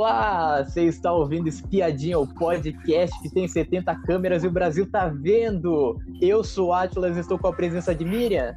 Olá, 0.00 0.64
você 0.64 0.84
está 0.84 1.12
ouvindo 1.12 1.46
Espiadinha, 1.46 2.18
o 2.18 2.26
podcast 2.26 3.14
que 3.20 3.28
tem 3.28 3.46
70 3.46 3.94
câmeras 4.06 4.42
e 4.42 4.46
o 4.46 4.50
Brasil 4.50 4.90
tá 4.90 5.08
vendo. 5.08 5.98
Eu 6.22 6.42
sou 6.42 6.72
Atlas 6.72 7.18
e 7.18 7.20
estou 7.20 7.38
com 7.38 7.48
a 7.48 7.52
presença 7.52 7.94
de 7.94 8.02
Miriam. 8.02 8.54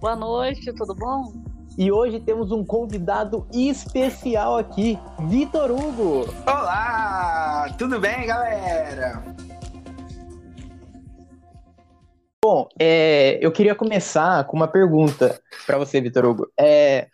Boa 0.00 0.14
noite, 0.14 0.72
tudo 0.72 0.94
bom? 0.94 1.32
E 1.76 1.90
hoje 1.90 2.20
temos 2.20 2.52
um 2.52 2.64
convidado 2.64 3.48
especial 3.52 4.58
aqui, 4.58 4.96
Vitor 5.28 5.72
Hugo. 5.72 6.32
Olá, 6.46 7.74
tudo 7.76 7.98
bem, 7.98 8.28
galera? 8.28 9.24
Bom, 12.44 12.68
é, 12.78 13.44
eu 13.44 13.50
queria 13.50 13.74
começar 13.74 14.44
com 14.44 14.56
uma 14.56 14.68
pergunta 14.68 15.36
para 15.66 15.78
você, 15.78 16.00
Vitor 16.00 16.26
Hugo. 16.26 16.46
É, 16.56 17.08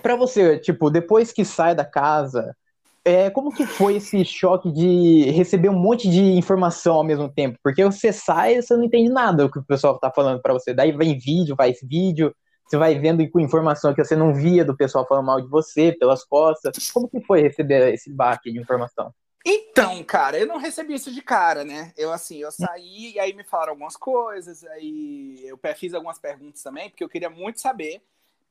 para 0.00 0.16
você, 0.16 0.58
tipo, 0.58 0.88
depois 0.88 1.32
que 1.32 1.44
sai 1.44 1.74
da 1.74 1.84
casa, 1.84 2.56
é, 3.04 3.28
como 3.30 3.52
que 3.52 3.66
foi 3.66 3.96
esse 3.96 4.24
choque 4.24 4.72
de 4.72 5.30
receber 5.30 5.68
um 5.68 5.78
monte 5.78 6.08
de 6.08 6.22
informação 6.22 6.94
ao 6.94 7.04
mesmo 7.04 7.28
tempo? 7.28 7.58
Porque 7.62 7.84
você 7.84 8.12
sai 8.12 8.56
e 8.56 8.62
você 8.62 8.74
não 8.74 8.84
entende 8.84 9.10
nada 9.10 9.44
do 9.44 9.50
que 9.50 9.58
o 9.58 9.64
pessoal 9.64 9.98
tá 9.98 10.10
falando 10.10 10.40
para 10.40 10.54
você. 10.54 10.72
Daí 10.72 10.90
vem 10.90 11.18
vídeo, 11.18 11.54
vai 11.54 11.74
vídeo, 11.82 12.34
você 12.66 12.78
vai 12.78 12.98
vendo 12.98 13.28
com 13.30 13.38
informação 13.38 13.92
que 13.92 14.02
você 14.02 14.16
não 14.16 14.32
via 14.32 14.64
do 14.64 14.76
pessoal 14.76 15.06
falando 15.06 15.26
mal 15.26 15.40
de 15.40 15.48
você 15.48 15.92
pelas 15.92 16.24
costas. 16.24 16.90
Como 16.90 17.08
que 17.08 17.20
foi 17.20 17.42
receber 17.42 17.92
esse 17.92 18.10
baque 18.10 18.50
de 18.50 18.58
informação? 18.58 19.12
Então, 19.46 20.02
cara, 20.02 20.38
eu 20.38 20.46
não 20.46 20.56
recebi 20.56 20.94
isso 20.94 21.12
de 21.12 21.20
cara, 21.20 21.62
né? 21.64 21.92
Eu 21.98 22.10
assim, 22.10 22.38
eu 22.38 22.50
saí 22.50 23.12
e 23.12 23.20
aí 23.20 23.34
me 23.34 23.44
falaram 23.44 23.72
algumas 23.72 23.94
coisas, 23.94 24.64
aí 24.64 25.44
eu 25.44 25.58
fiz 25.76 25.92
algumas 25.92 26.18
perguntas 26.18 26.62
também, 26.62 26.88
porque 26.88 27.04
eu 27.04 27.08
queria 27.10 27.28
muito 27.28 27.60
saber 27.60 28.00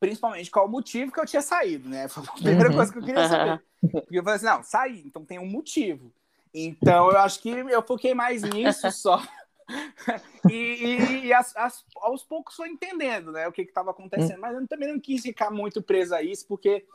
principalmente 0.03 0.51
qual 0.51 0.65
o 0.65 0.69
motivo 0.69 1.13
que 1.13 1.19
eu 1.19 1.25
tinha 1.25 1.41
saído, 1.41 1.87
né? 1.87 2.09
Foi 2.09 2.23
a 2.23 2.33
primeira 2.33 2.69
uhum. 2.69 2.75
coisa 2.75 2.91
que 2.91 2.99
eu 2.99 3.03
queria 3.03 3.29
saber. 3.29 3.63
Porque 3.79 4.19
eu 4.19 4.23
falei 4.23 4.35
assim, 4.35 4.45
não, 4.45 4.61
saí, 4.61 5.03
então 5.05 5.23
tem 5.23 5.39
um 5.39 5.45
motivo. 5.45 6.11
Então 6.53 7.09
eu 7.09 7.17
acho 7.17 7.41
que 7.41 7.49
eu 7.49 7.81
foquei 7.81 8.13
mais 8.13 8.43
nisso 8.43 8.91
só. 8.91 9.23
e, 10.51 10.53
e, 10.53 11.25
e 11.27 11.33
as, 11.33 11.55
as, 11.55 11.85
aos 11.95 12.21
poucos 12.21 12.53
foi 12.53 12.67
entendendo, 12.67 13.31
né, 13.31 13.47
o 13.47 13.51
que 13.53 13.61
estava 13.61 13.91
acontecendo. 13.91 14.41
Mas 14.41 14.53
eu 14.53 14.67
também 14.67 14.91
não 14.91 14.99
quis 14.99 15.21
ficar 15.21 15.49
muito 15.49 15.81
preso 15.81 16.13
a 16.13 16.21
isso, 16.21 16.45
porque 16.47 16.85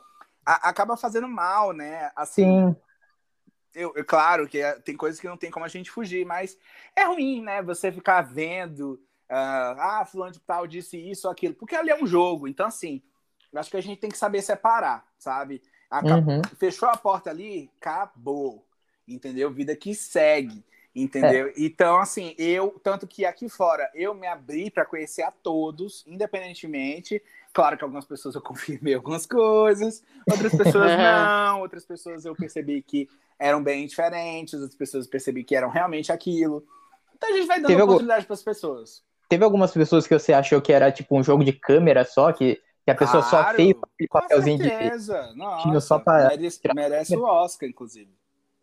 a, 0.45 0.69
acaba 0.69 0.95
fazendo 0.95 1.27
mal, 1.27 1.73
né? 1.73 2.11
Assim, 2.15 2.43
Sim. 2.43 2.75
Eu, 3.73 3.91
eu, 3.95 4.05
claro 4.05 4.47
que 4.47 4.59
é, 4.59 4.73
tem 4.79 4.95
coisas 4.95 5.19
que 5.19 5.27
não 5.27 5.37
tem 5.37 5.49
como 5.49 5.65
a 5.65 5.69
gente 5.69 5.89
fugir, 5.89 6.25
mas 6.25 6.57
é 6.95 7.05
ruim, 7.05 7.41
né? 7.41 7.63
Você 7.63 7.91
ficar 7.91 8.21
vendo 8.21 8.99
ah, 9.29 10.05
fulano 10.09 10.31
de 10.31 10.39
tal 10.39 10.65
disse 10.65 10.97
isso 10.97 11.27
aquilo, 11.29 11.53
porque 11.53 11.75
ali 11.75 11.89
é 11.89 12.01
um 12.01 12.07
jogo. 12.07 12.47
Então, 12.47 12.65
assim, 12.65 13.01
eu 13.51 13.59
acho 13.59 13.69
que 13.69 13.77
a 13.77 13.81
gente 13.81 13.99
tem 13.99 14.09
que 14.09 14.17
saber 14.17 14.41
separar, 14.41 15.05
sabe? 15.17 15.61
Acabou, 15.89 16.35
uhum. 16.35 16.41
Fechou 16.57 16.87
a 16.89 16.97
porta 16.97 17.29
ali, 17.29 17.69
acabou. 17.79 18.65
Entendeu? 19.07 19.51
Vida 19.51 19.75
que 19.75 19.95
segue. 19.95 20.63
Entendeu? 20.95 21.47
É. 21.47 21.53
Então, 21.57 21.97
assim, 21.97 22.35
eu, 22.37 22.79
tanto 22.83 23.07
que 23.07 23.25
aqui 23.25 23.47
fora, 23.47 23.89
eu 23.93 24.13
me 24.13 24.27
abri 24.27 24.69
para 24.69 24.85
conhecer 24.85 25.21
a 25.21 25.31
todos, 25.31 26.03
independentemente. 26.07 27.21
Claro 27.53 27.77
que 27.77 27.83
algumas 27.83 28.05
pessoas 28.05 28.35
eu 28.35 28.41
confirmei 28.43 28.93
algumas 28.93 29.25
coisas, 29.25 30.03
outras 30.29 30.53
pessoas 30.55 30.91
não, 30.97 31.61
outras 31.61 31.85
pessoas 31.85 32.25
eu 32.25 32.35
percebi 32.35 32.81
que 32.81 33.09
eram 33.37 33.63
bem 33.63 33.85
diferentes, 33.87 34.55
outras 34.55 34.75
pessoas 34.75 35.05
eu 35.05 35.11
percebi 35.11 35.43
que 35.43 35.55
eram 35.55 35.69
realmente 35.69 36.11
aquilo. 36.11 36.65
Então 37.15 37.29
a 37.29 37.33
gente 37.33 37.47
vai 37.47 37.57
dando 37.57 37.67
Teve 37.67 37.81
oportunidade 37.81 38.19
algum... 38.19 38.27
para 38.27 38.33
as 38.33 38.43
pessoas. 38.43 39.03
Teve 39.29 39.43
algumas 39.43 39.71
pessoas 39.71 40.07
que 40.07 40.17
você 40.17 40.33
achou 40.33 40.59
que 40.59 40.73
era 40.73 40.91
tipo 40.91 41.15
um 41.15 41.23
jogo 41.23 41.43
de 41.43 41.53
câmera 41.53 42.03
só, 42.03 42.33
que, 42.33 42.59
que 42.83 42.89
a 42.89 42.95
pessoa 42.95 43.23
claro, 43.23 43.47
só 43.47 43.55
fez 43.55 43.75
aquele 43.77 44.09
papelzinho 44.09 44.57
de. 44.57 45.35
Nossa, 45.35 45.79
só 45.81 45.99
pra... 45.99 46.29
merece, 46.29 46.59
merece 46.73 47.15
o 47.15 47.23
Oscar, 47.23 47.69
inclusive. 47.69 48.11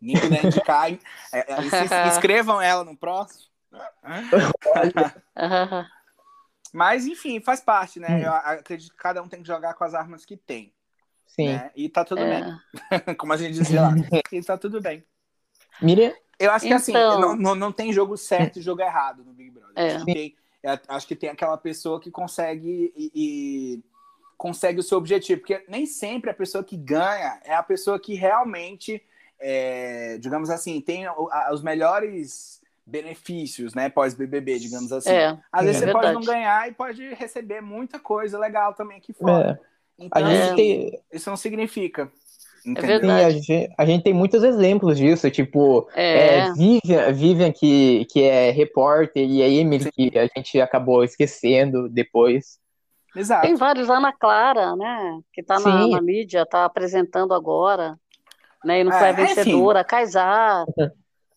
Nem 0.00 0.18
puder 0.20 0.44
indicar. 0.44 0.92
é, 0.92 0.98
é, 1.32 2.08
inscrevam 2.10 2.60
ela 2.60 2.82
no 2.82 2.96
próximo. 2.96 3.46
Mas, 6.72 7.06
enfim, 7.06 7.40
faz 7.40 7.60
parte, 7.60 8.00
né? 8.00 8.08
Hum. 8.08 8.18
Eu 8.18 8.32
acredito 8.32 8.90
que 8.90 8.96
cada 8.96 9.22
um 9.22 9.28
tem 9.28 9.40
que 9.40 9.46
jogar 9.46 9.74
com 9.74 9.84
as 9.84 9.94
armas 9.94 10.24
que 10.24 10.36
tem. 10.36 10.74
Sim. 11.26 11.52
Né? 11.52 11.70
E 11.76 11.88
tá 11.88 12.04
tudo 12.04 12.22
é. 12.22 12.40
bem. 12.40 12.60
Como 13.16 13.32
a 13.32 13.36
gente 13.36 13.54
dizia 13.54 13.82
lá. 13.82 13.94
e 14.32 14.42
tá 14.42 14.58
tudo 14.58 14.80
bem. 14.80 15.04
Miriam? 15.80 16.12
Eu 16.38 16.50
acho 16.50 16.66
que 16.66 16.72
assim, 16.72 16.92
então... 16.92 17.20
não, 17.20 17.36
não, 17.36 17.54
não 17.54 17.72
tem 17.72 17.92
jogo 17.92 18.16
certo 18.16 18.58
e 18.58 18.62
jogo 18.62 18.82
errado 18.82 19.24
no 19.24 19.32
Big 19.32 19.50
Brother. 19.50 19.72
É. 19.74 20.04
Tem, 20.04 20.36
é, 20.66 20.80
acho 20.88 21.06
que 21.06 21.14
tem 21.14 21.30
aquela 21.30 21.56
pessoa 21.56 22.00
que 22.00 22.10
consegue 22.10 22.92
e, 22.96 23.12
e, 23.14 23.82
consegue 24.36 24.80
o 24.80 24.82
seu 24.82 24.98
objetivo, 24.98 25.40
porque 25.40 25.64
nem 25.68 25.86
sempre 25.86 26.28
a 26.28 26.34
pessoa 26.34 26.64
que 26.64 26.76
ganha 26.76 27.40
é 27.44 27.54
a 27.54 27.62
pessoa 27.62 28.00
que 28.00 28.14
realmente, 28.14 29.00
é, 29.38 30.18
digamos 30.18 30.50
assim, 30.50 30.80
tem 30.80 31.06
os 31.52 31.62
melhores 31.62 32.60
benefícios, 32.84 33.74
né, 33.74 33.88
pós-BBB, 33.88 34.58
digamos 34.58 34.90
assim. 34.92 35.10
É, 35.10 35.38
Às 35.52 35.64
vezes 35.66 35.76
é 35.76 35.78
você 35.78 35.84
verdade. 35.86 36.14
pode 36.14 36.26
não 36.26 36.34
ganhar 36.34 36.68
e 36.68 36.74
pode 36.74 37.14
receber 37.14 37.60
muita 37.60 38.00
coisa 38.00 38.36
legal 38.36 38.74
também 38.74 38.98
aqui 38.98 39.12
fora. 39.12 39.60
É. 39.62 40.04
Então, 40.04 40.26
assim, 40.26 40.90
isso 41.12 41.30
não 41.30 41.36
significa. 41.36 42.10
É 42.74 42.98
Sim, 42.98 43.10
a 43.10 43.30
gente, 43.30 43.70
a 43.78 43.86
gente, 43.86 44.02
tem 44.02 44.12
muitos 44.12 44.42
exemplos 44.42 44.98
disso, 44.98 45.30
tipo, 45.30 45.88
é. 45.94 46.38
É, 46.38 46.52
Vivian, 46.52 47.12
Vivian 47.12 47.52
que, 47.52 48.06
que 48.10 48.24
é 48.24 48.50
repórter, 48.50 49.24
e 49.24 49.40
a 49.42 49.48
Emily 49.48 49.84
Sim. 49.84 49.90
que 50.10 50.18
a 50.18 50.26
gente 50.26 50.60
acabou 50.60 51.04
esquecendo 51.04 51.88
depois. 51.88 52.58
Exato. 53.14 53.42
Tem 53.42 53.54
vários, 53.54 53.88
Ana 53.88 54.12
Clara, 54.12 54.74
né, 54.74 55.20
que 55.32 55.42
tá 55.42 55.60
na, 55.60 55.86
na, 55.86 56.02
mídia, 56.02 56.44
tá 56.44 56.64
apresentando 56.64 57.32
agora, 57.32 57.96
né, 58.64 58.80
e 58.80 58.84
não 58.84 58.92
é, 58.92 58.98
foi 58.98 59.08
a 59.08 59.12
vencedora, 59.12 59.84
Kaysar, 59.84 60.66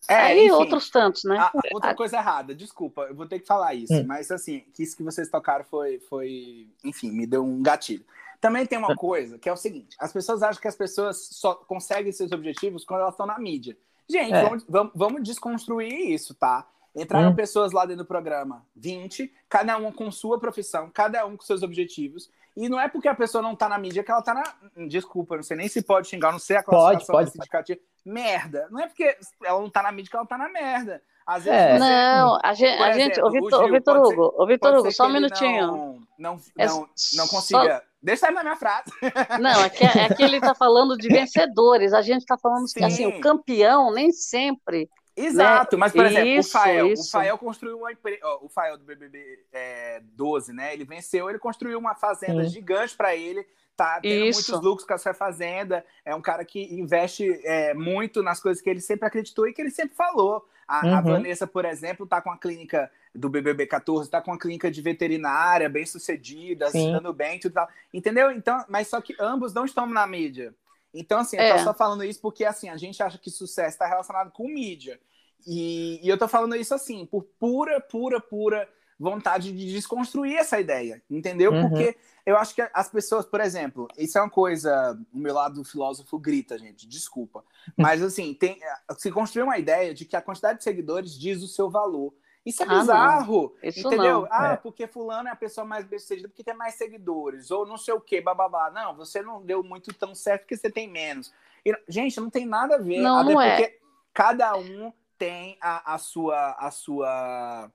é, 0.08 0.44
e 0.44 0.50
outros 0.50 0.90
tantos, 0.90 1.22
né? 1.24 1.38
A, 1.38 1.52
outra 1.72 1.94
coisa 1.94 2.16
errada, 2.16 2.54
desculpa, 2.54 3.02
eu 3.02 3.14
vou 3.14 3.26
ter 3.26 3.38
que 3.38 3.46
falar 3.46 3.74
isso, 3.74 3.94
hum. 3.94 4.04
mas 4.06 4.30
assim, 4.30 4.64
que 4.74 4.82
isso 4.82 4.96
que 4.96 5.02
vocês 5.04 5.30
tocaram 5.30 5.64
foi, 5.64 6.00
foi, 6.08 6.68
enfim, 6.84 7.12
me 7.12 7.26
deu 7.26 7.44
um 7.44 7.62
gatilho. 7.62 8.04
Também 8.40 8.64
tem 8.64 8.78
uma 8.78 8.96
coisa 8.96 9.38
que 9.38 9.48
é 9.48 9.52
o 9.52 9.56
seguinte: 9.56 9.96
as 10.00 10.12
pessoas 10.12 10.42
acham 10.42 10.60
que 10.60 10.68
as 10.68 10.76
pessoas 10.76 11.28
só 11.32 11.54
conseguem 11.54 12.10
seus 12.12 12.32
objetivos 12.32 12.84
quando 12.84 13.00
elas 13.00 13.14
estão 13.14 13.26
na 13.26 13.38
mídia. 13.38 13.76
Gente, 14.08 14.34
é. 14.34 14.42
vamos, 14.42 14.64
vamos, 14.68 14.92
vamos, 14.94 15.22
desconstruir 15.22 16.10
isso, 16.10 16.34
tá? 16.34 16.66
Entraram 16.96 17.30
hum. 17.30 17.34
pessoas 17.36 17.70
lá 17.72 17.84
dentro 17.84 18.02
do 18.02 18.08
programa, 18.08 18.66
20, 18.74 19.32
cada 19.48 19.76
um 19.76 19.92
com 19.92 20.10
sua 20.10 20.40
profissão, 20.40 20.90
cada 20.92 21.24
um 21.24 21.36
com 21.36 21.44
seus 21.44 21.62
objetivos. 21.62 22.28
E 22.56 22.68
não 22.68 22.80
é 22.80 22.88
porque 22.88 23.06
a 23.06 23.14
pessoa 23.14 23.40
não 23.40 23.54
tá 23.54 23.68
na 23.68 23.78
mídia 23.78 24.02
que 24.02 24.10
ela 24.10 24.22
tá 24.22 24.34
na. 24.34 24.42
Desculpa, 24.88 25.36
não 25.36 25.42
sei 25.42 25.56
nem 25.56 25.68
se 25.68 25.82
pode 25.82 26.08
xingar, 26.08 26.32
não 26.32 26.38
sei 26.38 26.56
a 26.56 26.62
classificação 26.62 27.14
pode, 27.14 27.48
pode, 27.48 27.80
Merda. 28.04 28.66
Não 28.70 28.80
é 28.80 28.88
porque 28.88 29.16
ela 29.44 29.60
não 29.60 29.70
tá 29.70 29.82
na 29.82 29.92
mídia 29.92 30.10
que 30.10 30.16
ela 30.16 30.26
tá 30.26 30.36
na 30.36 30.48
merda. 30.48 31.02
Às 31.26 31.44
vezes 31.44 31.60
é. 31.60 31.72
você... 31.72 31.78
Não, 31.78 32.38
a 32.42 32.54
gente, 32.54 32.82
a 32.82 32.92
gente 32.92 33.20
o 33.20 33.30
Vitor, 33.30 33.64
o 33.64 33.70
Vitor 33.70 33.96
Hugo, 33.98 34.34
o 34.36 34.46
Vitor 34.46 34.74
Hugo, 34.78 34.90
só 34.90 35.06
um 35.06 35.12
minutinho. 35.12 35.66
Não, 35.66 36.00
não, 36.18 36.40
é 36.58 36.66
não, 36.66 36.88
não 37.14 37.28
consiga. 37.28 37.76
Só... 37.76 37.89
Deixa 38.02 38.28
eu 38.28 38.32
na 38.32 38.42
minha 38.42 38.56
frase. 38.56 38.90
Não, 39.40 39.62
aqui, 39.62 39.84
é 39.84 40.06
aqui 40.06 40.22
ele 40.22 40.36
está 40.36 40.54
falando 40.54 40.96
de 40.96 41.08
vencedores. 41.08 41.92
A 41.92 42.02
gente 42.02 42.22
está 42.22 42.38
falando 42.38 42.66
Sim. 42.68 42.84
assim, 42.84 43.06
o 43.06 43.20
campeão 43.20 43.92
nem 43.92 44.10
sempre. 44.10 44.88
Exato, 45.16 45.76
né? 45.76 45.80
mas 45.80 45.92
por 45.92 46.06
exemplo, 46.06 46.28
isso, 46.28 46.48
o 46.48 46.52
Fael, 46.52 46.86
isso. 46.86 47.08
o 47.08 47.10
Fael 47.10 47.36
construiu 47.36 47.78
uma 47.78 47.92
empresa, 47.92 48.20
o 48.40 48.48
Fael 48.48 48.78
do 48.78 48.84
BBB 48.84 49.44
é, 49.52 50.00
12, 50.14 50.52
né? 50.52 50.72
Ele 50.72 50.84
venceu, 50.84 51.28
ele 51.28 51.38
construiu 51.38 51.78
uma 51.78 51.94
fazenda 51.94 52.44
Sim. 52.44 52.50
gigante 52.50 52.96
para 52.96 53.14
ele 53.14 53.46
tá 53.80 53.98
tendo 53.98 54.26
Isso. 54.26 54.50
muitos 54.50 54.66
lucros 54.66 54.86
com 54.86 54.92
a 54.92 54.98
sua 54.98 55.14
fazenda. 55.14 55.82
É 56.04 56.14
um 56.14 56.20
cara 56.20 56.44
que 56.44 56.62
investe 56.74 57.40
é, 57.44 57.72
muito 57.72 58.22
nas 58.22 58.38
coisas 58.38 58.62
que 58.62 58.68
ele 58.68 58.80
sempre 58.80 59.06
acreditou 59.06 59.48
e 59.48 59.54
que 59.54 59.62
ele 59.62 59.70
sempre 59.70 59.96
falou. 59.96 60.46
A, 60.68 60.84
uhum. 60.84 60.94
a 60.94 61.00
Vanessa, 61.00 61.46
por 61.46 61.64
exemplo, 61.64 62.06
tá 62.06 62.20
com 62.20 62.30
a 62.30 62.36
clínica 62.36 62.90
do 63.14 63.28
BBB 63.28 63.66
14, 63.66 64.10
tá 64.10 64.20
com 64.20 64.32
a 64.32 64.38
clínica 64.38 64.70
de 64.70 64.80
veterinária 64.80 65.68
bem 65.68 65.84
sucedida, 65.84 66.70
dando 66.72 67.12
bem, 67.12 67.38
tudo 67.38 67.54
tal. 67.54 67.68
Entendeu? 67.92 68.30
Então, 68.30 68.64
mas 68.68 68.88
só 68.88 69.00
que 69.00 69.14
ambos 69.18 69.52
não 69.52 69.64
estão 69.64 69.86
na 69.86 70.06
mídia. 70.06 70.54
Então, 70.92 71.20
assim, 71.20 71.36
eu 71.36 71.48
tô 71.48 71.60
é. 71.60 71.64
só 71.64 71.74
falando 71.74 72.04
isso 72.04 72.20
porque, 72.20 72.44
assim, 72.44 72.68
a 72.68 72.76
gente 72.76 73.02
acha 73.02 73.18
que 73.18 73.30
sucesso 73.30 73.70
está 73.70 73.86
relacionado 73.86 74.30
com 74.32 74.48
mídia. 74.48 75.00
E, 75.46 76.00
e 76.02 76.08
eu 76.08 76.18
tô 76.18 76.28
falando 76.28 76.56
isso, 76.56 76.74
assim, 76.74 77.06
por 77.06 77.24
pura, 77.38 77.80
pura, 77.80 78.20
pura 78.20 78.68
vontade 78.98 79.50
de 79.52 79.72
desconstruir 79.72 80.36
essa 80.36 80.60
ideia, 80.60 81.02
entendeu? 81.08 81.52
Uhum. 81.52 81.70
Porque 81.70 81.96
eu 82.26 82.36
acho 82.36 82.54
que 82.54 82.60
as 82.74 82.90
pessoas, 82.90 83.24
por 83.24 83.40
exemplo, 83.40 83.88
isso 83.96 84.18
é 84.18 84.20
uma 84.20 84.28
coisa, 84.28 84.98
o 85.10 85.18
meu 85.18 85.32
lado 85.32 85.54
do 85.54 85.64
filósofo 85.64 86.18
grita, 86.18 86.58
gente, 86.58 86.86
desculpa. 86.86 87.42
Mas 87.78 88.02
assim, 88.02 88.34
tem, 88.34 88.60
se 88.98 89.10
construiu 89.10 89.46
uma 89.46 89.58
ideia 89.58 89.94
de 89.94 90.04
que 90.04 90.14
a 90.14 90.20
quantidade 90.20 90.58
de 90.58 90.64
seguidores 90.64 91.18
diz 91.18 91.42
o 91.42 91.48
seu 91.48 91.70
valor. 91.70 92.12
Isso 92.44 92.62
é 92.62 92.66
ah, 92.66 92.78
bizarro, 92.78 93.54
entendeu? 93.62 94.22
Não. 94.22 94.28
Ah, 94.30 94.52
é. 94.52 94.56
porque 94.56 94.86
fulano 94.86 95.28
é 95.28 95.32
a 95.32 95.36
pessoa 95.36 95.64
mais 95.64 95.84
bem-sucedida 95.84 96.28
porque 96.28 96.42
tem 96.42 96.54
mais 96.54 96.74
seguidores, 96.74 97.50
ou 97.50 97.66
não 97.66 97.76
sei 97.76 97.92
o 97.92 98.00
que, 98.00 98.20
bababá. 98.20 98.70
Não, 98.70 98.94
você 98.96 99.20
não 99.20 99.44
deu 99.44 99.62
muito 99.62 99.92
tão 99.92 100.14
certo 100.14 100.42
porque 100.42 100.56
você 100.56 100.70
tem 100.70 100.88
menos. 100.88 101.32
E, 101.64 101.78
gente, 101.86 102.18
não 102.18 102.30
tem 102.30 102.46
nada 102.46 102.76
a 102.76 102.78
ver. 102.78 103.00
Não, 103.00 103.18
até 103.18 103.34
não 103.34 103.34
porque 103.34 103.62
é. 103.62 103.78
cada 104.14 104.56
um 104.56 104.92
tem 105.18 105.58
a, 105.60 105.94
a 105.94 105.98
sua 105.98 106.52
a 106.58 106.70
sua 106.70 107.70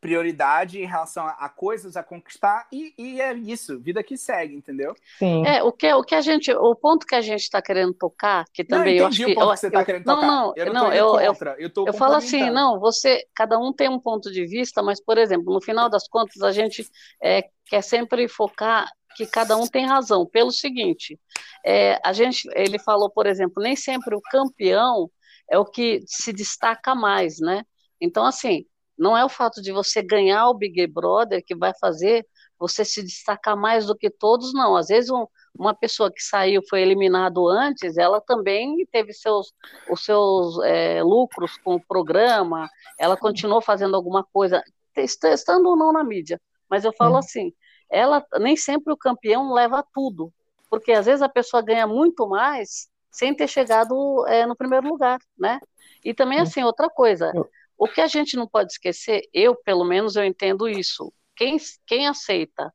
prioridade 0.00 0.80
em 0.80 0.86
relação 0.86 1.26
a, 1.26 1.48
coisas 1.48 1.96
a 1.96 2.02
conquistar 2.02 2.66
e, 2.72 2.94
e, 2.96 3.20
é 3.20 3.34
isso, 3.34 3.78
vida 3.78 4.02
que 4.02 4.16
segue, 4.16 4.54
entendeu? 4.54 4.94
Sim. 5.18 5.46
É, 5.46 5.62
o 5.62 5.72
que, 5.72 5.92
o 5.92 6.02
que 6.02 6.14
a 6.14 6.20
gente, 6.20 6.52
o 6.52 6.74
ponto 6.74 7.06
que 7.06 7.14
a 7.14 7.20
gente 7.20 7.42
está 7.42 7.60
querendo 7.60 7.92
tocar, 7.94 8.44
que 8.52 8.64
também 8.64 8.96
não, 8.96 9.02
eu 9.02 9.06
acho 9.06 9.16
que, 9.16 9.32
o 9.32 9.34
que 9.34 9.44
você 9.44 9.66
está 9.66 9.84
querendo 9.84 10.06
não, 10.06 10.14
tocar. 10.14 10.26
Não, 10.26 10.52
eu 10.56 10.66
não, 10.66 10.72
não 10.72 10.92
eu, 10.92 11.10
contra, 11.28 11.56
eu, 11.58 11.70
eu, 11.76 11.84
eu 11.86 11.92
falo 11.92 12.14
assim, 12.14 12.50
não, 12.50 12.78
você, 12.80 13.26
cada 13.34 13.58
um 13.58 13.72
tem 13.72 13.88
um 13.88 14.00
ponto 14.00 14.30
de 14.30 14.46
vista, 14.46 14.82
mas, 14.82 15.02
por 15.02 15.18
exemplo, 15.18 15.52
no 15.52 15.60
final 15.60 15.88
das 15.88 16.08
contas, 16.08 16.40
a 16.42 16.52
gente 16.52 16.86
é, 17.22 17.44
quer 17.66 17.82
sempre 17.82 18.26
focar 18.28 18.90
que 19.16 19.26
cada 19.26 19.56
um 19.56 19.66
tem 19.66 19.86
razão, 19.86 20.26
pelo 20.26 20.50
seguinte, 20.50 21.18
é, 21.64 22.00
a 22.04 22.12
gente, 22.12 22.48
ele 22.54 22.78
falou, 22.78 23.08
por 23.08 23.26
exemplo, 23.26 23.62
nem 23.62 23.76
sempre 23.76 24.14
o 24.14 24.20
campeão 24.20 25.10
é 25.48 25.58
o 25.58 25.64
que 25.64 26.02
se 26.06 26.32
destaca 26.32 26.94
mais, 26.94 27.38
né? 27.38 27.64
Então, 28.00 28.24
assim, 28.24 28.66
não 28.96 29.16
é 29.16 29.24
o 29.24 29.28
fato 29.28 29.60
de 29.60 29.72
você 29.72 30.02
ganhar 30.02 30.48
o 30.48 30.54
Big 30.54 30.86
Brother 30.86 31.42
que 31.44 31.54
vai 31.54 31.72
fazer 31.78 32.26
você 32.58 32.84
se 32.84 33.02
destacar 33.02 33.56
mais 33.56 33.86
do 33.86 33.96
que 33.96 34.08
todos, 34.08 34.54
não. 34.54 34.76
Às 34.76 34.88
vezes, 34.88 35.10
um, 35.10 35.26
uma 35.58 35.74
pessoa 35.74 36.10
que 36.10 36.22
saiu, 36.22 36.62
foi 36.68 36.80
eliminado 36.80 37.48
antes, 37.48 37.96
ela 37.96 38.20
também 38.20 38.86
teve 38.90 39.12
seus, 39.12 39.52
os 39.90 40.04
seus 40.04 40.62
é, 40.62 41.02
lucros 41.02 41.56
com 41.58 41.74
o 41.74 41.84
programa, 41.84 42.68
ela 42.98 43.16
continuou 43.16 43.60
fazendo 43.60 43.96
alguma 43.96 44.24
coisa, 44.32 44.62
estando 44.96 45.68
ou 45.68 45.76
não 45.76 45.92
na 45.92 46.04
mídia. 46.04 46.40
Mas 46.70 46.84
eu 46.84 46.92
falo 46.92 47.16
assim, 47.16 47.52
ela 47.90 48.24
nem 48.40 48.56
sempre 48.56 48.92
o 48.92 48.96
campeão 48.96 49.52
leva 49.52 49.84
tudo, 49.92 50.32
porque 50.70 50.92
às 50.92 51.06
vezes 51.06 51.22
a 51.22 51.28
pessoa 51.28 51.62
ganha 51.62 51.86
muito 51.86 52.26
mais 52.28 52.88
sem 53.10 53.34
ter 53.34 53.46
chegado 53.46 54.26
é, 54.26 54.44
no 54.44 54.56
primeiro 54.56 54.88
lugar, 54.88 55.20
né? 55.38 55.60
E 56.04 56.12
também, 56.12 56.40
assim, 56.40 56.64
outra 56.64 56.90
coisa, 56.90 57.32
o 57.78 57.88
que 57.88 58.00
a 58.00 58.06
gente 58.06 58.36
não 58.36 58.46
pode 58.46 58.72
esquecer, 58.72 59.22
eu, 59.32 59.54
pelo 59.56 59.84
menos, 59.84 60.16
eu 60.16 60.24
entendo 60.24 60.68
isso. 60.68 61.12
Quem, 61.36 61.56
quem 61.86 62.06
aceita, 62.06 62.72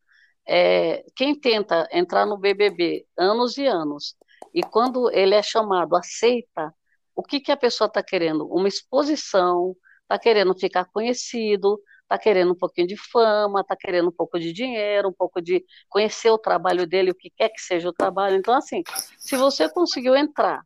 é, 0.48 1.06
quem 1.16 1.40
tenta 1.40 1.88
entrar 1.92 2.26
no 2.26 2.38
BBB 2.38 3.06
anos 3.18 3.58
e 3.58 3.66
anos, 3.66 4.16
e 4.54 4.62
quando 4.64 5.12
ele 5.12 5.36
é 5.36 5.42
chamado, 5.42 5.96
aceita, 5.96 6.74
o 7.16 7.24
que, 7.24 7.40
que 7.40 7.52
a 7.52 7.58
pessoa 7.58 7.88
está 7.88 8.02
querendo? 8.02 8.48
Uma 8.48 8.68
exposição, 8.68 9.76
está 10.04 10.18
querendo 10.18 10.58
ficar 10.58 10.86
conhecido, 10.86 11.80
está 12.04 12.18
querendo 12.18 12.54
um 12.54 12.56
pouquinho 12.56 12.88
de 12.88 12.98
fama, 12.98 13.62
está 13.62 13.76
querendo 13.76 14.10
um 14.10 14.12
pouco 14.12 14.40
de 14.40 14.52
dinheiro, 14.52 15.10
um 15.10 15.14
pouco 15.14 15.40
de 15.42 15.64
conhecer 15.88 16.32
o 16.32 16.38
trabalho 16.38 16.88
dele, 16.88 17.12
o 17.12 17.16
que 17.16 17.30
quer 17.30 17.50
que 17.50 17.62
seja 17.62 17.88
o 17.90 17.94
trabalho. 17.94 18.36
Então, 18.36 18.54
assim, 18.56 18.82
se 19.18 19.38
você 19.38 19.70
conseguiu 19.70 20.16
entrar 20.16 20.64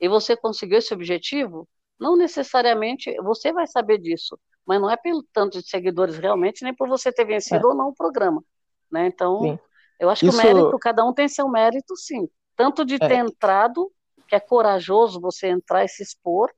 e 0.00 0.08
você 0.08 0.36
conseguiu 0.36 0.78
esse 0.78 0.94
objetivo, 0.94 1.68
não 1.98 2.16
necessariamente 2.16 3.14
você 3.22 3.52
vai 3.52 3.66
saber 3.66 3.98
disso, 3.98 4.38
mas 4.66 4.80
não 4.80 4.90
é 4.90 4.96
pelo 4.96 5.22
tanto 5.32 5.60
de 5.60 5.68
seguidores 5.68 6.18
realmente, 6.18 6.64
nem 6.64 6.74
por 6.74 6.88
você 6.88 7.12
ter 7.12 7.24
vencido 7.24 7.66
é. 7.66 7.70
ou 7.70 7.74
não 7.74 7.88
o 7.88 7.94
programa. 7.94 8.42
Né? 8.90 9.06
Então, 9.06 9.40
sim. 9.40 9.58
eu 9.98 10.10
acho 10.10 10.20
que 10.20 10.28
Isso... 10.28 10.38
o 10.38 10.42
mérito, 10.42 10.78
cada 10.78 11.04
um 11.04 11.12
tem 11.12 11.28
seu 11.28 11.48
mérito, 11.48 11.96
sim. 11.96 12.28
Tanto 12.56 12.84
de 12.84 12.94
é. 12.94 12.98
ter 12.98 13.16
entrado, 13.16 13.90
que 14.28 14.34
é 14.34 14.40
corajoso 14.40 15.20
você 15.20 15.48
entrar 15.48 15.84
e 15.84 15.88
se 15.88 16.02
expor, 16.02 16.50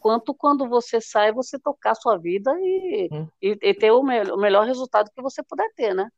quanto 0.00 0.34
quando 0.34 0.68
você 0.68 1.00
sai, 1.00 1.32
você 1.32 1.58
tocar 1.58 1.92
a 1.92 1.94
sua 1.94 2.18
vida 2.18 2.52
e, 2.58 3.08
hum. 3.10 3.28
e, 3.40 3.58
e, 3.62 3.74
ter 3.74 3.90
o, 3.90 4.02
me 4.02 4.20
o 4.30 4.36
melhor 4.36 4.66
resultado 4.66 5.10
que 5.14 5.22
você 5.22 5.42
puder 5.42 5.68
ter, 5.74 5.94
né? 5.94 6.08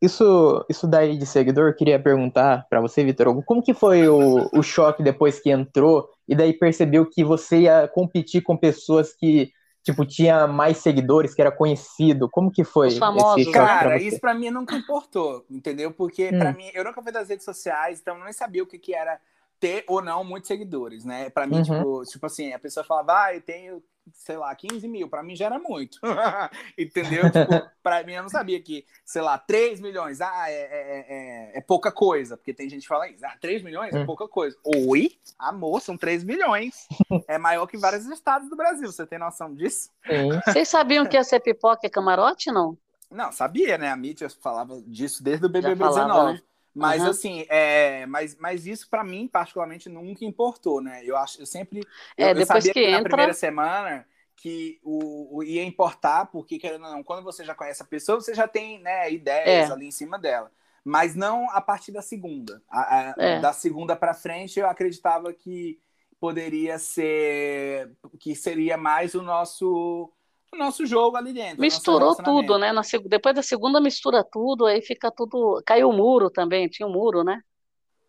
Isso, 0.00 0.64
isso 0.68 0.86
daí 0.86 1.16
de 1.16 1.24
seguidor, 1.24 1.68
eu 1.68 1.74
queria 1.74 1.98
perguntar 1.98 2.66
para 2.68 2.80
você, 2.80 3.02
Vitor, 3.02 3.42
como 3.44 3.62
que 3.62 3.72
foi 3.72 4.06
o, 4.08 4.48
o 4.52 4.62
choque 4.62 5.02
depois 5.02 5.40
que 5.40 5.50
entrou 5.50 6.08
e 6.28 6.34
daí 6.34 6.52
percebeu 6.52 7.08
que 7.08 7.24
você 7.24 7.60
ia 7.60 7.88
competir 7.88 8.42
com 8.42 8.56
pessoas 8.56 9.14
que, 9.14 9.50
tipo, 9.82 10.04
tinha 10.04 10.46
mais 10.46 10.76
seguidores, 10.78 11.34
que 11.34 11.40
era 11.40 11.50
conhecido? 11.50 12.28
Como 12.30 12.50
que 12.50 12.62
foi 12.62 12.88
Os 12.88 12.98
famosos, 12.98 13.38
esse 13.38 13.44
choque 13.44 13.56
Cara, 13.56 13.88
pra 13.90 13.98
isso 13.98 14.20
para 14.20 14.34
mim 14.34 14.50
nunca 14.50 14.76
importou, 14.76 15.46
entendeu? 15.50 15.90
Porque 15.90 16.28
hum. 16.28 16.38
para 16.38 16.52
mim, 16.52 16.70
eu 16.74 16.84
nunca 16.84 17.02
fui 17.02 17.10
das 17.10 17.30
redes 17.30 17.44
sociais, 17.44 17.98
então 17.98 18.18
eu 18.18 18.24
nem 18.24 18.34
sabia 18.34 18.62
o 18.62 18.66
que, 18.66 18.78
que 18.78 18.94
era 18.94 19.18
ter 19.58 19.82
ou 19.88 20.02
não 20.02 20.22
muitos 20.22 20.48
seguidores, 20.48 21.06
né? 21.06 21.30
Para 21.30 21.46
mim, 21.46 21.56
uhum. 21.56 21.62
tipo, 21.62 22.02
tipo 22.04 22.26
assim, 22.26 22.52
a 22.52 22.58
pessoa 22.58 22.84
falava, 22.84 23.24
ah, 23.24 23.34
eu 23.34 23.40
tenho 23.40 23.82
sei 24.12 24.36
lá, 24.36 24.54
15 24.54 24.86
mil, 24.88 25.08
para 25.08 25.22
mim 25.22 25.34
já 25.34 25.46
era 25.46 25.58
muito. 25.58 25.98
Entendeu? 26.78 27.24
Tipo, 27.30 27.70
para 27.82 28.04
mim 28.04 28.12
eu 28.12 28.22
não 28.22 28.28
sabia 28.28 28.60
que, 28.60 28.84
sei 29.04 29.22
lá, 29.22 29.38
3 29.38 29.80
milhões, 29.80 30.20
ah, 30.20 30.50
é, 30.50 30.54
é, 30.54 31.06
é, 31.08 31.58
é 31.58 31.60
pouca 31.60 31.90
coisa, 31.90 32.36
porque 32.36 32.54
tem 32.54 32.68
gente 32.68 32.82
que 32.82 32.88
fala 32.88 33.08
isso, 33.08 33.24
ah, 33.24 33.36
3 33.40 33.62
milhões 33.62 33.94
é 33.94 34.00
hum. 34.00 34.06
pouca 34.06 34.28
coisa. 34.28 34.56
Oi? 34.64 35.12
Amor, 35.38 35.80
são 35.80 35.96
3 35.96 36.24
milhões. 36.24 36.86
É 37.28 37.38
maior 37.38 37.66
que 37.66 37.76
vários 37.76 38.06
estados 38.06 38.48
do 38.48 38.56
Brasil, 38.56 38.90
você 38.90 39.06
tem 39.06 39.18
noção 39.18 39.52
disso? 39.52 39.90
Sim. 40.06 40.28
Vocês 40.44 40.68
sabiam 40.68 41.04
que 41.04 41.16
ia 41.16 41.24
ser 41.24 41.40
pipoca 41.40 41.86
e 41.86 41.90
camarote, 41.90 42.52
não? 42.52 42.76
Não, 43.10 43.32
sabia, 43.32 43.78
né? 43.78 43.90
A 43.90 43.96
mídia 43.96 44.28
falava 44.28 44.80
disso 44.86 45.22
desde 45.22 45.46
o 45.46 45.48
BBB 45.48 45.76
falava, 45.76 46.32
19. 46.32 46.44
Mas 46.76 47.02
uhum. 47.02 47.08
assim, 47.08 47.46
é, 47.48 48.04
mas, 48.04 48.36
mas 48.36 48.66
isso 48.66 48.86
para 48.90 49.02
mim 49.02 49.26
particularmente 49.26 49.88
nunca 49.88 50.26
importou, 50.26 50.82
né? 50.82 51.00
Eu 51.02 51.16
acho, 51.16 51.40
eu 51.40 51.46
sempre 51.46 51.80
é, 52.18 52.32
eu, 52.32 52.34
depois 52.34 52.40
eu 52.40 52.46
sabia 52.46 52.74
que, 52.74 52.80
que 52.80 52.86
entra... 52.86 53.02
na 53.02 53.08
primeira 53.08 53.32
semana 53.32 54.06
que 54.36 54.78
o, 54.82 55.38
o, 55.38 55.42
ia 55.42 55.64
importar, 55.64 56.26
porque 56.26 56.58
querendo 56.58 56.84
ou 56.84 56.90
não, 56.92 57.02
quando 57.02 57.24
você 57.24 57.42
já 57.42 57.54
conhece 57.54 57.82
a 57.82 57.86
pessoa, 57.86 58.20
você 58.20 58.34
já 58.34 58.46
tem 58.46 58.78
né, 58.82 59.10
ideias 59.10 59.70
é. 59.70 59.72
ali 59.72 59.86
em 59.86 59.90
cima 59.90 60.18
dela. 60.18 60.52
Mas 60.84 61.14
não 61.14 61.50
a 61.50 61.62
partir 61.62 61.92
da 61.92 62.02
segunda. 62.02 62.62
A, 62.68 62.98
a, 62.98 63.14
é. 63.16 63.40
Da 63.40 63.54
segunda 63.54 63.96
para 63.96 64.12
frente, 64.12 64.60
eu 64.60 64.68
acreditava 64.68 65.32
que 65.32 65.80
poderia 66.20 66.78
ser 66.78 67.90
que 68.20 68.34
seria 68.34 68.76
mais 68.76 69.14
o 69.14 69.22
nosso 69.22 70.12
o 70.56 70.58
nosso 70.58 70.84
jogo 70.86 71.16
ali 71.16 71.32
dentro. 71.32 71.60
Misturou 71.60 72.16
tudo, 72.16 72.58
né? 72.58 72.72
Na, 72.72 72.82
depois 73.04 73.34
da 73.34 73.42
segunda 73.42 73.80
mistura 73.80 74.24
tudo, 74.24 74.66
aí 74.66 74.82
fica 74.82 75.10
tudo. 75.10 75.62
Caiu 75.64 75.90
o 75.90 75.92
muro 75.92 76.30
também, 76.30 76.68
tinha 76.68 76.88
um 76.88 76.92
muro, 76.92 77.22
né? 77.22 77.40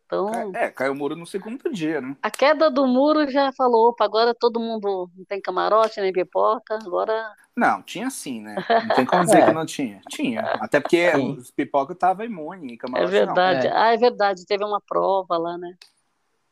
Então, 0.07 0.31
é, 0.55 0.71
caiu 0.71 0.93
o 0.93 0.95
muro 0.95 1.17
no 1.17 1.25
segundo 1.25 1.69
dia, 1.69 1.99
né? 1.99 2.15
A 2.23 2.31
queda 2.31 2.71
do 2.71 2.87
muro 2.87 3.29
já 3.29 3.51
falou, 3.51 3.89
opa, 3.89 4.05
agora 4.05 4.33
todo 4.33 4.57
mundo 4.57 5.11
não 5.13 5.25
tem 5.25 5.41
camarote 5.41 5.99
nem 5.99 6.13
pipoca, 6.13 6.79
agora. 6.81 7.29
Não, 7.53 7.81
tinha 7.81 8.09
sim, 8.09 8.41
né? 8.41 8.55
Não 8.87 8.95
tem 8.95 9.05
como 9.05 9.25
dizer 9.25 9.39
é. 9.39 9.45
que 9.47 9.51
não 9.51 9.65
tinha. 9.65 9.99
Tinha. 10.09 10.41
Até 10.61 10.79
porque 10.79 11.11
sim. 11.11 11.31
os 11.37 11.51
pipoca 11.51 11.91
estavam 11.91 12.23
imune, 12.23 12.75
e 12.75 12.77
camarote 12.77 13.13
É 13.15 13.25
verdade. 13.25 13.67
É. 13.67 13.71
Ah, 13.75 13.93
é 13.93 13.97
verdade, 13.97 14.45
teve 14.45 14.63
uma 14.63 14.79
prova 14.79 15.37
lá, 15.37 15.57
né? 15.57 15.75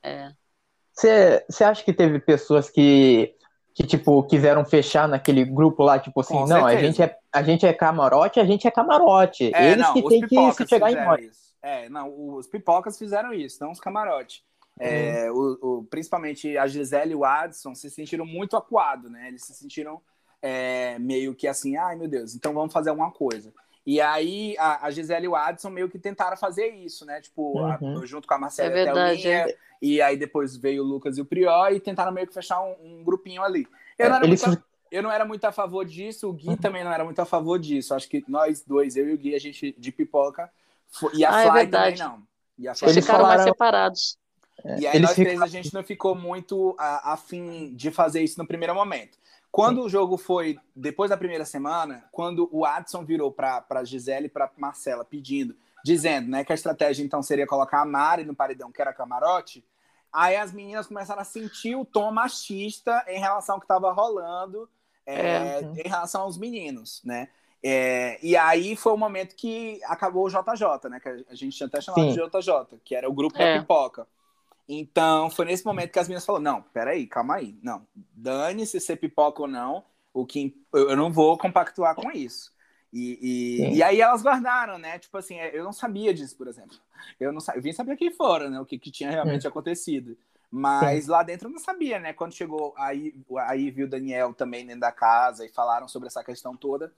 É. 0.03 0.31
Você 0.91 1.63
acha 1.63 1.83
que 1.83 1.93
teve 1.93 2.19
pessoas 2.19 2.69
que 2.69 3.34
que, 3.75 3.85
tipo, 3.85 4.23
quiseram 4.23 4.63
fechar 4.63 5.05
naquele 5.05 5.43
grupo 5.43 5.83
lá, 5.83 5.99
tipo 5.99 6.21
assim, 6.21 6.33
Com 6.33 6.47
não, 6.47 6.65
a 6.65 6.77
gente, 6.77 7.03
é, 7.03 7.19
a 7.29 7.43
gente 7.43 7.65
é 7.65 7.73
camarote, 7.73 8.39
a 8.39 8.45
gente 8.45 8.65
é 8.65 8.71
camarote. 8.71 9.51
É, 9.53 9.73
Eles 9.73 9.85
não, 9.85 9.93
que 9.93 10.07
têm 10.07 10.21
que 10.21 10.53
se 10.53 10.65
chegar 10.65 10.93
em 10.93 10.95
nós. 10.95 11.53
É, 11.61 11.89
não, 11.89 12.35
os 12.35 12.47
pipocas 12.47 12.97
fizeram 12.97 13.33
isso, 13.33 13.61
não 13.61 13.71
os 13.71 13.79
camarotes. 13.81 14.43
É, 14.79 15.29
uhum. 15.29 15.57
o, 15.61 15.79
o, 15.79 15.83
principalmente 15.83 16.57
a 16.57 16.67
Gisele 16.67 17.11
e 17.11 17.15
o 17.15 17.25
Adson 17.25 17.75
se 17.75 17.89
sentiram 17.89 18.25
muito 18.25 18.55
acuados, 18.55 19.11
né? 19.11 19.27
Eles 19.27 19.43
se 19.43 19.53
sentiram 19.53 20.01
é, 20.41 20.97
meio 20.97 21.35
que 21.35 21.45
assim, 21.45 21.75
ai 21.75 21.97
meu 21.97 22.07
Deus, 22.07 22.33
então 22.33 22.53
vamos 22.53 22.71
fazer 22.71 22.91
alguma 22.91 23.11
coisa. 23.11 23.53
E 23.85 24.01
aí 24.01 24.55
a, 24.57 24.87
a 24.87 24.91
Gisele 24.91 25.25
e 25.25 25.27
o 25.27 25.35
Adson 25.35 25.69
meio 25.69 25.87
que 25.87 25.99
tentaram 25.99 26.35
fazer 26.35 26.69
isso, 26.69 27.05
né? 27.05 27.21
Tipo, 27.21 27.59
uhum. 27.59 28.01
a, 28.01 28.05
junto 28.05 28.27
com 28.27 28.33
a 28.33 28.39
Marcela 28.39 28.69
é 28.69 28.85
verdade, 28.85 29.27
é. 29.27 29.55
e 29.79 30.01
aí 30.01 30.17
depois 30.17 30.57
veio 30.57 30.83
o 30.83 30.85
Lucas 30.85 31.17
e 31.17 31.21
o 31.21 31.25
Prior 31.25 31.71
e 31.71 31.79
tentaram 31.79 32.11
meio 32.11 32.25
que 32.25 32.33
fechar 32.33 32.61
um, 32.61 32.75
um 32.81 33.03
grupinho 33.03 33.43
ali. 33.43 33.67
Eu, 33.97 34.07
é, 34.07 34.09
não 34.09 34.15
era 34.15 34.27
muito 34.27 34.45
a, 34.49 34.57
eu 34.91 35.03
não 35.03 35.11
era 35.11 35.25
muito 35.25 35.45
a 35.45 35.51
favor 35.51 35.85
disso, 35.85 36.29
o 36.29 36.33
Gui 36.33 36.49
uhum. 36.49 36.57
também 36.57 36.83
não 36.83 36.91
era 36.91 37.03
muito 37.03 37.19
a 37.19 37.25
favor 37.25 37.59
disso. 37.59 37.93
Acho 37.93 38.09
que 38.09 38.23
nós 38.27 38.63
dois, 38.65 38.95
eu 38.95 39.07
e 39.07 39.13
o 39.13 39.17
Gui, 39.17 39.35
a 39.35 39.39
gente 39.39 39.75
de 39.77 39.91
pipoca, 39.91 40.49
e 41.13 41.23
a 41.23 41.35
ah, 41.35 41.41
é 41.41 41.51
Fly 41.51 41.61
é 41.61 41.65
também 41.67 41.95
não. 41.97 42.23
E 42.57 42.67
a 42.67 42.73
Fly 42.73 42.89
Eles 42.89 43.05
ficaram 43.05 43.23
falaram... 43.23 43.37
mais 43.37 43.49
separados. 43.49 44.17
É, 44.63 44.79
e 44.79 44.87
aí 44.87 44.99
nós 44.99 45.13
três 45.13 45.41
a 45.41 45.47
gente 45.47 45.73
não 45.73 45.83
ficou 45.83 46.15
muito 46.15 46.75
afim 46.79 47.75
de 47.75 47.91
fazer 47.91 48.23
isso 48.23 48.39
no 48.39 48.47
primeiro 48.47 48.73
momento. 48.73 49.17
Quando 49.55 49.79
Sim. 49.79 49.85
o 49.85 49.89
jogo 49.89 50.17
foi 50.17 50.59
depois 50.75 51.09
da 51.09 51.15
primeira 51.15 51.45
semana, 51.45 52.03
quando 52.11 52.49
o 52.51 52.65
Adson 52.65 53.05
virou 53.05 53.31
para 53.31 53.85
Gisele 53.85 54.25
e 54.25 54.29
para 54.29 54.51
Marcela 54.57 55.05
pedindo, 55.05 55.55
dizendo, 55.81 56.29
né, 56.29 56.43
que 56.43 56.51
a 56.51 56.55
estratégia 56.55 57.05
então 57.05 57.23
seria 57.23 57.47
colocar 57.47 57.81
a 57.81 57.85
Mari 57.85 58.25
no 58.25 58.35
paredão, 58.35 58.69
que 58.69 58.81
era 58.81 58.91
camarote, 58.91 59.63
aí 60.11 60.35
as 60.35 60.51
meninas 60.51 60.87
começaram 60.87 61.21
a 61.21 61.23
sentir 61.23 61.73
o 61.73 61.85
tom 61.85 62.11
machista 62.11 63.01
em 63.07 63.17
relação 63.17 63.55
ao 63.55 63.61
que 63.61 63.63
estava 63.63 63.93
rolando 63.93 64.69
é, 65.05 65.15
é. 65.15 65.61
em 65.61 65.87
relação 65.87 66.23
aos 66.23 66.37
meninos, 66.37 67.01
né? 67.05 67.29
É, 67.63 68.19
e 68.21 68.35
aí 68.35 68.75
foi 68.75 68.91
o 68.91 68.97
momento 68.97 69.37
que 69.37 69.79
acabou 69.85 70.25
o 70.25 70.29
JJ, 70.29 70.89
né? 70.89 70.99
Que 70.99 71.07
a 71.29 71.33
gente 71.33 71.55
tinha 71.55 71.67
até 71.67 71.79
chamado 71.79 72.01
Sim. 72.01 72.09
de 72.09 72.29
JJ, 72.29 72.77
que 72.83 72.93
era 72.93 73.09
o 73.09 73.13
grupo 73.13 73.37
da 73.37 73.45
é. 73.45 73.59
pipoca. 73.61 74.05
Então, 74.67 75.29
foi 75.29 75.45
nesse 75.45 75.65
momento 75.65 75.91
que 75.91 75.99
as 75.99 76.07
meninas 76.07 76.25
falaram: 76.25 76.43
não, 76.43 76.61
peraí, 76.61 77.05
calma 77.05 77.35
aí. 77.35 77.57
Não, 77.61 77.87
dane-se 78.13 78.79
ser 78.79 78.95
pipoca 78.97 79.43
ou 79.43 79.47
não, 79.47 79.83
o 80.13 80.25
que 80.25 80.55
eu 80.73 80.95
não 80.95 81.11
vou 81.11 81.37
compactuar 81.37 81.95
com 81.95 82.11
isso. 82.11 82.53
E, 82.91 83.19
e, 83.21 83.75
e, 83.75 83.83
aí 83.83 83.99
elas 83.99 84.23
guardaram, 84.23 84.77
né? 84.77 84.97
Tipo 84.97 85.17
assim, 85.17 85.35
eu 85.35 85.65
não 85.65 85.73
sabia 85.73 86.13
disso, 86.13 86.37
por 86.37 86.47
exemplo. 86.47 86.77
Eu 87.19 87.33
não 87.33 87.41
eu 87.53 87.61
vim 87.61 87.73
saber 87.73 87.91
aqui 87.91 88.09
fora, 88.09 88.49
né? 88.49 88.59
O 88.59 88.65
que, 88.65 88.79
que 88.79 88.89
tinha 88.89 89.11
realmente 89.11 89.45
acontecido. 89.45 90.17
Mas 90.49 91.03
Sim. 91.03 91.11
lá 91.11 91.21
dentro 91.21 91.49
eu 91.49 91.51
não 91.51 91.59
sabia, 91.59 91.99
né? 91.99 92.13
Quando 92.13 92.33
chegou 92.33 92.73
aí, 92.77 93.13
aí 93.39 93.69
viu 93.69 93.85
o 93.85 93.89
Daniel 93.89 94.33
também 94.33 94.65
dentro 94.65 94.79
da 94.79 94.91
casa 94.93 95.45
e 95.45 95.49
falaram 95.49 95.89
sobre 95.89 96.07
essa 96.07 96.23
questão 96.23 96.55
toda. 96.55 96.93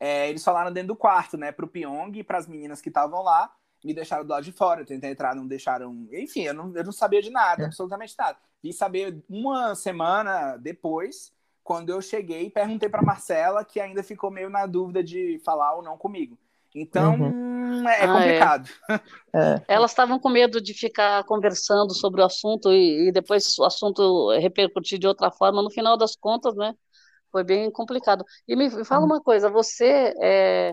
é, 0.00 0.30
eles 0.30 0.42
falaram 0.42 0.72
dentro 0.72 0.88
do 0.88 0.96
quarto, 0.96 1.36
né, 1.36 1.52
pro 1.52 1.68
Pyong 1.68 2.18
e 2.18 2.24
pras 2.24 2.48
meninas 2.48 2.80
que 2.80 2.88
estavam 2.88 3.22
lá, 3.22 3.54
me 3.84 3.92
deixaram 3.92 4.24
do 4.24 4.30
lado 4.30 4.44
de 4.44 4.52
fora, 4.52 4.80
eu 4.80 4.86
tentei 4.86 5.10
entrar, 5.10 5.36
não 5.36 5.46
deixaram. 5.46 6.08
Enfim, 6.10 6.42
eu 6.42 6.54
não, 6.54 6.74
eu 6.74 6.84
não 6.84 6.92
sabia 6.92 7.20
de 7.20 7.30
nada, 7.30 7.62
é. 7.62 7.66
absolutamente 7.66 8.14
nada. 8.18 8.38
Vi 8.62 8.72
saber 8.72 9.22
uma 9.28 9.74
semana 9.74 10.56
depois, 10.56 11.32
quando 11.62 11.90
eu 11.90 12.00
cheguei, 12.00 12.48
perguntei 12.48 12.88
para 12.88 13.02
Marcela, 13.02 13.62
que 13.64 13.78
ainda 13.78 14.02
ficou 14.02 14.30
meio 14.30 14.48
na 14.48 14.64
dúvida 14.64 15.04
de 15.04 15.38
falar 15.44 15.74
ou 15.74 15.82
não 15.82 15.98
comigo. 15.98 16.38
Então, 16.74 17.14
uhum. 17.14 17.88
é, 17.88 18.00
é 18.00 18.04
ah, 18.04 18.12
complicado. 18.12 18.70
É. 19.34 19.62
Elas 19.68 19.90
estavam 19.90 20.18
com 20.18 20.28
medo 20.28 20.60
de 20.60 20.74
ficar 20.74 21.22
conversando 21.24 21.94
sobre 21.94 22.20
o 22.20 22.24
assunto 22.24 22.72
e, 22.72 23.08
e, 23.08 23.12
depois 23.12 23.58
o 23.58 23.64
assunto 23.64 24.32
repercutir 24.38 24.98
de 24.98 25.06
outra 25.06 25.30
forma. 25.30 25.62
No 25.62 25.70
final 25.70 25.96
das 25.96 26.16
contas, 26.16 26.56
né? 26.56 26.74
Foi 27.30 27.44
bem 27.44 27.70
complicado. 27.70 28.24
E 28.48 28.56
me 28.56 28.70
fala 28.84 29.02
uhum. 29.02 29.06
uma 29.06 29.20
coisa, 29.20 29.50
você, 29.50 30.14
é, 30.20 30.72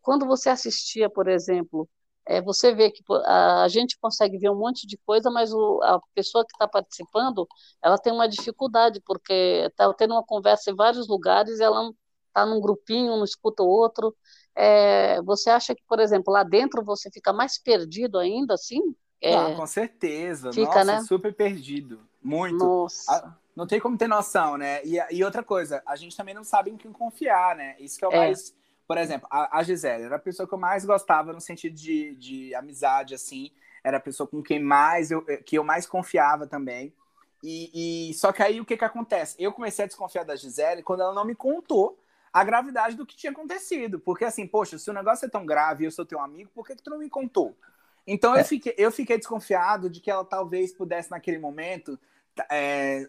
quando 0.00 0.26
você 0.26 0.48
assistia, 0.48 1.10
por 1.10 1.28
exemplo, 1.28 1.88
é, 2.28 2.42
você 2.42 2.74
vê 2.74 2.90
que 2.90 3.02
a, 3.24 3.62
a, 3.62 3.68
gente 3.68 3.98
consegue 3.98 4.36
ver 4.36 4.50
um 4.50 4.58
monte 4.58 4.86
de 4.86 4.98
coisa, 4.98 5.30
mas 5.30 5.50
o, 5.50 5.80
a 5.82 5.98
pessoa 6.14 6.44
que 6.44 6.52
está 6.52 6.68
participando, 6.68 7.48
ela 7.82 7.96
tem 7.96 8.12
uma 8.12 8.28
dificuldade, 8.28 9.00
porque 9.06 9.32
está 9.66 9.90
tendo 9.94 10.12
uma 10.12 10.22
conversa 10.22 10.70
em 10.70 10.76
vários 10.76 11.08
lugares 11.08 11.58
e 11.58 11.62
ela 11.62 11.90
está 12.26 12.44
num 12.44 12.60
grupinho, 12.60 13.16
não 13.16 13.24
escuta 13.24 13.62
o 13.62 13.66
outro. 13.66 14.14
É, 14.54 15.22
você 15.22 15.48
acha 15.48 15.74
que, 15.74 15.82
por 15.88 16.00
exemplo, 16.00 16.30
lá 16.30 16.42
dentro 16.42 16.84
você 16.84 17.10
fica 17.10 17.32
mais 17.32 17.56
perdido 17.56 18.18
ainda, 18.18 18.52
assim? 18.52 18.82
É, 19.22 19.34
ah, 19.34 19.54
com 19.56 19.66
certeza. 19.66 20.52
Fica, 20.52 20.66
Nossa, 20.66 20.84
né? 20.84 21.00
super 21.04 21.32
perdido. 21.32 21.98
Muito. 22.22 22.62
Nossa. 22.62 23.34
não 23.56 23.66
tem 23.66 23.80
como 23.80 23.96
ter 23.96 24.06
noção, 24.06 24.58
né? 24.58 24.84
E, 24.84 24.98
e, 25.10 25.24
outra 25.24 25.42
coisa, 25.42 25.82
a 25.86 25.96
gente 25.96 26.14
também 26.14 26.34
não 26.34 26.44
sabe 26.44 26.70
em 26.70 26.76
quem 26.76 26.92
confiar, 26.92 27.56
né? 27.56 27.74
Isso 27.78 27.98
que 27.98 28.04
é 28.04 28.08
o 28.08 28.12
é. 28.12 28.18
mais 28.18 28.54
por 28.88 28.96
exemplo, 28.96 29.28
a, 29.30 29.58
a 29.58 29.62
Gisele 29.62 30.04
era 30.04 30.16
a 30.16 30.18
pessoa 30.18 30.48
que 30.48 30.54
eu 30.54 30.58
mais 30.58 30.82
gostava 30.82 31.30
no 31.34 31.42
sentido 31.42 31.74
de, 31.74 32.14
de 32.14 32.54
amizade, 32.54 33.14
assim. 33.14 33.52
Era 33.84 33.98
a 33.98 34.00
pessoa 34.00 34.26
com 34.26 34.42
quem 34.42 34.58
mais 34.58 35.10
eu, 35.10 35.22
que 35.44 35.58
eu 35.58 35.62
mais 35.62 35.86
confiava 35.86 36.46
também. 36.46 36.94
E, 37.42 38.08
e, 38.10 38.14
só 38.14 38.32
que 38.32 38.42
aí 38.42 38.60
o 38.60 38.64
que 38.64 38.78
que 38.78 38.84
acontece? 38.84 39.36
Eu 39.38 39.52
comecei 39.52 39.84
a 39.84 39.88
desconfiar 39.88 40.24
da 40.24 40.34
Gisele 40.34 40.82
quando 40.82 41.02
ela 41.02 41.14
não 41.14 41.26
me 41.26 41.34
contou 41.34 41.98
a 42.32 42.42
gravidade 42.42 42.96
do 42.96 43.04
que 43.04 43.14
tinha 43.14 43.30
acontecido. 43.30 44.00
Porque 44.00 44.24
assim, 44.24 44.46
poxa, 44.46 44.78
se 44.78 44.88
o 44.88 44.94
negócio 44.94 45.26
é 45.26 45.28
tão 45.28 45.44
grave 45.44 45.84
e 45.84 45.86
eu 45.86 45.90
sou 45.90 46.06
teu 46.06 46.18
amigo, 46.18 46.50
por 46.54 46.66
que, 46.66 46.74
que 46.74 46.82
tu 46.82 46.90
não 46.90 46.98
me 46.98 47.10
contou? 47.10 47.54
Então 48.06 48.34
é. 48.34 48.40
eu, 48.40 48.44
fiquei, 48.46 48.74
eu 48.78 48.90
fiquei 48.90 49.18
desconfiado 49.18 49.90
de 49.90 50.00
que 50.00 50.10
ela 50.10 50.24
talvez 50.24 50.72
pudesse, 50.72 51.10
naquele 51.10 51.38
momento, 51.38 51.98
é, 52.50 53.06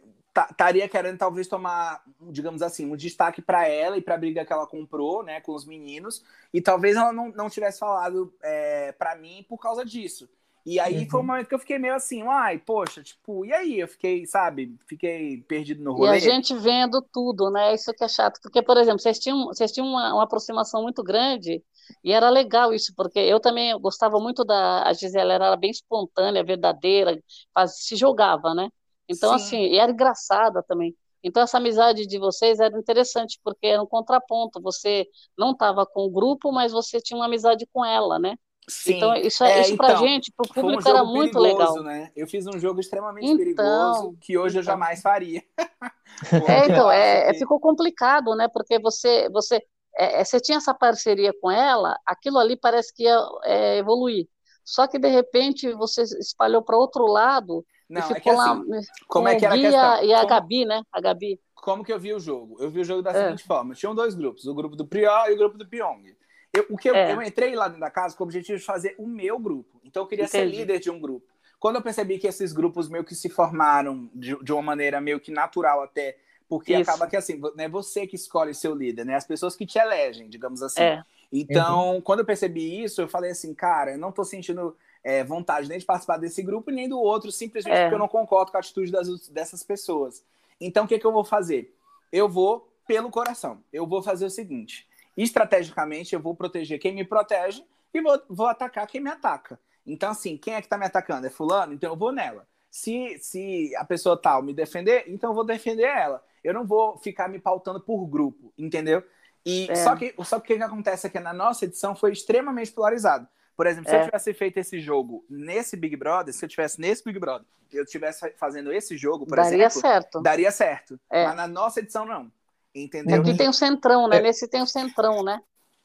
estaria 0.50 0.88
querendo 0.88 1.18
talvez 1.18 1.48
tomar, 1.48 2.04
digamos 2.22 2.62
assim, 2.62 2.92
um 2.92 2.96
destaque 2.96 3.42
para 3.42 3.68
ela 3.68 3.98
e 3.98 4.02
para 4.02 4.16
a 4.16 4.18
briga 4.18 4.46
que 4.46 4.54
ela 4.54 4.68
comprou, 4.68 5.24
né, 5.24 5.42
com 5.42 5.54
os 5.54 5.66
meninos, 5.66 6.24
e 6.54 6.62
talvez 6.62 6.96
ela 6.96 7.12
não, 7.12 7.30
não 7.30 7.50
tivesse 7.50 7.80
falado 7.80 8.34
é, 8.42 8.92
para 8.92 9.16
mim 9.16 9.46
por 9.48 9.58
causa 9.58 9.86
disso. 9.86 10.30
E 10.66 10.80
aí 10.80 11.00
uhum. 11.00 11.10
foi 11.10 11.20
um 11.22 11.24
momento 11.24 11.48
que 11.48 11.56
eu 11.56 11.60
fiquei 11.60 11.80
meio 11.80 11.96
assim, 11.96 12.22
ai, 12.28 12.60
poxa, 12.60 13.02
tipo, 13.02 13.46
e 13.46 13.52
aí? 13.52 13.80
Eu 13.80 13.88
fiquei, 13.88 14.26
sabe, 14.26 14.78
fiquei 14.86 15.42
perdido 15.48 15.84
no 15.84 15.94
rolê. 15.94 16.12
E 16.12 16.16
a 16.16 16.20
gente 16.20 16.54
vendo 16.54 17.02
tudo, 17.02 17.50
né? 17.50 17.74
Isso 17.74 17.94
que 17.94 18.04
é 18.04 18.08
chato. 18.08 18.40
Porque, 18.42 18.62
por 18.62 18.78
exemplo, 18.78 19.00
vocês 19.00 19.18
tinham, 19.18 19.46
vocês 19.46 19.72
tinham 19.72 19.88
uma, 19.88 20.14
uma 20.14 20.24
aproximação 20.26 20.84
muito 20.84 21.02
grande 21.02 21.64
e 22.04 22.12
era 22.12 22.30
legal 22.30 22.74
isso, 22.74 22.94
porque 22.96 23.20
eu 23.20 23.40
também 23.40 23.78
gostava 23.80 24.20
muito 24.20 24.44
da 24.46 24.84
a 24.84 24.94
Gisela, 24.94 25.34
era 25.34 25.56
bem 25.56 25.72
espontânea, 25.72 26.44
verdadeira, 26.44 27.20
faz, 27.54 27.80
se 27.80 27.96
jogava, 27.96 28.54
né? 28.54 28.70
Então, 29.10 29.38
Sim. 29.38 29.46
assim, 29.46 29.62
e 29.74 29.78
era 29.78 29.92
engraçada 29.92 30.64
também. 30.64 30.96
Então, 31.24 31.44
essa 31.44 31.58
amizade 31.58 32.06
de 32.06 32.18
vocês 32.18 32.60
era 32.60 32.78
interessante, 32.78 33.40
porque 33.44 33.68
era 33.68 33.82
um 33.82 33.88
contraponto. 33.88 34.62
Você 34.62 35.08
não 35.38 35.52
estava 35.52 35.86
com 35.86 36.06
o 36.06 36.10
grupo, 36.10 36.52
mas 36.52 36.72
você 36.72 37.02
tinha 37.02 37.18
uma 37.18 37.26
amizade 37.26 37.68
com 37.74 37.84
ela, 37.84 38.18
né? 38.18 38.36
Sim. 38.70 38.98
Então, 38.98 39.16
isso, 39.16 39.44
é, 39.44 39.62
isso 39.62 39.76
pra 39.76 39.94
então, 39.94 40.08
gente, 40.08 40.32
pro 40.32 40.48
público, 40.48 40.88
um 40.88 40.90
era 40.90 41.04
muito 41.04 41.34
perigoso, 41.34 41.80
legal. 41.80 41.84
Né? 41.84 42.12
Eu 42.16 42.28
fiz 42.28 42.46
um 42.46 42.58
jogo 42.60 42.80
extremamente 42.80 43.26
então, 43.26 43.38
perigoso 43.38 44.18
que 44.22 44.38
hoje 44.38 44.60
então. 44.60 44.62
eu 44.62 44.64
jamais 44.64 45.02
faria. 45.02 45.44
é, 46.48 46.66
então, 46.66 46.92
é, 46.92 47.32
que... 47.32 47.40
ficou 47.40 47.60
complicado, 47.60 48.36
né? 48.36 48.48
Porque 48.48 48.80
você, 48.80 49.28
você, 49.30 49.56
é, 49.98 50.22
é, 50.22 50.24
você 50.24 50.40
tinha 50.40 50.60
essa 50.60 50.74
parceria 50.74 51.34
com 51.42 51.50
ela, 51.50 51.98
aquilo 52.06 52.38
ali 52.38 52.56
parece 52.56 52.94
que 52.94 53.04
ia 53.04 53.20
é, 53.44 53.78
evoluir. 53.78 54.28
Só 54.64 54.88
que, 54.88 55.00
de 55.00 55.10
repente, 55.10 55.72
você 55.74 56.04
espalhou 56.04 56.62
para 56.62 56.78
outro 56.78 57.08
lado 57.08 57.66
não, 57.90 58.10
e 58.10 58.14
é 58.14 58.20
que, 58.20 58.32
lá 58.32 58.52
assim, 58.52 58.92
como 59.08 59.28
é 59.28 59.36
que 59.36 59.46
era 59.46 59.56
a 59.56 59.58
questão? 59.58 60.04
e 60.04 60.14
a 60.14 60.18
como, 60.18 60.30
Gabi, 60.30 60.66
né? 60.66 60.84
A 60.92 61.02
Gabi. 61.02 61.40
Como 61.56 61.84
que 61.84 61.92
eu 61.92 62.00
vi 62.00 62.14
o 62.14 62.20
jogo? 62.20 62.58
Eu 62.60 62.70
vi 62.70 62.82
o 62.82 62.84
jogo 62.84 63.02
da 63.02 63.12
é. 63.12 63.26
seguinte 63.26 63.44
forma: 63.44 63.74
tinham 63.74 63.96
dois 63.96 64.14
grupos, 64.14 64.46
o 64.46 64.54
grupo 64.54 64.76
do 64.76 64.86
Prior 64.86 65.28
e 65.30 65.34
o 65.34 65.38
grupo 65.38 65.58
do 65.58 65.68
Pyong. 65.68 66.16
Eu, 66.54 66.66
o 66.70 66.78
que 66.78 66.90
eu, 66.90 66.96
é. 66.96 67.14
eu, 67.14 67.22
entrei 67.22 67.56
lá 67.56 67.68
dentro 67.68 67.82
da 67.82 67.92
casa 67.92 68.16
com 68.16 68.24
o 68.24 68.28
objetivo 68.28 68.58
de 68.58 68.64
fazer 68.64 68.96
o 68.98 69.08
meu 69.08 69.40
grupo. 69.40 69.80
Então 69.84 70.04
eu 70.04 70.08
queria 70.08 70.26
Entendi. 70.26 70.52
ser 70.52 70.58
líder 70.58 70.80
de 70.80 70.90
um 70.90 71.00
grupo. 71.00 71.28
Quando 71.60 71.76
eu 71.76 71.82
percebi 71.82 72.18
que 72.18 72.28
esses 72.28 72.54
grupos 72.54 72.88
meio 72.88 73.04
que 73.04 73.14
se 73.14 73.30
formaram 73.30 74.10
de, 74.14 74.36
de 74.44 74.54
uma 74.54 74.62
maneira 74.62 75.02
meio 75.02 75.20
que 75.20 75.32
natural 75.32 75.84
até, 75.84 76.18
porque 76.48 76.74
Isso. 76.74 76.90
acaba 76.90 77.08
que 77.08 77.18
assim, 77.18 77.38
não 77.38 77.64
é 77.64 77.70
você 77.70 78.08
que 78.08 78.16
escolhe 78.16 78.54
seu 78.54 78.74
líder, 78.74 79.06
né? 79.06 79.16
As 79.16 79.26
pessoas 79.26 79.56
que 79.56 79.66
te 79.66 79.78
elegem, 79.78 80.30
digamos 80.30 80.64
assim. 80.64 80.82
É. 80.82 81.04
Então, 81.32 81.96
uhum. 81.96 82.02
quando 82.02 82.20
eu 82.20 82.26
percebi 82.26 82.84
isso, 82.84 83.02
eu 83.02 83.08
falei 83.08 83.32
assim, 83.32 83.54
cara, 83.54 83.92
eu 83.92 83.98
não 84.00 84.12
tô 84.12 84.24
sentindo 84.24 84.76
é, 85.04 85.24
vontade 85.24 85.70
nem 85.70 85.80
de 85.80 85.86
participar 85.86 86.18
desse 86.18 86.42
grupo 86.44 86.72
nem 86.72 86.88
do 86.88 87.00
outro, 87.00 87.32
simplesmente 87.32 87.74
é. 87.74 87.84
porque 87.84 87.96
eu 87.96 88.00
não 88.00 88.08
concordo 88.08 88.52
com 88.52 88.58
a 88.58 88.60
atitude 88.60 88.92
das, 88.92 89.28
dessas 89.30 89.64
pessoas. 89.64 90.24
Então, 90.60 90.86
o 90.86 90.88
que, 90.88 91.00
que 91.00 91.06
eu 91.06 91.12
vou 91.12 91.24
fazer? 91.24 91.76
Eu 92.12 92.28
vou 92.28 92.70
pelo 92.88 93.10
coração. 93.10 93.64
Eu 93.72 93.88
vou 93.88 94.02
fazer 94.02 94.26
o 94.26 94.30
seguinte: 94.30 94.88
estrategicamente, 95.16 96.14
eu 96.14 96.20
vou 96.20 96.36
proteger 96.36 96.80
quem 96.80 96.94
me 96.94 97.06
protege 97.06 97.64
e 97.94 98.02
vou, 98.02 98.22
vou 98.30 98.48
atacar 98.48 98.88
quem 98.88 99.02
me 99.02 99.10
ataca. 99.10 99.60
Então, 99.86 100.12
assim, 100.12 100.38
quem 100.38 100.54
é 100.54 100.62
que 100.62 100.68
tá 100.68 100.78
me 100.78 100.86
atacando? 100.86 101.28
É 101.28 101.30
fulano? 101.30 101.74
Então 101.74 101.92
eu 101.92 101.98
vou 101.98 102.12
nela. 102.12 102.48
Se, 102.70 103.18
se 103.20 103.76
a 103.76 103.84
pessoa 103.84 104.16
tal 104.16 104.44
me 104.44 104.54
defender, 104.54 105.06
então 105.08 105.32
eu 105.32 105.34
vou 105.34 105.44
defender 105.44 105.88
ela. 105.88 106.24
Eu 106.44 106.54
não 106.54 106.66
vou 106.66 106.98
ficar 106.98 107.28
me 107.28 107.40
pautando 107.40 107.80
por 107.80 108.06
grupo, 108.06 108.54
entendeu? 108.58 109.04
E 109.46 109.68
é. 109.70 109.76
só 109.76 109.96
que 109.96 110.14
só 110.24 110.40
que 110.40 110.54
o 110.54 110.58
que 110.58 110.64
acontece 110.64 111.08
é 111.08 111.10
que 111.10 111.20
na 111.20 111.34
nossa 111.34 111.66
edição 111.66 111.96
foi 111.96 112.12
extremamente 112.12 112.72
polarizado. 112.72 113.28
Por 113.60 113.68
exemplo, 113.68 113.90
se 113.90 113.96
é. 113.98 114.00
eu 114.00 114.06
tivesse 114.06 114.34
feito 114.34 114.58
esse 114.58 114.80
jogo 114.80 115.26
nesse 115.30 115.76
Big 115.76 115.94
Brother, 115.98 116.34
se 116.34 116.46
eu 116.46 116.48
tivesse 116.48 116.80
nesse 116.80 117.04
Big 117.04 117.20
Brother, 117.20 117.46
eu 117.74 117.84
estivesse 117.84 118.34
fazendo 118.38 118.72
esse 118.72 118.96
jogo, 118.96 119.26
por 119.26 119.36
daria 119.36 119.66
exemplo, 119.66 119.82
certo. 119.82 120.22
daria 120.22 120.50
certo. 120.50 120.98
É. 121.12 121.26
Mas 121.26 121.36
na 121.36 121.46
nossa 121.46 121.82
edição 121.82 122.06
não. 122.06 122.32
Entendeu? 122.74 123.20
Aqui 123.20 123.36
tem 123.36 123.50
o 123.50 123.54
centrão, 123.54 124.08
né? 124.08 124.20
É. 124.20 124.22
Nesse 124.22 124.48
tem 124.48 124.62
o 124.62 124.66
centrão, 124.66 125.26
né? 125.26 125.42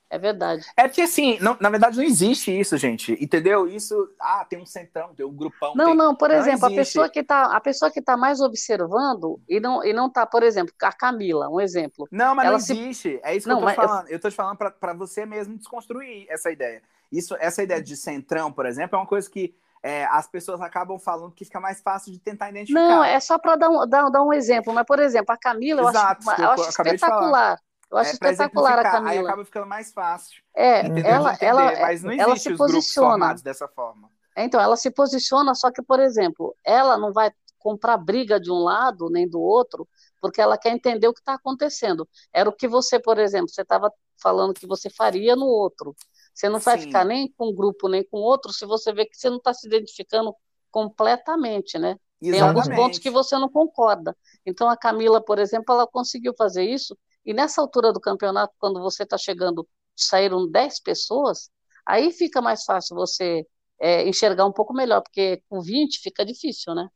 É 0.09 0.17
verdade. 0.17 0.65
É 0.77 0.87
porque 0.87 1.03
assim, 1.03 1.37
não, 1.41 1.57
na 1.61 1.69
verdade 1.69 1.97
não 1.97 2.05
existe 2.05 2.57
isso, 2.57 2.77
gente. 2.77 3.13
Entendeu? 3.21 3.67
Isso, 3.67 4.09
ah, 4.21 4.47
tem 4.49 4.63
um 4.63 4.67
centrão, 4.67 5.13
tem 5.13 5.27
um 5.27 5.35
grupão. 5.35 5.75
Não, 5.75 5.87
tem... 5.87 5.97
não, 5.97 6.15
por 6.15 6.31
exemplo, 6.31 6.67
a 6.67 6.71
pessoa 6.71 7.09
que 7.09 7.25
tá, 7.25 7.57
a 7.57 7.61
pessoa 7.61 7.91
que 7.91 8.01
tá 8.01 8.17
mais 8.17 8.41
observando 8.41 9.43
e 9.49 9.59
não 9.59 9.85
e 9.85 9.93
não 9.93 10.09
tá, 10.09 10.25
por 10.25 10.45
exemplo, 10.45 10.73
a 10.81 10.93
Camila, 10.93 11.49
um 11.49 11.61
exemplo. 11.61 12.07
Não, 12.09 12.37
mas 12.37 12.47
não 12.47 12.55
existe. 12.55 13.15
Se... 13.15 13.21
É 13.25 13.35
isso 13.35 13.49
que 13.49 13.53
não, 13.53 13.63
eu 13.63 13.67
tô 13.67 13.75
falando. 13.75 14.07
Eu... 14.07 14.13
eu 14.13 14.21
tô 14.21 14.31
te 14.31 14.37
falando 14.37 14.59
para 14.59 14.93
você 14.93 15.27
mesmo 15.27 15.59
desconstruir 15.59 16.25
essa 16.29 16.53
ideia. 16.53 16.81
Isso, 17.17 17.37
essa 17.39 17.63
ideia 17.63 17.83
de 17.83 17.97
centrão, 17.97 18.53
por 18.53 18.67
exemplo, 18.67 18.97
é 18.97 18.99
uma 18.99 19.07
coisa 19.07 19.31
que 19.31 19.55
é, 19.83 20.07
as 20.07 20.27
pessoas 20.27 20.61
acabam 20.61 20.99
falando 20.99 21.35
que 21.35 21.45
fica 21.45 21.61
mais 21.61 21.83
fácil 21.83 22.11
de 22.11 22.19
tentar 22.19 22.49
identificar. 22.49 22.81
Não, 22.81 23.05
é 23.05 23.21
só 23.21 23.39
para 23.39 23.57
dar, 23.57 23.69
um, 23.69 23.87
dar, 23.87 24.09
dar 24.09 24.23
um 24.23 24.33
exemplo, 24.33 24.73
mas, 24.73 24.87
por 24.87 24.99
exemplo, 24.99 25.33
a 25.33 25.37
Camila, 25.37 25.83
eu 25.83 25.89
Exato, 25.91 26.31
acho, 26.31 26.41
eu, 26.41 26.47
eu 26.47 26.53
acho 26.53 26.69
espetacular. 26.71 27.61
Eu 27.91 27.99
acho 27.99 28.11
é, 28.11 28.13
espetacular 28.15 28.79
a 28.79 28.83
Camila. 28.83 29.11
Aí 29.11 29.19
acaba 29.19 29.45
ficando 29.45 29.67
mais 29.67 29.93
fácil. 29.93 30.43
É, 30.57 30.87
ela, 31.07 31.37
ela, 31.41 31.81
mas 31.81 32.03
não 32.03 32.13
ela 32.13 32.35
se 32.37 32.51
os 32.51 32.57
posiciona. 32.57 33.35
dessa 33.35 33.69
forma. 33.69 34.11
Então, 34.37 34.61
ela 34.61 34.77
se 34.77 34.91
posiciona, 34.91 35.55
só 35.55 35.71
que, 35.71 35.83
por 35.83 36.01
exemplo, 36.01 36.57
ela 36.65 36.99
não 36.99 37.13
vai 37.13 37.31
comprar 37.59 37.97
briga 37.97 38.41
de 38.41 38.51
um 38.51 38.59
lado 38.59 39.09
nem 39.11 39.29
do 39.29 39.41
outro, 39.41 39.89
porque 40.21 40.41
ela 40.41 40.59
quer 40.59 40.71
entender 40.71 41.09
o 41.09 41.15
que 41.15 41.21
está 41.21 41.35
acontecendo. 41.35 42.09
Era 42.33 42.49
o 42.49 42.53
que 42.53 42.67
você, 42.67 42.99
por 42.99 43.19
exemplo, 43.19 43.49
você 43.49 43.63
estava 43.63 43.93
falando 44.21 44.55
que 44.55 44.67
você 44.67 44.91
faria 44.91 45.37
no 45.37 45.47
outro. 45.47 45.95
Você 46.35 46.49
não 46.49 46.59
vai 46.59 46.77
Sim. 46.77 46.87
ficar 46.87 47.05
nem 47.05 47.33
com 47.37 47.51
um 47.51 47.55
grupo, 47.55 47.89
nem 47.89 48.05
com 48.05 48.19
outro, 48.19 48.53
se 48.53 48.67
você 48.67 48.93
vê 48.93 49.07
que 49.07 49.17
você 49.17 49.31
não 49.31 49.37
está 49.37 49.55
se 49.55 49.67
identificando 49.67 50.35
completamente, 50.71 51.79
né? 51.79 51.97
Exatamente. 52.21 52.31
Tem 52.33 52.41
alguns 52.41 52.69
pontos 52.69 52.99
que 52.99 53.11
você 53.11 53.39
não 53.39 53.49
concorda. 53.49 54.17
Então, 54.45 54.69
a 54.69 54.77
Camila, 54.77 55.23
por 55.25 55.39
exemplo, 55.39 55.73
ela 55.75 55.87
conseguiu 55.87 56.35
fazer 56.37 56.65
isso, 56.65 56.99
e 57.25 57.33
nessa 57.33 57.61
altura 57.61 57.93
do 57.93 58.01
campeonato, 58.01 58.53
quando 58.59 58.81
você 58.81 59.05
está 59.05 59.17
chegando, 59.17 59.67
saíram 59.97 60.51
10 60.51 60.81
pessoas, 60.81 61.51
aí 61.87 62.11
fica 62.11 62.43
mais 62.43 62.65
fácil 62.65 62.97
você 62.97 63.47
é, 63.81 64.07
enxergar 64.09 64.45
um 64.47 64.53
pouco 64.53 64.75
melhor, 64.75 65.01
porque 65.03 65.43
com 65.49 65.61
20 65.61 66.01
fica 66.01 66.25
difícil, 66.25 66.75
né? 66.75 66.89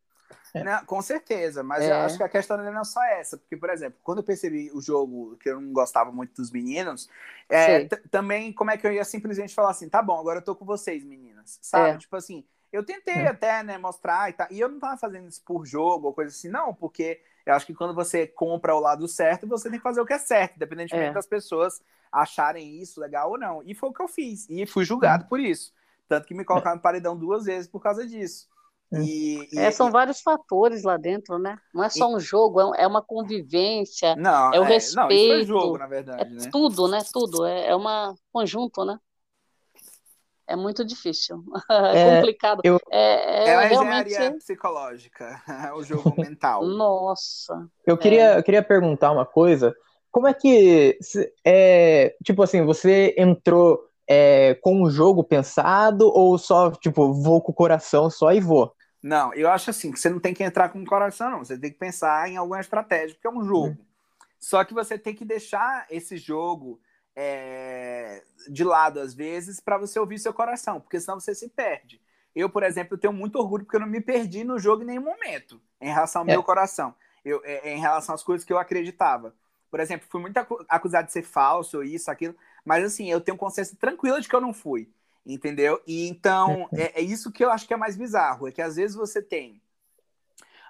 É. 0.55 0.65
Não, 0.65 0.85
com 0.85 1.01
certeza, 1.03 1.63
mas 1.63 1.85
é. 1.85 1.91
eu 1.91 1.97
acho 1.97 2.17
que 2.17 2.23
a 2.23 2.29
questão 2.29 2.57
não 2.57 2.81
é 2.81 2.85
só 2.85 3.03
essa, 3.05 3.37
porque, 3.37 3.57
por 3.57 3.71
exemplo, 3.71 3.99
quando 4.03 4.19
eu 4.19 4.25
percebi 4.25 4.71
o 4.73 4.81
jogo 4.81 5.37
que 5.37 5.51
eu 5.51 5.61
não 5.61 5.73
gostava 5.73 6.11
muito 6.11 6.35
dos 6.35 6.51
meninos, 6.51 7.09
é, 7.49 7.85
também 8.11 8.53
como 8.53 8.71
é 8.71 8.77
que 8.77 8.87
eu 8.87 8.93
ia 8.93 9.05
simplesmente 9.05 9.55
falar 9.55 9.71
assim, 9.71 9.89
tá 9.89 10.03
bom, 10.03 10.19
agora 10.19 10.39
eu 10.39 10.45
tô 10.45 10.55
com 10.55 10.65
vocês, 10.65 11.05
meninas, 11.05 11.59
sabe? 11.61 11.91
É. 11.91 11.99
Tipo 11.99 12.17
assim, 12.17 12.45
eu 12.73 12.85
tentei 12.85 13.23
é. 13.23 13.29
até, 13.29 13.63
né, 13.63 13.79
mostrar 13.79 14.31
e 14.31 14.33
tal, 14.33 14.47
e 14.51 14.59
eu 14.59 14.69
não 14.69 14.79
tava 14.79 14.97
fazendo 14.97 15.29
isso 15.29 15.43
por 15.45 15.67
jogo 15.67 16.09
ou 16.09 16.15
coisa 16.15 16.31
assim, 16.31 16.49
não, 16.49 16.73
porque 16.75 17.21
Eu 17.49 17.55
acho 17.55 17.65
que 17.65 17.73
quando 17.73 17.95
você 17.95 18.27
compra 18.27 18.77
o 18.77 18.79
lado 18.79 19.09
certo, 19.09 19.49
você 19.49 19.71
tem 19.71 19.79
que 19.79 19.83
fazer 19.83 20.03
o 20.03 20.05
que 20.05 20.13
é 20.13 20.19
certo, 20.19 20.57
independentemente 20.57 21.09
é. 21.09 21.15
das 21.15 21.27
pessoas 21.27 21.81
acharem 22.13 22.79
isso 22.79 23.01
legal 23.01 23.31
ou 23.31 23.39
não. 23.39 23.63
E 23.65 23.75
foi 23.75 23.89
o 23.89 23.93
que 23.93 24.03
eu 24.03 24.09
fiz. 24.09 24.47
E 24.51 24.67
fui 24.67 24.85
julgado 24.85 25.25
por 25.25 25.41
isso. 25.41 25.73
Tanto 26.07 26.27
que 26.27 26.35
me 26.35 26.45
colocaram 26.45 26.77
no 26.77 26.83
paredão 26.83 27.17
duas 27.17 27.47
vezes 27.47 27.67
por 27.67 27.81
causa 27.81 28.07
disso. 28.07 28.47
É. 28.93 29.01
E, 29.01 29.49
e, 29.53 29.59
é, 29.59 29.71
são 29.71 29.89
e... 29.89 29.91
vários 29.91 30.21
fatores 30.21 30.83
lá 30.83 30.97
dentro, 30.97 31.39
né? 31.39 31.59
Não 31.75 31.85
é 31.85 31.91
só 31.91 32.09
um 32.09 32.19
jogo, 32.19 32.75
é, 32.75 32.83
é 32.85 32.87
uma 32.87 33.03
convivência, 33.03 34.17
não, 34.17 34.53
é 34.53 34.61
o 34.61 34.63
respeito. 34.63 34.97
Não, 34.97 35.11
isso 35.11 35.33
é 35.33 35.45
jogo, 35.45 35.79
na 35.79 35.87
verdade. 35.87 36.23
É 36.23 36.25
né? 36.25 36.49
tudo, 36.51 36.89
né? 36.89 37.03
Tudo. 37.13 37.45
É, 37.45 37.69
é 37.69 37.77
um 37.77 37.85
conjunto, 38.33 38.85
né? 38.85 38.99
É 40.47 40.57
muito 40.57 40.85
difícil. 40.85 41.45
É, 41.71 42.01
é 42.01 42.17
complicado. 42.17 42.61
Eu... 42.65 42.81
É, 42.91 43.01
é, 43.01 43.49
é 43.51 43.67
realmente... 43.67 44.07
engenharia 44.07 44.39
psicológica, 44.39 45.43
o 45.77 45.83
jogo 45.83 46.15
mental. 46.17 46.65
Nossa. 46.65 47.69
Eu 47.87 47.99
queria, 47.99 48.37
eu 48.39 48.43
queria 48.43 48.63
perguntar 48.63 49.13
uma 49.13 49.27
coisa. 49.27 49.75
Como 50.11 50.27
é 50.27 50.33
que. 50.33 50.99
É, 51.45 52.17
tipo 52.25 52.43
assim, 52.43 52.65
você 52.65 53.15
entrou 53.19 53.79
é, 54.09 54.55
com 54.63 54.83
o 54.83 54.91
jogo 54.91 55.23
pensado 55.23 56.09
ou 56.09 56.39
só, 56.39 56.71
tipo, 56.71 57.13
vou 57.13 57.43
com 57.43 57.53
o 57.53 57.55
coração 57.55 58.09
só 58.09 58.33
e 58.33 58.41
vou? 58.41 58.73
Não, 59.03 59.33
eu 59.35 59.51
acho 59.51 59.71
assim, 59.71 59.93
que 59.93 60.01
você 60.01 60.11
não 60.11 60.19
tem 60.19 60.35
que 60.35 60.43
entrar 60.43 60.71
com 60.71 60.83
o 60.83 60.87
coração, 60.87 61.31
não. 61.31 61.39
Você 61.39 61.57
tem 61.57 61.71
que 61.71 61.79
pensar 61.79 62.29
em 62.29 62.37
alguma 62.37 62.61
estratégia, 62.61 63.15
porque 63.15 63.27
é 63.27 63.31
um 63.31 63.45
jogo. 63.45 63.69
Hum. 63.69 63.87
Só 64.41 64.65
que 64.65 64.75
você 64.75 64.99
tem 64.99 65.15
que 65.15 65.25
deixar 65.25 65.87
esse 65.91 66.17
jogo 66.17 66.81
é, 67.15 68.23
de 68.49 68.63
lado, 68.63 69.01
às 69.01 69.13
vezes, 69.13 69.59
para 69.59 69.77
você 69.77 69.99
ouvir 69.99 70.19
seu 70.19 70.33
coração, 70.33 70.81
porque 70.81 71.01
senão 71.01 71.19
você 71.19 71.35
se 71.35 71.49
perde. 71.49 72.01
Eu, 72.35 72.49
por 72.49 72.63
exemplo, 72.63 72.97
tenho 72.97 73.13
muito 73.13 73.37
orgulho 73.37 73.65
porque 73.65 73.77
eu 73.77 73.81
não 73.81 73.89
me 73.89 74.01
perdi 74.01 74.45
no 74.45 74.59
jogo 74.59 74.83
em 74.83 74.87
nenhum 74.87 75.03
momento, 75.03 75.61
em 75.81 75.93
relação 75.93 76.23
ao 76.23 76.29
é. 76.29 76.31
meu 76.31 76.43
coração, 76.43 76.95
eu, 77.25 77.43
é, 77.45 77.73
em 77.73 77.81
relação 77.81 78.15
às 78.15 78.23
coisas 78.23 78.45
que 78.45 78.53
eu 78.53 78.59
acreditava. 78.59 79.35
Por 79.69 79.81
exemplo, 79.81 80.07
fui 80.09 80.21
muito 80.21 80.39
acusado 80.69 81.07
de 81.07 81.13
ser 81.13 81.25
falso, 81.25 81.83
isso, 81.83 82.11
aquilo, 82.11 82.37
mas 82.65 82.85
assim, 82.85 83.11
eu 83.11 83.21
tenho 83.21 83.37
consciência 83.37 83.77
tranquila 83.79 84.21
de 84.21 84.29
que 84.29 84.35
eu 84.35 84.41
não 84.41 84.55
fui, 84.55 84.89
entendeu? 85.35 85.81
E 85.87 86.09
então, 86.09 86.69
é, 86.73 87.01
é 87.01 87.03
isso 87.03 87.31
que 87.31 87.45
eu 87.45 87.51
acho 87.51 87.67
que 87.67 87.75
é 87.75 87.77
mais 87.77 87.97
bizarro, 87.97 88.49
é 88.49 88.53
que 88.53 88.63
às 88.63 88.77
vezes 88.77 88.97
você 88.97 89.21
tem 89.21 89.61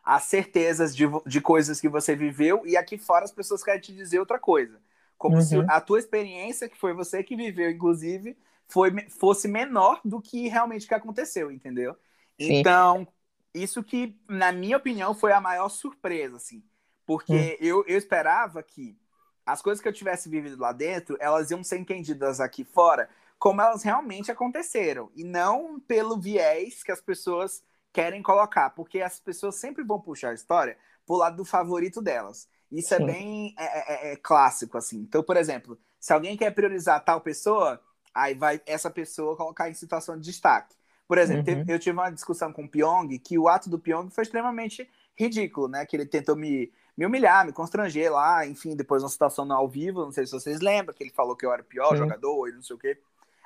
as 0.05 0.25
certezas 0.25 0.97
de, 0.97 1.05
de 1.27 1.41
coisas 1.41 1.81
que 1.81 1.89
você 1.89 2.17
viveu 2.17 2.67
e 2.67 2.77
aqui 2.77 2.97
fora 2.97 3.25
as 3.25 3.31
pessoas 3.31 3.63
querem 3.63 3.81
te 3.81 3.95
dizer 3.95 4.19
outra 4.19 4.39
coisa. 4.39 4.81
Como 5.17 5.37
uhum. 5.37 5.43
se 5.43 5.57
a 5.69 5.81
tua 5.81 5.99
experiência, 5.99 6.69
que 6.69 6.79
foi 6.79 6.95
você 6.95 7.23
que 7.23 7.37
viveu, 7.37 7.71
inclusive, 7.71 8.37
foi, 8.69 8.91
fosse 9.11 9.49
menor 9.49 10.01
do 10.05 10.21
que 10.21 10.49
realmente 10.49 10.87
que 10.87 10.95
aconteceu, 10.95 11.51
entendeu? 11.51 11.95
Sim. 12.41 12.55
Então, 12.55 13.07
isso 13.53 13.83
que, 13.83 14.17
na 14.29 14.53
minha 14.53 14.77
opinião, 14.77 15.15
foi 15.15 15.33
a 15.33 15.41
maior 15.41 15.69
surpresa, 15.69 16.37
assim. 16.37 16.63
Porque 17.05 17.33
uhum. 17.33 17.67
eu, 17.67 17.85
eu 17.87 17.99
esperava 17.99 18.63
que 18.63 18.97
as 19.45 19.61
coisas 19.61 19.83
que 19.83 19.89
eu 19.89 19.93
tivesse 19.93 20.29
vivido 20.29 20.61
lá 20.61 20.73
dentro, 20.73 21.17
elas 21.19 21.51
iam 21.51 21.65
ser 21.65 21.79
entendidas 21.79 22.41
aqui 22.41 22.65
fora 22.65 23.09
como 23.39 23.61
elas 23.61 23.83
realmente 23.83 24.31
aconteceram. 24.31 25.11
E 25.15 25.25
não 25.25 25.79
pelo 25.81 26.19
viés 26.19 26.83
que 26.83 26.93
as 26.93 27.01
pessoas 27.01 27.63
querem 27.93 28.23
colocar. 28.23 28.71
Porque 28.71 29.01
as 29.01 29.21
pessoas 29.21 29.57
sempre 29.57 29.85
vão 29.85 30.01
puxar 30.01 30.31
a 30.31 30.35
história 30.35 30.77
pro 31.07 31.17
lado 31.17 31.37
do 31.37 31.45
favorito 31.45 32.03
delas. 32.03 32.49
Isso 32.71 32.95
é 32.95 32.99
Sim. 32.99 33.03
é 33.03 33.07
bem 33.07 33.55
é, 33.59 33.65
é, 33.65 34.13
é, 34.13 34.17
clássico, 34.17 34.77
assim. 34.77 34.99
Então, 34.99 35.23
por 35.23 35.37
exemplo, 35.37 35.79
se 35.99 36.13
alguém 36.13 36.37
quer 36.37 36.51
priorizar 36.51 37.03
tal 37.05 37.21
pessoa, 37.21 37.81
aí 38.15 38.35
vai 38.35 38.61
essa 38.67 38.91
pessoa 38.91 39.37
colocar 39.37 39.71
em 39.71 39.75
situação 39.75 40.17
de 40.17 40.25
destaque. 40.25 40.77
Por 41.07 41.17
exemplo, 41.17 41.55
uhum. 41.55 41.65
eu 41.67 41.79
tive 41.79 41.97
uma 41.97 42.11
discussão 42.11 42.53
com 42.53 42.65
o 42.65 42.69
Pyong 42.69 43.19
que 43.19 43.39
o 43.39 43.49
ato 43.49 43.71
do 43.71 43.79
Pyong 43.79 44.11
foi 44.11 44.25
extremamente 44.25 44.89
ridículo, 45.17 45.67
né? 45.67 45.87
Que 45.87 45.97
ele 45.97 46.05
tentou 46.05 46.37
me, 46.37 46.71
me 46.95 47.07
humilhar, 47.07 47.47
me 47.47 47.53
constranger 47.53 48.13
lá, 48.13 48.47
enfim, 48.47 48.77
depois 48.77 49.03
uma 49.03 49.09
situação 49.09 49.47
no 49.47 49.55
ao 49.55 49.67
vivo, 49.67 50.05
não 50.05 50.13
sei 50.13 50.27
se 50.27 50.33
vocês 50.33 50.61
lembram, 50.61 50.95
que 50.95 51.03
ele 51.03 51.11
falou 51.11 51.35
que 51.35 51.47
eu 51.47 51.53
era 51.53 51.63
o 51.63 51.65
pior 51.65 51.93
Sim. 51.93 51.97
jogador 51.97 52.49
e 52.49 52.53
não 52.53 52.63
sei 52.63 52.77
o 52.77 52.79
quê. 52.79 52.99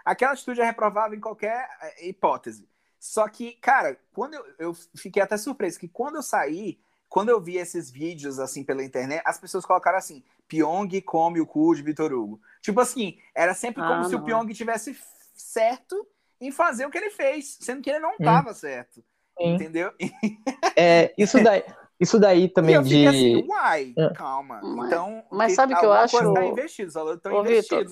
Aquela 0.04 0.32
atitude 0.32 0.61
é 0.61 0.64
reprovável 0.64 1.16
em 1.16 1.21
qualquer 1.21 1.68
é, 1.80 2.09
hipótese. 2.09 2.68
Só 2.99 3.28
que, 3.28 3.52
cara, 3.54 3.99
quando 4.12 4.35
eu, 4.35 4.44
eu 4.59 4.76
fiquei 4.94 5.23
até 5.23 5.37
surpreso 5.37 5.78
que 5.78 5.88
quando 5.88 6.16
eu 6.16 6.23
saí, 6.23 6.78
quando 7.09 7.28
eu 7.28 7.40
vi 7.40 7.56
esses 7.56 7.90
vídeos 7.90 8.38
assim 8.38 8.64
pela 8.64 8.85
internet, 8.85 9.23
as 9.25 9.38
pessoas 9.38 9.66
colocaram 9.66 9.99
assim: 9.99 10.23
Pyong 10.49 11.00
come 11.02 11.40
o 11.40 11.46
cu 11.46 11.74
de 11.74 11.83
Vitor 11.83 12.12
Hugo. 12.12 12.40
Tipo 12.61 12.81
assim, 12.81 13.18
era 13.35 13.55
sempre 13.55 13.83
como 13.83 14.03
ah, 14.03 14.05
se 14.05 14.14
o 14.14 14.22
Pyong 14.22 14.53
tivesse 14.55 14.96
certo 15.35 16.07
em 16.40 16.50
fazer 16.50 16.87
o 16.87 16.90
que 16.90 16.98
ele 16.98 17.11
fez, 17.11 17.59
sendo 17.61 17.83
que 17.83 17.90
ele 17.90 17.98
não 17.98 18.12
estava 18.12 18.50
hum. 18.50 18.55
certo. 18.55 19.05
Sim. 19.38 19.55
Entendeu? 19.55 19.92
É, 20.74 21.12
isso 21.18 21.42
daí. 21.42 21.62
Isso 22.00 22.18
daí 22.18 22.48
também 22.48 22.74
e 22.74 22.78
eu 22.78 22.83
de. 22.83 23.07
Assim, 23.07 23.46
uai, 23.48 23.94
é. 23.96 24.12
calma. 24.14 24.61
Mas, 24.62 24.87
então, 24.87 25.24
mas 25.31 25.55
sabe 25.55 25.74
o 25.74 25.78
que 25.78 25.87
eu 25.87 25.92
acho? 25.92 26.35
Tá 26.35 26.46
investido, 26.46 26.90
Ô, 27.33 27.42
Vitor, 27.44 27.85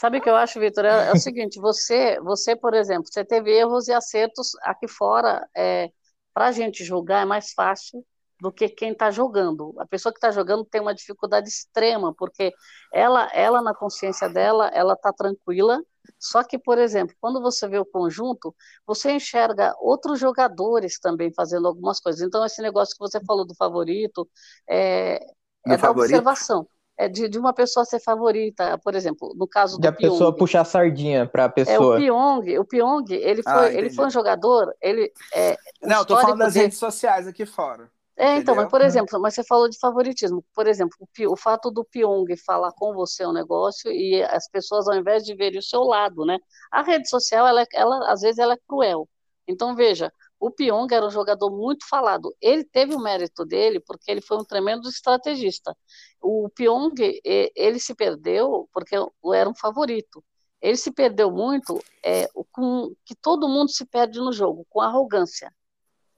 sabe 0.00 0.18
o 0.18 0.20
que 0.22 0.30
eu 0.30 0.36
acho, 0.36 0.58
Vitor? 0.58 0.84
É, 0.84 1.08
é, 1.08 1.12
o 1.12 1.16
seguinte: 1.16 1.60
você, 1.60 2.18
você, 2.20 2.56
por 2.56 2.72
exemplo, 2.72 3.06
você 3.06 3.24
teve 3.24 3.52
erros 3.52 3.88
e 3.88 3.92
acertos 3.92 4.52
aqui 4.62 4.88
fora. 4.88 5.46
É, 5.54 5.90
Para 6.32 6.46
a 6.46 6.52
gente 6.52 6.84
julgar 6.84 7.22
é 7.22 7.26
mais 7.26 7.52
fácil 7.52 8.04
do 8.40 8.52
que 8.52 8.68
quem 8.68 8.92
está 8.92 9.10
jogando. 9.10 9.74
A 9.78 9.86
pessoa 9.86 10.12
que 10.12 10.18
está 10.18 10.30
jogando 10.30 10.64
tem 10.64 10.80
uma 10.80 10.94
dificuldade 10.94 11.48
extrema, 11.48 12.14
porque 12.14 12.52
ela, 12.92 13.28
ela 13.32 13.62
na 13.62 13.74
consciência 13.74 14.28
dela, 14.28 14.68
ela 14.68 14.94
está 14.94 15.12
tranquila. 15.12 15.80
Só 16.18 16.42
que, 16.44 16.58
por 16.58 16.78
exemplo, 16.78 17.16
quando 17.20 17.40
você 17.40 17.66
vê 17.66 17.78
o 17.78 17.84
conjunto, 17.84 18.54
você 18.86 19.12
enxerga 19.12 19.74
outros 19.80 20.20
jogadores 20.20 20.98
também 20.98 21.32
fazendo 21.32 21.66
algumas 21.66 21.98
coisas. 21.98 22.22
Então, 22.22 22.44
esse 22.44 22.62
negócio 22.62 22.94
que 22.94 23.00
você 23.00 23.20
falou 23.24 23.44
do 23.44 23.54
favorito 23.54 24.28
é, 24.68 25.20
é 25.66 25.76
da 25.76 25.90
observação. 25.90 26.66
É 26.98 27.10
de, 27.10 27.28
de, 27.28 27.38
uma 27.38 27.52
pessoa 27.52 27.84
ser 27.84 28.00
favorita, 28.00 28.78
por 28.78 28.94
exemplo, 28.94 29.34
no 29.36 29.46
caso 29.46 29.76
do 29.76 29.82
De 29.82 29.88
a 29.88 29.92
Pyong, 29.92 30.12
pessoa 30.12 30.34
puxar 30.34 30.62
a 30.62 30.64
sardinha 30.64 31.26
para 31.26 31.44
a 31.44 31.48
pessoa. 31.48 31.96
É, 31.96 31.98
o 31.98 32.00
Pyong, 32.00 32.58
o 32.58 32.64
Pyong, 32.64 33.04
ele 33.10 33.42
foi, 33.42 33.52
ah, 33.52 33.70
ele 33.70 33.90
foi 33.90 34.06
um 34.06 34.10
jogador, 34.10 34.74
ele 34.80 35.12
é, 35.34 35.58
Não, 35.82 36.00
estou 36.00 36.18
falando 36.18 36.38
das 36.38 36.54
redes 36.54 36.78
sociais 36.78 37.26
aqui 37.26 37.44
fora. 37.44 37.90
É, 38.18 38.36
então, 38.36 38.54
mas 38.54 38.68
por 38.70 38.80
exemplo, 38.80 39.20
mas 39.20 39.34
você 39.34 39.44
falou 39.44 39.68
de 39.68 39.78
favoritismo. 39.78 40.42
Por 40.54 40.66
exemplo, 40.66 40.96
o, 41.00 41.32
o, 41.32 41.36
fato 41.36 41.70
do 41.70 41.84
Pyong 41.84 42.26
falar 42.46 42.72
com 42.72 42.94
você 42.94 43.26
um 43.26 43.32
negócio 43.32 43.90
e 43.92 44.22
as 44.22 44.48
pessoas, 44.48 44.88
ao 44.88 44.96
invés 44.96 45.22
de 45.22 45.34
verem 45.34 45.58
o 45.58 45.62
seu 45.62 45.82
lado, 45.82 46.24
né? 46.24 46.38
A 46.72 46.82
rede 46.82 47.08
social, 47.10 47.46
ela, 47.46 47.66
ela 47.74 48.10
às 48.10 48.22
vezes, 48.22 48.38
ela 48.38 48.54
é 48.54 48.58
cruel. 48.66 49.06
Então, 49.46 49.76
veja, 49.76 50.10
o 50.40 50.50
Pyong 50.50 50.92
era 50.92 51.06
um 51.06 51.10
jogador 51.10 51.50
muito 51.50 51.86
falado. 51.88 52.34
Ele 52.40 52.64
teve 52.64 52.94
o 52.94 53.00
mérito 53.00 53.44
dele 53.44 53.80
porque 53.80 54.10
ele 54.10 54.22
foi 54.22 54.38
um 54.38 54.44
tremendo 54.44 54.88
estrategista. 54.88 55.76
O 56.20 56.48
Pyong, 56.50 56.94
ele 57.22 57.78
se 57.78 57.94
perdeu 57.94 58.68
porque 58.72 58.96
era 59.34 59.48
um 59.48 59.54
favorito. 59.54 60.24
Ele 60.60 60.76
se 60.76 60.90
perdeu 60.90 61.30
muito 61.30 61.82
é, 62.02 62.28
com 62.50 62.92
que 63.04 63.14
todo 63.14 63.48
mundo 63.48 63.70
se 63.70 63.84
perde 63.86 64.18
no 64.18 64.32
jogo, 64.32 64.66
com 64.70 64.80
arrogância. 64.80 65.52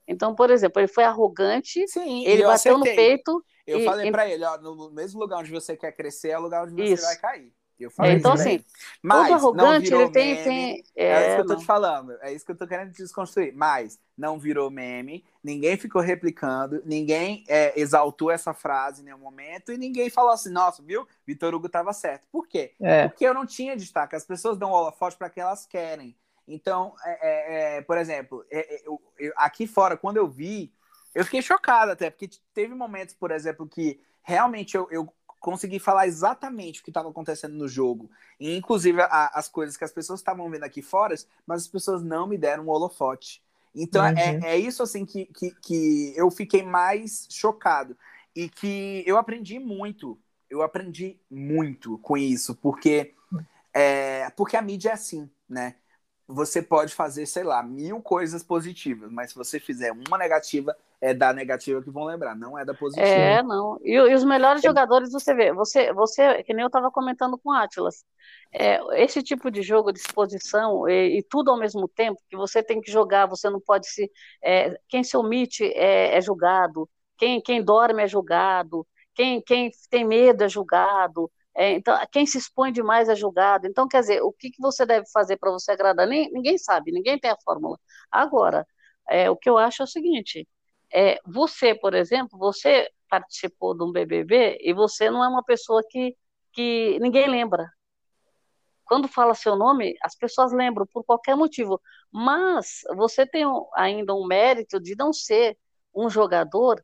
Então, 0.09 0.33
por 0.33 0.49
exemplo, 0.49 0.81
ele 0.81 0.87
foi 0.87 1.03
arrogante, 1.03 1.87
Sim, 1.87 2.25
ele 2.25 2.43
bateu 2.43 2.75
acertei. 2.75 2.77
no 2.77 2.83
peito. 2.83 3.45
Eu 3.65 3.79
e, 3.79 3.85
falei 3.85 4.09
e... 4.09 4.11
para 4.11 4.27
ele, 4.27 4.43
ó, 4.43 4.57
no 4.57 4.89
mesmo 4.89 5.19
lugar 5.19 5.37
onde 5.37 5.51
você 5.51 5.77
quer 5.77 5.91
crescer 5.91 6.29
é 6.29 6.39
o 6.39 6.41
lugar 6.41 6.63
onde 6.63 6.73
você 6.73 6.93
isso. 6.93 7.03
vai 7.03 7.15
cair. 7.17 7.53
Eu 7.79 7.89
falei 7.89 8.15
então, 8.15 8.33
assim, 8.33 8.61
Mas, 9.01 9.27
todo 9.27 9.35
arrogante, 9.35 9.93
ele 9.93 10.09
tem. 10.09 10.33
Meme, 10.33 10.43
tem 10.43 10.83
é, 10.97 11.05
é, 11.05 11.27
isso 11.27 11.35
que 11.35 11.41
eu 11.41 11.47
tô 11.47 11.55
te 11.55 11.65
falando. 11.65 12.17
É 12.21 12.33
isso 12.33 12.45
que 12.45 12.51
eu 12.51 12.57
tô 12.57 12.67
querendo 12.67 12.91
desconstruir. 12.91 13.53
Mas 13.55 13.97
não 14.17 14.37
virou 14.37 14.69
meme, 14.69 15.23
ninguém 15.41 15.77
ficou 15.77 16.01
replicando, 16.01 16.81
ninguém 16.83 17.45
é, 17.47 17.79
exaltou 17.79 18.29
essa 18.29 18.53
frase 18.53 19.01
em 19.01 19.05
nenhum 19.05 19.19
momento 19.19 19.71
e 19.71 19.77
ninguém 19.77 20.09
falou 20.09 20.31
assim: 20.31 20.51
nossa, 20.51 20.83
viu? 20.83 21.07
Vitor 21.25 21.55
Hugo 21.55 21.69
tava 21.69 21.93
certo. 21.93 22.27
Por 22.29 22.47
quê? 22.47 22.73
É. 22.81 23.07
Porque 23.07 23.25
eu 23.25 23.33
não 23.33 23.45
tinha 23.45 23.77
destaque. 23.77 24.13
As 24.13 24.25
pessoas 24.25 24.57
dão 24.57 24.71
holofote 24.71 25.15
para 25.15 25.29
quem 25.29 25.41
elas 25.41 25.65
querem. 25.65 26.17
Então, 26.49 26.95
é, 27.05 27.11
é, 27.21 27.77
é, 27.77 27.81
por 27.81 27.97
exemplo, 27.97 28.43
é, 28.49 28.75
é, 28.75 28.87
eu, 28.87 28.99
eu, 29.19 29.31
aqui 29.37 29.67
fora, 29.67 29.95
quando 29.95 30.17
eu 30.17 30.27
vi, 30.27 30.73
eu 31.13 31.23
fiquei 31.23 31.41
chocado 31.43 31.91
até, 31.91 32.09
porque 32.09 32.27
teve 32.53 32.73
momentos, 32.73 33.13
por 33.13 33.29
exemplo, 33.29 33.67
que 33.67 34.01
realmente 34.23 34.75
eu, 34.75 34.87
eu 34.89 35.13
consegui 35.39 35.79
falar 35.79 36.07
exatamente 36.07 36.81
o 36.81 36.83
que 36.83 36.89
estava 36.89 37.09
acontecendo 37.09 37.53
no 37.53 37.67
jogo. 37.67 38.09
E, 38.39 38.57
inclusive, 38.57 38.99
a, 39.01 39.31
as 39.33 39.47
coisas 39.47 39.77
que 39.77 39.83
as 39.83 39.91
pessoas 39.91 40.19
estavam 40.19 40.49
vendo 40.49 40.63
aqui 40.63 40.81
fora, 40.81 41.15
mas 41.45 41.61
as 41.61 41.67
pessoas 41.67 42.03
não 42.03 42.27
me 42.27 42.37
deram 42.37 42.65
um 42.65 42.69
holofote. 42.69 43.43
Então, 43.73 44.03
é, 44.03 44.09
uhum. 44.09 44.43
é, 44.43 44.55
é 44.55 44.57
isso 44.57 44.81
assim 44.81 45.05
que, 45.05 45.25
que, 45.27 45.51
que 45.61 46.13
eu 46.15 46.31
fiquei 46.31 46.63
mais 46.63 47.27
chocado. 47.29 47.95
E 48.35 48.49
que 48.49 49.03
eu 49.05 49.17
aprendi 49.17 49.59
muito. 49.59 50.19
Eu 50.49 50.63
aprendi 50.63 51.19
muito 51.29 51.99
com 51.99 52.17
isso, 52.17 52.55
porque, 52.55 53.13
é, 53.71 54.31
porque 54.31 54.57
a 54.57 54.61
mídia 54.63 54.89
é 54.89 54.93
assim, 54.93 55.29
né? 55.47 55.75
Você 56.31 56.61
pode 56.61 56.93
fazer, 56.93 57.25
sei 57.25 57.43
lá, 57.43 57.63
mil 57.63 57.99
coisas 58.03 58.43
positivas, 58.43 59.11
mas 59.11 59.31
se 59.31 59.35
você 59.35 59.59
fizer 59.59 59.91
uma 59.91 60.15
negativa, 60.15 60.77
é 61.01 61.11
da 61.11 61.33
negativa 61.33 61.81
que 61.81 61.89
vão 61.89 62.03
lembrar, 62.03 62.35
não 62.35 62.55
é 62.55 62.63
da 62.63 62.71
positiva. 62.71 63.07
É, 63.07 63.41
não. 63.41 63.79
E, 63.81 63.93
e 63.93 64.13
os 64.13 64.23
melhores 64.23 64.63
é. 64.63 64.67
jogadores, 64.67 65.11
você 65.11 65.33
vê, 65.33 65.51
você, 65.51 65.91
você, 65.91 66.43
que 66.43 66.53
nem 66.53 66.61
eu 66.61 66.67
estava 66.67 66.91
comentando 66.91 67.35
com 67.35 67.49
o 67.49 67.53
Atlas, 67.53 68.05
é, 68.53 68.79
esse 69.03 69.23
tipo 69.23 69.49
de 69.49 69.63
jogo 69.63 69.91
de 69.91 69.99
exposição 69.99 70.87
e, 70.87 71.17
e, 71.17 71.23
tudo 71.23 71.49
ao 71.49 71.57
mesmo 71.57 71.87
tempo, 71.87 72.21
que 72.29 72.37
você 72.37 72.61
tem 72.61 72.79
que 72.79 72.91
jogar, 72.91 73.25
você 73.25 73.49
não 73.49 73.59
pode 73.59 73.89
se. 73.89 74.11
É, 74.43 74.79
quem 74.87 75.03
se 75.03 75.17
omite 75.17 75.63
é, 75.73 76.15
é 76.15 76.21
julgado. 76.21 76.87
quem, 77.17 77.41
quem 77.41 77.63
dorme 77.63 78.03
é 78.03 78.07
julgado, 78.07 78.85
quem, 79.15 79.41
quem 79.41 79.71
tem 79.89 80.05
medo 80.05 80.43
é 80.43 80.49
julgado, 80.49 81.31
é, 81.55 81.71
então, 81.73 81.97
quem 82.11 82.25
se 82.25 82.37
expõe 82.37 82.71
demais 82.71 83.09
é 83.09 83.15
julgado. 83.15 83.67
Então, 83.67 83.87
quer 83.87 84.01
dizer, 84.01 84.21
o 84.21 84.31
que, 84.31 84.49
que 84.51 84.61
você 84.61 84.85
deve 84.85 85.05
fazer 85.11 85.37
para 85.37 85.51
você 85.51 85.71
agradar? 85.71 86.07
Nem, 86.07 86.31
ninguém 86.31 86.57
sabe, 86.57 86.91
ninguém 86.91 87.19
tem 87.19 87.31
a 87.31 87.37
fórmula. 87.43 87.77
Agora, 88.11 88.65
é, 89.09 89.29
o 89.29 89.35
que 89.35 89.49
eu 89.49 89.57
acho 89.57 89.81
é 89.81 89.85
o 89.85 89.87
seguinte: 89.87 90.47
é, 90.93 91.19
você, 91.25 91.75
por 91.75 91.93
exemplo, 91.93 92.37
você 92.39 92.89
participou 93.09 93.75
de 93.75 93.83
um 93.83 93.91
BBB 93.91 94.59
e 94.61 94.73
você 94.73 95.09
não 95.09 95.23
é 95.23 95.27
uma 95.27 95.43
pessoa 95.43 95.81
que, 95.89 96.15
que 96.53 96.99
ninguém 96.99 97.27
lembra. 97.29 97.69
Quando 98.85 99.07
fala 99.07 99.35
seu 99.35 99.55
nome, 99.55 99.95
as 100.01 100.15
pessoas 100.15 100.51
lembram 100.51 100.85
por 100.91 101.03
qualquer 101.03 101.35
motivo. 101.35 101.79
Mas 102.11 102.81
você 102.95 103.25
tem 103.25 103.43
ainda 103.75 104.15
um 104.15 104.25
mérito 104.25 104.79
de 104.79 104.95
não 104.95 105.13
ser 105.13 105.57
um 105.93 106.09
jogador 106.09 106.83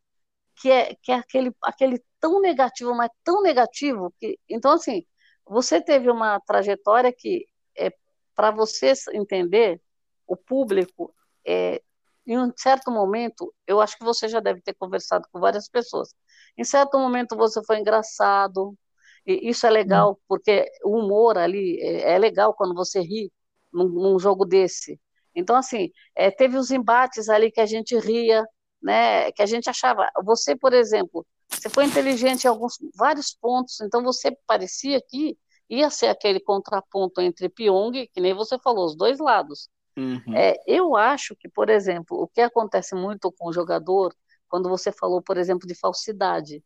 que 0.61 0.69
é, 0.71 0.95
que 1.01 1.11
é 1.11 1.15
aquele, 1.15 1.51
aquele 1.63 2.03
tão 2.25 2.41
negativo, 2.41 2.95
mas 2.95 3.11
tão 3.23 3.43
negativo 3.43 4.11
que 4.19 4.39
então 4.49 4.71
assim 4.71 5.05
você 5.45 5.79
teve 5.79 6.09
uma 6.09 6.39
trajetória 6.39 7.13
que 7.15 7.47
é 7.77 7.93
para 8.35 8.49
você 8.49 8.93
entender 9.13 9.79
o 10.25 10.35
público 10.35 11.13
é, 11.45 11.79
em 12.25 12.39
um 12.39 12.51
certo 12.57 12.89
momento 12.89 13.53
eu 13.67 13.79
acho 13.79 13.95
que 13.95 14.03
você 14.03 14.27
já 14.27 14.39
deve 14.39 14.59
ter 14.61 14.73
conversado 14.73 15.27
com 15.31 15.39
várias 15.39 15.69
pessoas. 15.69 16.15
Em 16.57 16.63
certo 16.63 16.97
momento 16.97 17.37
você 17.37 17.63
foi 17.63 17.77
engraçado 17.79 18.75
e 19.23 19.47
isso 19.47 19.67
é 19.67 19.69
legal 19.69 20.13
hum. 20.13 20.17
porque 20.27 20.65
o 20.83 20.97
humor 20.97 21.37
ali 21.37 21.79
é, 21.79 22.13
é 22.13 22.17
legal 22.17 22.55
quando 22.55 22.73
você 22.73 23.01
ri 23.01 23.31
num, 23.71 23.87
num 23.87 24.17
jogo 24.17 24.45
desse. 24.45 24.99
Então 25.35 25.55
assim 25.55 25.91
é, 26.15 26.31
teve 26.31 26.57
os 26.57 26.71
embates 26.71 27.29
ali 27.29 27.51
que 27.51 27.61
a 27.61 27.67
gente 27.67 27.95
ria 27.99 28.43
né, 28.81 29.31
que 29.31 29.41
a 29.41 29.45
gente 29.47 29.69
achava, 29.69 30.07
você, 30.23 30.55
por 30.55 30.73
exemplo, 30.73 31.25
você 31.49 31.69
foi 31.69 31.85
inteligente 31.85 32.45
em 32.45 32.47
alguns 32.47 32.77
vários 32.95 33.33
pontos, 33.33 33.79
então 33.81 34.03
você 34.03 34.35
parecia 34.45 35.01
que 35.01 35.37
ia 35.69 35.89
ser 35.89 36.07
aquele 36.07 36.39
contraponto 36.39 37.21
entre 37.21 37.49
Pyong, 37.49 38.07
que 38.13 38.21
nem 38.21 38.33
você 38.33 38.57
falou, 38.59 38.85
os 38.85 38.95
dois 38.95 39.19
lados. 39.19 39.69
Uhum. 39.97 40.35
É, 40.35 40.55
eu 40.67 40.95
acho 40.95 41.35
que, 41.35 41.47
por 41.47 41.69
exemplo, 41.69 42.21
o 42.21 42.27
que 42.27 42.41
acontece 42.41 42.93
muito 42.95 43.31
com 43.31 43.49
o 43.49 43.53
jogador, 43.53 44.13
quando 44.47 44.69
você 44.69 44.91
falou, 44.91 45.21
por 45.21 45.37
exemplo, 45.37 45.67
de 45.67 45.75
falsidade, 45.75 46.63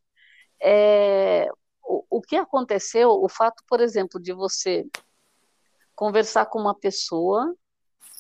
é, 0.62 1.48
o, 1.84 2.04
o 2.10 2.22
que 2.22 2.36
aconteceu, 2.36 3.10
o 3.10 3.30
fato, 3.30 3.64
por 3.68 3.80
exemplo, 3.80 4.20
de 4.20 4.34
você 4.34 4.86
conversar 5.96 6.46
com 6.48 6.60
uma 6.60 6.76
pessoa, 6.78 7.56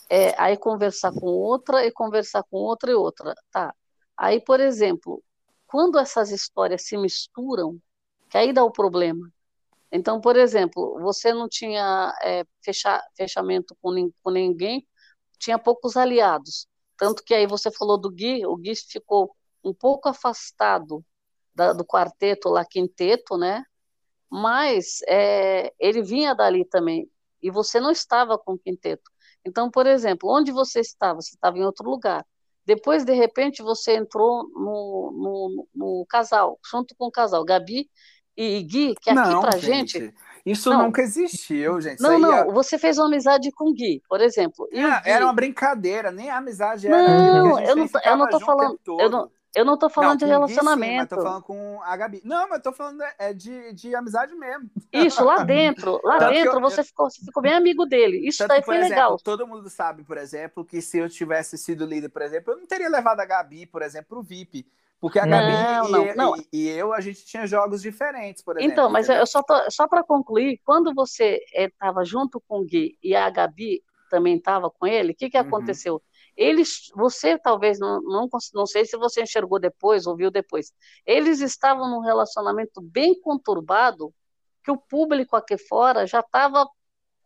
é, 0.09 0.33
aí 0.41 0.57
conversar 0.57 1.11
com 1.11 1.27
outra, 1.27 1.85
e 1.85 1.91
conversar 1.91 2.43
com 2.43 2.57
outra 2.57 2.91
e 2.91 2.95
outra, 2.95 3.33
tá? 3.51 3.73
Aí, 4.17 4.41
por 4.41 4.59
exemplo, 4.59 5.23
quando 5.69 5.99
essas 5.99 6.31
histórias 6.31 6.87
se 6.87 6.97
misturam, 6.97 7.79
que 8.29 8.37
aí 8.37 8.51
dá 8.51 8.63
o 8.63 8.71
problema. 8.71 9.31
Então, 9.91 10.19
por 10.19 10.35
exemplo, 10.35 10.99
você 10.99 11.31
não 11.31 11.47
tinha 11.47 12.13
é, 12.23 12.43
fecha, 12.63 13.03
fechamento 13.15 13.77
com, 13.81 14.11
com 14.23 14.31
ninguém, 14.31 14.87
tinha 15.37 15.59
poucos 15.59 15.95
aliados. 15.95 16.67
Tanto 16.97 17.23
que 17.23 17.35
aí 17.35 17.45
você 17.45 17.71
falou 17.71 17.97
do 17.99 18.09
Gui, 18.09 18.45
o 18.45 18.57
Gui 18.57 18.75
ficou 18.75 19.35
um 19.63 19.73
pouco 19.73 20.09
afastado 20.09 21.05
da, 21.53 21.71
do 21.71 21.85
quarteto 21.85 22.49
lá, 22.49 22.65
quinteto, 22.65 23.37
né? 23.37 23.63
Mas 24.29 25.01
é, 25.07 25.71
ele 25.79 26.01
vinha 26.01 26.33
dali 26.33 26.65
também, 26.65 27.09
e 27.41 27.51
você 27.51 27.79
não 27.79 27.91
estava 27.91 28.37
com 28.39 28.53
o 28.53 28.59
quinteto. 28.59 29.09
Então, 29.45 29.69
por 29.69 29.85
exemplo, 29.85 30.29
onde 30.29 30.51
você 30.51 30.79
estava? 30.79 31.21
Você 31.21 31.35
estava 31.35 31.57
em 31.57 31.63
outro 31.63 31.89
lugar. 31.89 32.25
Depois, 32.65 33.03
de 33.03 33.13
repente, 33.13 33.61
você 33.61 33.95
entrou 33.95 34.47
no, 34.49 35.11
no, 35.11 35.67
no 35.75 36.05
casal, 36.07 36.59
junto 36.69 36.95
com 36.95 37.05
o 37.05 37.11
casal, 37.11 37.43
Gabi 37.43 37.89
e 38.37 38.61
Gui, 38.63 38.95
que 39.01 39.09
aqui 39.09 39.19
não, 39.19 39.41
pra 39.41 39.57
gente. 39.57 39.99
gente 39.99 40.13
isso 40.45 40.69
não, 40.69 40.83
nunca 40.83 41.01
existiu, 41.01 41.79
gente. 41.81 42.01
Não, 42.01 42.17
não, 42.17 42.33
é... 42.33 42.45
você 42.45 42.77
fez 42.77 42.97
uma 42.97 43.07
amizade 43.07 43.51
com 43.51 43.69
o 43.69 43.73
Gui, 43.73 44.01
por 44.07 44.21
exemplo. 44.21 44.67
É, 44.71 44.81
Gui... 44.81 45.09
Era 45.09 45.25
uma 45.25 45.33
brincadeira, 45.33 46.11
nem 46.11 46.29
a 46.29 46.37
amizade 46.37 46.87
era. 46.87 46.97
Não, 46.97 47.59
eu 47.59 47.75
não, 47.75 47.87
eu 48.03 48.17
não 48.17 48.29
tô 48.29 48.39
falando. 48.39 48.79
Eu 48.87 49.09
não, 49.09 49.31
eu 49.55 49.65
não 49.65 49.77
tô 49.77 49.89
falando 49.89 50.11
não, 50.11 50.17
de 50.17 50.25
relacionamento. 50.25 50.85
Gui, 50.85 50.91
sim, 50.91 50.97
mas 50.97 51.09
tô 51.09 51.21
falando 51.21 51.43
com 51.43 51.81
a 51.83 51.97
Gabi. 51.97 52.21
Não, 52.23 52.49
mas 52.49 52.61
tô 52.61 52.71
falando 52.71 53.03
é 53.17 53.33
de, 53.33 53.73
de 53.73 53.95
amizade 53.95 54.35
mesmo. 54.35 54.69
Isso, 54.93 55.23
lá 55.23 55.43
dentro. 55.43 55.99
Lá 56.03 56.19
Tanto 56.19 56.33
dentro 56.33 56.57
eu, 56.57 56.61
você, 56.61 56.83
ficou, 56.83 57.09
você 57.09 57.25
ficou 57.25 57.41
bem 57.41 57.53
amigo 57.53 57.85
dele. 57.85 58.27
Isso 58.27 58.47
daí 58.47 58.61
foi 58.61 58.77
exemplo, 58.77 58.95
legal. 58.95 59.17
Todo 59.17 59.47
mundo 59.47 59.69
sabe, 59.69 60.03
por 60.03 60.17
exemplo, 60.17 60.63
que 60.63 60.81
se 60.81 60.99
eu 60.99 61.09
tivesse 61.09 61.57
sido 61.57 61.85
líder, 61.85 62.09
por 62.09 62.21
exemplo, 62.21 62.53
eu 62.53 62.57
não 62.57 62.67
teria 62.67 62.89
levado 62.89 63.19
a 63.19 63.25
Gabi, 63.25 63.65
por 63.65 63.81
exemplo, 63.81 64.07
pro 64.09 64.21
VIP. 64.21 64.67
Porque 64.99 65.17
a 65.17 65.25
Gabi 65.25 65.51
não, 65.51 65.87
e, 65.87 65.91
não, 65.91 66.15
não. 66.15 66.35
E, 66.37 66.47
e, 66.51 66.69
eu, 66.69 66.93
a 66.93 66.99
gente 66.99 67.25
tinha 67.25 67.47
jogos 67.47 67.81
diferentes, 67.81 68.43
por 68.43 68.57
exemplo. 68.57 68.71
Então, 68.71 68.89
mas 68.89 69.07
eu 69.07 69.25
só, 69.25 69.41
tô, 69.41 69.53
só 69.71 69.87
para 69.87 70.03
concluir, 70.03 70.59
quando 70.63 70.93
você 70.93 71.39
estava 71.53 72.01
eh, 72.01 72.05
junto 72.05 72.41
com 72.47 72.59
o 72.59 72.65
Gui 72.65 72.97
e 73.01 73.15
a 73.15 73.29
Gabi 73.29 73.81
também 74.09 74.35
estava 74.35 74.69
com 74.69 74.85
ele, 74.85 75.13
o 75.13 75.15
que, 75.15 75.29
que 75.29 75.37
uhum. 75.37 75.49
Eles, 76.39 76.89
você 76.95 77.37
talvez 77.37 77.77
não, 77.79 78.01
não, 78.01 78.29
não 78.53 78.65
sei 78.65 78.85
se 78.85 78.95
você 78.95 79.23
enxergou 79.23 79.59
depois, 79.59 80.07
ouviu 80.07 80.31
depois. 80.31 80.71
Eles 81.05 81.41
estavam 81.41 81.89
num 81.89 81.99
relacionamento 81.99 82.79
bem 82.81 83.19
conturbado 83.19 84.13
que 84.63 84.71
o 84.71 84.77
público 84.77 85.35
aqui 85.35 85.57
fora 85.57 86.07
já 86.07 86.21
estava 86.21 86.65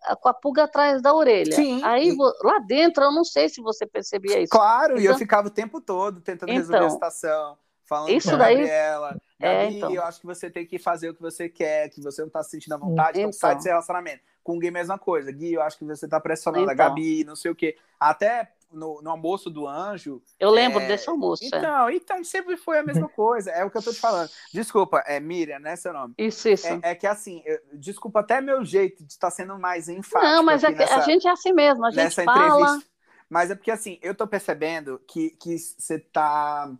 ah, 0.02 0.15
com 0.15 0.30
a 0.30 0.34
pulga 0.34 0.63
atrás 0.63 0.99
da 0.99 1.13
orelha. 1.13 1.56
Sim. 1.56 1.84
Aí 1.84 2.12
lá 2.41 2.58
dentro 2.58 3.04
eu 3.04 3.12
não 3.12 3.23
sei 3.23 3.49
se 3.49 3.62
você 3.62 3.86
percebia 3.86 4.39
isso. 4.39 4.49
Claro, 4.49 4.93
então, 4.93 5.04
e 5.04 5.06
eu 5.06 5.12
então 5.12 5.19
ficava 5.19 5.47
o 5.47 5.52
tempo 5.52 5.80
todo 5.80 6.19
tentando 6.19 6.49
então, 6.49 6.58
resolver 6.58 6.78
a 6.78 6.80
então, 6.80 6.89
situação, 6.89 7.58
falando 7.86 8.10
isso 8.10 8.30
com 8.30 8.36
a 8.36 8.39
daí... 8.39 8.56
Gabriela. 8.56 9.21
É, 9.39 9.69
então. 9.69 9.91
eu 9.91 10.02
acho 10.02 10.21
que 10.21 10.26
você 10.26 10.49
tem 10.49 10.65
que 10.65 10.80
fazer 10.80 11.10
o 11.10 11.13
que 11.13 11.21
você 11.21 11.47
quer, 11.47 11.89
que 11.89 12.02
você 12.02 12.21
não 12.21 12.30
está 12.30 12.41
se 12.41 12.49
sentindo 12.49 12.73
à 12.73 12.78
vontade, 12.78 13.19
então, 13.19 13.30
então 13.30 13.34
sai 13.34 13.56
desse 13.56 13.67
relacionamento. 13.67 14.23
Com 14.41 14.58
o 14.58 14.60
Gui, 14.60 14.71
mesma 14.71 14.97
coisa. 14.97 15.32
Gui, 15.32 15.54
eu 15.54 15.62
acho 15.62 15.78
que 15.78 15.86
você 15.86 16.06
está 16.06 16.19
pressionando 16.19 16.63
então. 16.63 16.86
a 16.86 16.89
Gabi, 16.89 17.23
não 17.23 17.36
sei 17.36 17.52
o 17.52 17.56
quê. 17.56 17.78
Até 17.99 18.52
no, 18.74 19.02
no, 19.02 19.10
almoço 19.10 19.50
do 19.50 19.68
anjo. 19.68 20.22
Eu 20.40 20.50
lembro 20.50 20.80
é... 20.80 20.88
desse 20.88 21.10
almoço. 21.10 21.44
É. 21.44 21.48
Então, 21.48 21.90
é. 21.90 21.96
então, 21.96 22.24
sempre 22.24 22.58
foi 22.58 22.80
a 22.80 22.84
mesma 22.84 23.08
coisa. 23.10 23.52
É 23.52 23.64
o 23.64 23.72
que 23.72 23.78
eu 23.78 23.84
tô 23.84 23.92
te 23.92 24.00
falando. 24.00 24.30
Desculpa, 24.54 25.04
é 25.06 25.20
Miriam, 25.20 25.60
né, 25.60 25.76
seu 25.76 25.94
nome? 25.94 26.14
Isso, 26.18 26.50
isso. 26.50 26.68
É, 26.68 26.80
é 26.84 26.96
que 26.96 27.08
assim, 27.08 27.42
eu, 27.46 27.60
desculpa 27.74 28.20
até 28.20 28.42
meu 28.42 28.64
jeito 28.66 29.04
de 29.04 29.12
estar 29.12 29.32
sendo 29.32 29.58
mais 29.58 29.88
enfático. 29.88 30.32
Não, 30.32 30.44
mas 30.44 30.64
é 30.64 30.72
nessa, 30.72 30.98
a 30.98 31.02
gente 31.02 31.28
é 31.28 31.32
assim 31.32 31.54
mesmo, 31.54 31.86
a 31.86 31.92
gente 31.92 32.04
nessa 32.04 32.24
fala... 32.24 32.62
entrevista. 32.62 32.94
Mas 33.30 33.50
é 33.50 33.56
porque 33.56 33.72
assim, 33.72 34.00
eu 34.02 34.14
tô 34.14 34.28
percebendo 34.28 35.02
que, 35.08 35.32
que 35.32 35.58
você 35.58 35.98
tá 35.98 36.72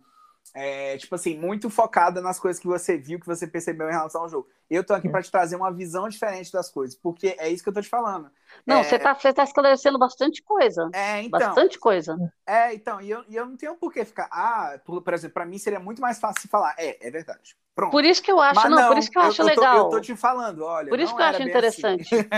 é, 0.54 0.96
tipo 0.96 1.14
assim, 1.16 1.36
muito 1.36 1.68
focada 1.68 2.20
nas 2.20 2.38
coisas 2.38 2.60
que 2.60 2.68
você 2.68 2.96
viu, 2.96 3.18
que 3.18 3.26
você 3.26 3.46
percebeu 3.46 3.88
em 3.88 3.92
relação 3.92 4.22
ao 4.22 4.28
jogo. 4.28 4.48
Eu 4.70 4.84
tô 4.84 4.94
aqui 4.94 5.08
para 5.08 5.22
te 5.22 5.30
trazer 5.30 5.56
uma 5.56 5.70
visão 5.72 6.08
diferente 6.08 6.50
das 6.52 6.70
coisas, 6.70 6.96
porque 6.96 7.36
é 7.38 7.48
isso 7.48 7.62
que 7.62 7.68
eu 7.68 7.74
tô 7.74 7.82
te 7.82 7.88
falando. 7.88 8.30
Não, 8.66 8.78
é... 8.78 8.84
você, 8.84 8.98
tá, 8.98 9.14
você 9.14 9.32
tá 9.32 9.44
esclarecendo 9.44 9.98
bastante 9.98 10.42
coisa. 10.42 10.88
É, 10.92 11.22
então. 11.22 11.38
Bastante 11.38 11.78
coisa. 11.78 12.16
É, 12.46 12.74
então, 12.74 13.00
e 13.00 13.10
eu, 13.10 13.24
e 13.28 13.36
eu 13.36 13.46
não 13.46 13.56
tenho 13.56 13.74
por 13.76 13.92
que 13.92 14.04
ficar. 14.04 14.28
Ah, 14.30 14.78
por, 14.84 15.02
por 15.02 15.14
exemplo, 15.14 15.34
para 15.34 15.46
mim 15.46 15.58
seria 15.58 15.80
muito 15.80 16.00
mais 16.00 16.18
fácil 16.18 16.48
falar. 16.48 16.74
É, 16.78 17.06
é 17.06 17.10
verdade. 17.10 17.56
Pronto. 17.74 17.90
Por 17.90 18.04
isso 18.04 18.22
que 18.22 18.30
eu 18.30 18.40
acho, 18.40 18.68
não, 18.68 18.78
não, 18.78 18.88
por 18.88 18.98
isso 18.98 19.10
que 19.10 19.18
eu, 19.18 19.22
eu 19.22 19.28
acho 19.28 19.42
eu 19.42 19.46
legal. 19.46 19.76
Tô, 19.76 19.86
eu 19.86 19.90
tô 19.90 20.00
te 20.00 20.16
falando, 20.16 20.64
olha. 20.64 20.88
Por 20.88 21.00
isso 21.00 21.14
que 21.14 21.20
eu 21.20 21.26
acho 21.26 21.42
interessante. 21.42 22.14
Assim. 22.14 22.28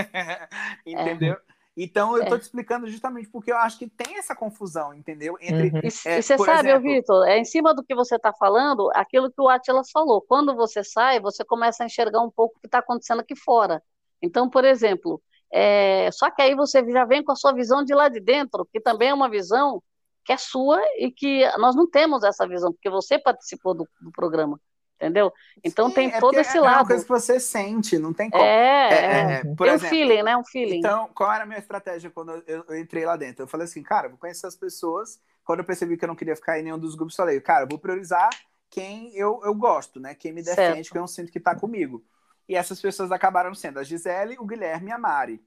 Entendeu? 0.86 1.34
É. 1.34 1.55
Então, 1.76 2.16
eu 2.16 2.22
estou 2.22 2.36
é. 2.36 2.40
te 2.40 2.44
explicando 2.44 2.86
justamente 2.86 3.28
porque 3.28 3.52
eu 3.52 3.58
acho 3.58 3.78
que 3.78 3.86
tem 3.86 4.16
essa 4.16 4.34
confusão, 4.34 4.94
entendeu? 4.94 5.36
Entre, 5.40 5.68
uhum. 5.68 5.80
E, 5.82 6.08
é, 6.08 6.18
e 6.18 6.22
você 6.22 6.38
sabe, 6.38 6.70
exemplo... 6.70 6.82
Vitor, 6.82 7.28
é 7.28 7.38
em 7.38 7.44
cima 7.44 7.74
do 7.74 7.84
que 7.84 7.94
você 7.94 8.16
está 8.16 8.32
falando, 8.32 8.90
aquilo 8.94 9.30
que 9.30 9.40
o 9.40 9.48
Atlas 9.48 9.90
falou. 9.90 10.22
Quando 10.22 10.56
você 10.56 10.82
sai, 10.82 11.20
você 11.20 11.44
começa 11.44 11.82
a 11.82 11.86
enxergar 11.86 12.22
um 12.22 12.30
pouco 12.30 12.56
o 12.56 12.60
que 12.60 12.66
está 12.66 12.78
acontecendo 12.78 13.20
aqui 13.20 13.36
fora. 13.36 13.82
Então, 14.22 14.48
por 14.48 14.64
exemplo, 14.64 15.20
é... 15.52 16.08
só 16.12 16.30
que 16.30 16.40
aí 16.40 16.54
você 16.54 16.82
já 16.90 17.04
vem 17.04 17.22
com 17.22 17.32
a 17.32 17.36
sua 17.36 17.52
visão 17.52 17.84
de 17.84 17.94
lá 17.94 18.08
de 18.08 18.20
dentro, 18.20 18.66
que 18.72 18.80
também 18.80 19.10
é 19.10 19.14
uma 19.14 19.28
visão 19.28 19.82
que 20.24 20.32
é 20.32 20.36
sua 20.38 20.82
e 20.98 21.12
que 21.12 21.46
nós 21.58 21.76
não 21.76 21.88
temos 21.88 22.24
essa 22.24 22.48
visão, 22.48 22.72
porque 22.72 22.90
você 22.90 23.18
participou 23.18 23.74
do, 23.74 23.86
do 24.00 24.10
programa 24.10 24.58
entendeu? 24.96 25.32
Então 25.62 25.88
Sim, 25.88 25.94
tem 25.94 26.08
é 26.12 26.18
todo 26.18 26.38
esse 26.38 26.56
é 26.56 26.60
lado. 26.60 26.74
É 26.74 26.78
uma 26.78 26.86
coisa 26.86 27.04
que 27.04 27.08
você 27.08 27.38
sente, 27.38 27.98
não 27.98 28.12
tem 28.12 28.30
como. 28.30 28.42
É, 28.42 28.88
é, 28.88 28.94
é, 28.94 29.32
é 29.32 29.54
por 29.54 29.66
exemplo, 29.68 29.86
um 29.86 29.90
feeling, 29.90 30.22
né? 30.22 30.36
Um 30.36 30.44
feeling. 30.44 30.78
Então, 30.78 31.08
qual 31.14 31.32
era 31.32 31.44
a 31.44 31.46
minha 31.46 31.58
estratégia 31.58 32.10
quando 32.10 32.42
eu, 32.46 32.64
eu, 32.68 32.78
entrei 32.78 33.04
lá 33.04 33.16
dentro? 33.16 33.44
Eu 33.44 33.48
falei 33.48 33.64
assim, 33.64 33.82
cara, 33.82 34.08
vou 34.08 34.18
conhecer 34.18 34.46
as 34.46 34.56
pessoas. 34.56 35.20
Quando 35.44 35.60
eu 35.60 35.64
percebi 35.64 35.96
que 35.96 36.04
eu 36.04 36.08
não 36.08 36.16
queria 36.16 36.34
ficar 36.34 36.58
em 36.58 36.62
nenhum 36.62 36.78
dos 36.78 36.94
grupos, 36.94 37.14
falei, 37.14 37.40
cara, 37.40 37.66
vou 37.66 37.78
priorizar 37.78 38.30
quem 38.68 39.14
eu, 39.16 39.40
eu 39.44 39.54
gosto, 39.54 40.00
né? 40.00 40.14
Quem 40.14 40.32
me 40.32 40.42
defende, 40.42 40.74
certo. 40.74 40.92
quem 40.92 41.00
eu 41.00 41.06
sinto 41.06 41.30
que 41.30 41.38
tá 41.38 41.54
comigo. 41.54 42.04
E 42.48 42.56
essas 42.56 42.80
pessoas 42.80 43.12
acabaram 43.12 43.54
sendo 43.54 43.78
a 43.78 43.84
Gisele, 43.84 44.36
o 44.38 44.46
Guilherme 44.46 44.90
e 44.90 44.92
a 44.92 44.98
Mari. 44.98 45.40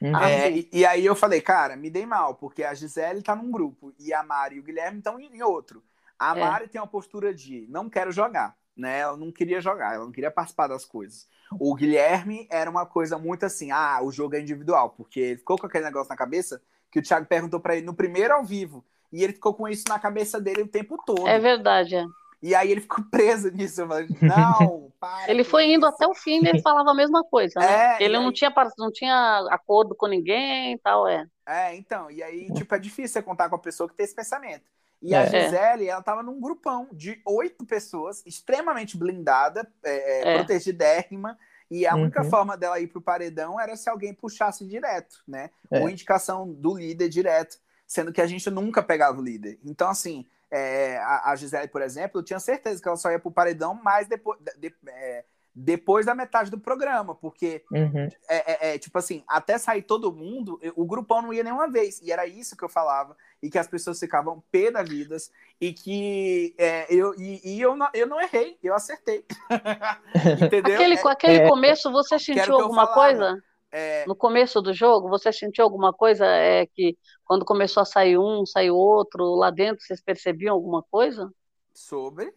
Uhum. 0.00 0.16
É, 0.16 0.50
e, 0.50 0.68
e, 0.72 0.86
aí 0.86 1.04
eu 1.04 1.16
falei, 1.16 1.40
cara, 1.40 1.74
me 1.74 1.90
dei 1.90 2.06
mal, 2.06 2.36
porque 2.36 2.62
a 2.62 2.72
Gisele 2.72 3.20
tá 3.20 3.34
num 3.34 3.50
grupo 3.50 3.92
e 3.98 4.12
a 4.12 4.22
Mari 4.22 4.56
e 4.56 4.60
o 4.60 4.62
Guilherme 4.62 4.98
estão 4.98 5.18
em 5.18 5.42
outro. 5.42 5.82
A 6.18 6.36
é. 6.36 6.40
Mari 6.40 6.68
tem 6.68 6.80
uma 6.80 6.86
postura 6.86 7.32
de 7.32 7.66
não 7.68 7.88
quero 7.88 8.10
jogar, 8.10 8.56
né? 8.76 9.00
Ela 9.00 9.16
não 9.16 9.30
queria 9.30 9.60
jogar, 9.60 9.94
ela 9.94 10.04
não 10.04 10.12
queria 10.12 10.30
participar 10.30 10.66
das 10.66 10.84
coisas. 10.84 11.28
O 11.58 11.74
Guilherme 11.74 12.46
era 12.50 12.70
uma 12.70 12.84
coisa 12.84 13.18
muito 13.18 13.46
assim, 13.46 13.70
ah, 13.70 14.00
o 14.02 14.10
jogo 14.10 14.34
é 14.34 14.40
individual, 14.40 14.90
porque 14.90 15.20
ele 15.20 15.38
ficou 15.38 15.58
com 15.58 15.66
aquele 15.66 15.84
negócio 15.84 16.10
na 16.10 16.16
cabeça 16.16 16.60
que 16.90 16.98
o 16.98 17.02
Thiago 17.02 17.26
perguntou 17.26 17.60
para 17.60 17.76
ele 17.76 17.86
no 17.86 17.94
primeiro 17.94 18.34
ao 18.34 18.44
vivo, 18.44 18.84
e 19.12 19.22
ele 19.22 19.32
ficou 19.32 19.54
com 19.54 19.68
isso 19.68 19.84
na 19.88 19.98
cabeça 19.98 20.40
dele 20.40 20.62
o 20.62 20.68
tempo 20.68 21.02
todo. 21.04 21.26
É 21.26 21.38
verdade, 21.38 21.96
é. 21.96 22.04
E 22.40 22.54
aí 22.54 22.70
ele 22.70 22.80
ficou 22.80 23.04
preso 23.10 23.50
nisso. 23.50 23.80
Eu 23.80 23.88
falei, 23.88 24.08
não, 24.20 24.92
para. 25.00 25.30
ele 25.30 25.44
foi 25.44 25.72
indo 25.72 25.86
até 25.86 26.06
o 26.06 26.14
fim 26.14 26.44
e 26.44 26.48
ele 26.48 26.62
falava 26.62 26.90
a 26.90 26.94
mesma 26.94 27.24
coisa, 27.24 27.58
né? 27.58 27.96
É, 27.96 28.02
ele 28.02 28.18
não, 28.18 28.28
aí... 28.28 28.32
tinha, 28.32 28.52
não 28.78 28.92
tinha 28.92 29.46
acordo 29.50 29.94
com 29.94 30.06
ninguém 30.06 30.74
e 30.74 30.78
tal, 30.78 31.06
é. 31.08 31.26
É, 31.46 31.74
então, 31.74 32.10
e 32.10 32.22
aí, 32.22 32.52
tipo, 32.52 32.74
é 32.74 32.78
difícil 32.78 33.14
você 33.14 33.22
contar 33.22 33.48
com 33.48 33.56
a 33.56 33.58
pessoa 33.58 33.88
que 33.88 33.94
tem 33.94 34.04
esse 34.04 34.14
pensamento. 34.14 34.64
E 35.00 35.14
é. 35.14 35.18
a 35.18 35.26
Gisele, 35.26 35.88
ela 35.88 36.02
tava 36.02 36.22
num 36.22 36.40
grupão 36.40 36.88
de 36.92 37.20
oito 37.24 37.64
pessoas, 37.64 38.22
extremamente 38.26 38.96
blindada, 38.96 39.66
é, 39.84 40.20
é. 40.20 40.36
protegidérrima, 40.36 41.38
e 41.70 41.86
a 41.86 41.94
única 41.94 42.22
uhum. 42.22 42.30
forma 42.30 42.56
dela 42.56 42.80
ir 42.80 42.86
pro 42.86 43.00
paredão 43.00 43.60
era 43.60 43.76
se 43.76 43.90
alguém 43.90 44.14
puxasse 44.14 44.66
direto, 44.66 45.22
né? 45.26 45.50
É. 45.70 45.80
Ou 45.80 45.90
indicação 45.90 46.50
do 46.50 46.76
líder 46.76 47.08
direto, 47.08 47.58
sendo 47.86 48.12
que 48.12 48.20
a 48.20 48.26
gente 48.26 48.48
nunca 48.50 48.82
pegava 48.82 49.18
o 49.18 49.22
líder. 49.22 49.58
Então, 49.62 49.88
assim, 49.88 50.26
é, 50.50 50.96
a, 50.98 51.30
a, 51.30 51.36
Gisele, 51.36 51.68
por 51.68 51.82
exemplo, 51.82 52.20
eu 52.20 52.24
tinha 52.24 52.40
certeza 52.40 52.80
que 52.80 52.88
ela 52.88 52.96
só 52.96 53.10
ia 53.10 53.18
pro 53.18 53.30
paredão 53.30 53.74
mais 53.74 54.08
depois. 54.08 54.38
De, 54.56 54.74
é, 54.88 55.24
depois 55.60 56.06
da 56.06 56.14
metade 56.14 56.52
do 56.52 56.60
programa, 56.60 57.16
porque 57.16 57.64
uhum. 57.72 58.08
é, 58.28 58.68
é, 58.68 58.74
é, 58.74 58.78
tipo 58.78 58.96
assim, 58.96 59.24
até 59.26 59.58
sair 59.58 59.82
todo 59.82 60.12
mundo, 60.12 60.60
o 60.76 60.86
grupão 60.86 61.20
não 61.20 61.32
ia 61.32 61.42
nenhuma 61.42 61.68
vez, 61.68 62.00
e 62.00 62.12
era 62.12 62.26
isso 62.26 62.56
que 62.56 62.64
eu 62.64 62.68
falava, 62.68 63.16
e 63.42 63.50
que 63.50 63.58
as 63.58 63.68
pessoas 63.68 63.98
ficavam 63.98 64.42
pé 64.50 64.70
da 64.70 64.82
vidas, 64.82 65.30
e 65.60 65.72
que 65.72 66.54
é, 66.58 66.86
eu, 66.92 67.14
e, 67.14 67.40
e, 67.44 67.60
eu, 67.60 67.76
não, 67.76 67.88
eu 67.94 68.06
não 68.06 68.20
errei, 68.20 68.58
eu 68.62 68.74
acertei. 68.74 69.24
Entendeu? 70.42 70.74
Aquele, 70.74 70.94
é, 70.94 71.08
aquele 71.08 71.38
é, 71.38 71.48
começo, 71.48 71.90
você 71.92 72.18
sentiu 72.18 72.60
alguma 72.60 72.92
coisa? 72.92 73.42
É... 73.70 74.06
No 74.06 74.16
começo 74.16 74.62
do 74.62 74.72
jogo, 74.72 75.08
você 75.08 75.32
sentiu 75.32 75.62
alguma 75.62 75.92
coisa 75.92 76.24
é, 76.26 76.66
que 76.66 76.96
quando 77.24 77.44
começou 77.44 77.82
a 77.82 77.86
sair 77.86 78.18
um, 78.18 78.46
saiu 78.46 78.74
outro, 78.74 79.34
lá 79.34 79.50
dentro 79.50 79.84
vocês 79.84 80.02
percebiam 80.02 80.54
alguma 80.54 80.82
coisa? 80.90 81.30
Sobre? 81.74 82.32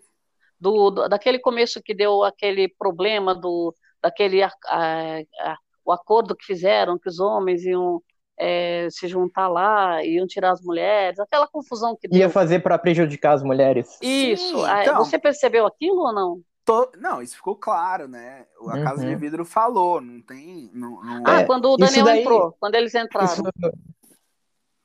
do, 0.62 0.92
do, 0.92 1.10
daquele 1.10 1.40
começo 1.40 1.82
que 1.82 1.94
deu 1.96 2.24
aquele 2.24 2.70
problema 2.70 3.34
do 3.34 3.76
daquele 4.02 4.44
a, 4.44 4.52
a, 4.68 5.20
a, 5.40 5.58
o 5.84 5.92
acordo 5.92 6.36
que 6.36 6.46
fizeram 6.46 7.00
que 7.00 7.10
os 7.10 7.20
homens 7.20 7.66
iam 7.66 8.02
é, 8.42 8.88
se 8.90 9.08
juntar 9.08 9.48
lá, 9.48 10.04
iam 10.04 10.26
tirar 10.26 10.52
as 10.52 10.62
mulheres, 10.62 11.20
aquela 11.20 11.48
confusão 11.48 11.96
que 11.96 12.08
deu. 12.08 12.20
Ia 12.20 12.30
fazer 12.30 12.60
para 12.60 12.76
prejudicar 12.78 13.34
as 13.34 13.44
mulheres. 13.44 14.00
Isso. 14.02 14.66
Sim, 14.66 14.82
então, 14.82 14.98
você 14.98 15.20
percebeu 15.20 15.68
aquilo 15.68 16.02
ou 16.02 16.12
não? 16.12 16.42
Tô... 16.66 16.92
Não, 16.98 17.22
isso 17.22 17.36
ficou 17.36 17.56
claro, 17.56 18.08
né? 18.08 18.46
A 18.60 18.64
uhum. 18.64 18.84
Casa 18.84 19.06
de 19.06 19.16
Vidro 19.16 19.46
falou, 19.46 20.02
não 20.02 20.22
tem. 20.22 20.72
Não, 20.74 21.04
não... 21.04 21.24
Ah, 21.24 21.42
é, 21.42 21.44
quando 21.44 21.70
o 21.70 21.78
Daniel 21.78 22.06
daí, 22.06 22.22
entrou, 22.22 22.56
quando 22.60 22.76
eles 22.76 22.96
entraram. 22.96 23.32
Isso, 23.32 23.44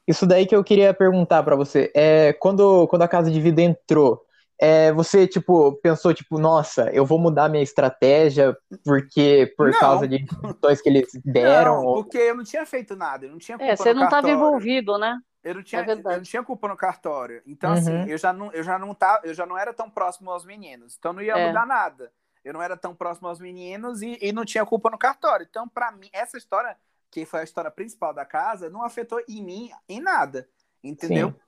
isso 0.06 0.26
daí 0.26 0.46
que 0.46 0.54
eu 0.54 0.62
queria 0.62 0.92
perguntar 0.92 1.42
para 1.42 1.56
você. 1.56 1.90
É, 1.94 2.34
quando, 2.34 2.86
quando 2.88 3.02
a 3.02 3.08
Casa 3.08 3.30
de 3.30 3.40
Vidro 3.40 3.62
entrou, 3.62 4.25
é, 4.58 4.90
você, 4.92 5.26
tipo, 5.26 5.72
pensou, 5.82 6.14
tipo, 6.14 6.38
nossa, 6.38 6.90
eu 6.90 7.04
vou 7.04 7.18
mudar 7.18 7.48
minha 7.48 7.62
estratégia 7.62 8.56
porque 8.84 9.52
por 9.56 9.70
não. 9.70 9.78
causa 9.78 10.08
de 10.08 10.24
questões 10.24 10.80
que 10.80 10.88
eles 10.88 11.08
deram? 11.24 11.76
Não, 11.76 11.84
ou... 11.84 11.94
porque 11.96 12.16
eu 12.16 12.34
não 12.34 12.44
tinha 12.44 12.64
feito 12.64 12.96
nada, 12.96 13.26
eu 13.26 13.32
não 13.32 13.38
tinha 13.38 13.58
culpa 13.58 13.72
É, 13.72 13.76
você 13.76 13.92
não 13.92 14.04
estava 14.04 14.30
envolvido, 14.30 14.96
né? 14.98 15.20
Eu 15.44 15.54
não, 15.54 15.62
tinha, 15.62 15.82
é 15.82 15.92
eu 15.92 16.02
não 16.02 16.22
tinha 16.22 16.42
culpa 16.42 16.66
no 16.66 16.76
cartório. 16.76 17.40
Então, 17.46 17.72
assim, 17.72 17.92
uhum. 17.92 18.00
assim, 18.00 18.10
eu 18.10 18.18
já, 18.18 18.32
não, 18.32 18.52
eu, 18.52 18.64
já 18.64 18.78
não 18.78 18.92
tá, 18.92 19.20
eu 19.22 19.32
já 19.32 19.46
não 19.46 19.56
era 19.56 19.72
tão 19.72 19.88
próximo 19.88 20.28
aos 20.30 20.44
meninos. 20.44 20.96
Então, 20.98 21.12
não 21.12 21.22
ia 21.22 21.38
é. 21.38 21.46
mudar 21.46 21.64
nada. 21.64 22.10
Eu 22.44 22.52
não 22.52 22.60
era 22.60 22.76
tão 22.76 22.94
próximo 22.96 23.28
aos 23.28 23.38
meninos 23.38 24.02
e, 24.02 24.18
e 24.20 24.32
não 24.32 24.44
tinha 24.44 24.66
culpa 24.66 24.90
no 24.90 24.98
cartório. 24.98 25.46
Então, 25.48 25.68
para 25.68 25.92
mim, 25.92 26.08
essa 26.12 26.36
história, 26.36 26.76
que 27.12 27.24
foi 27.24 27.40
a 27.40 27.44
história 27.44 27.70
principal 27.70 28.12
da 28.12 28.24
casa, 28.24 28.68
não 28.68 28.82
afetou 28.82 29.22
em 29.28 29.40
mim 29.40 29.70
em 29.88 30.00
nada. 30.00 30.48
Entendeu? 30.82 31.28
Sim 31.30 31.45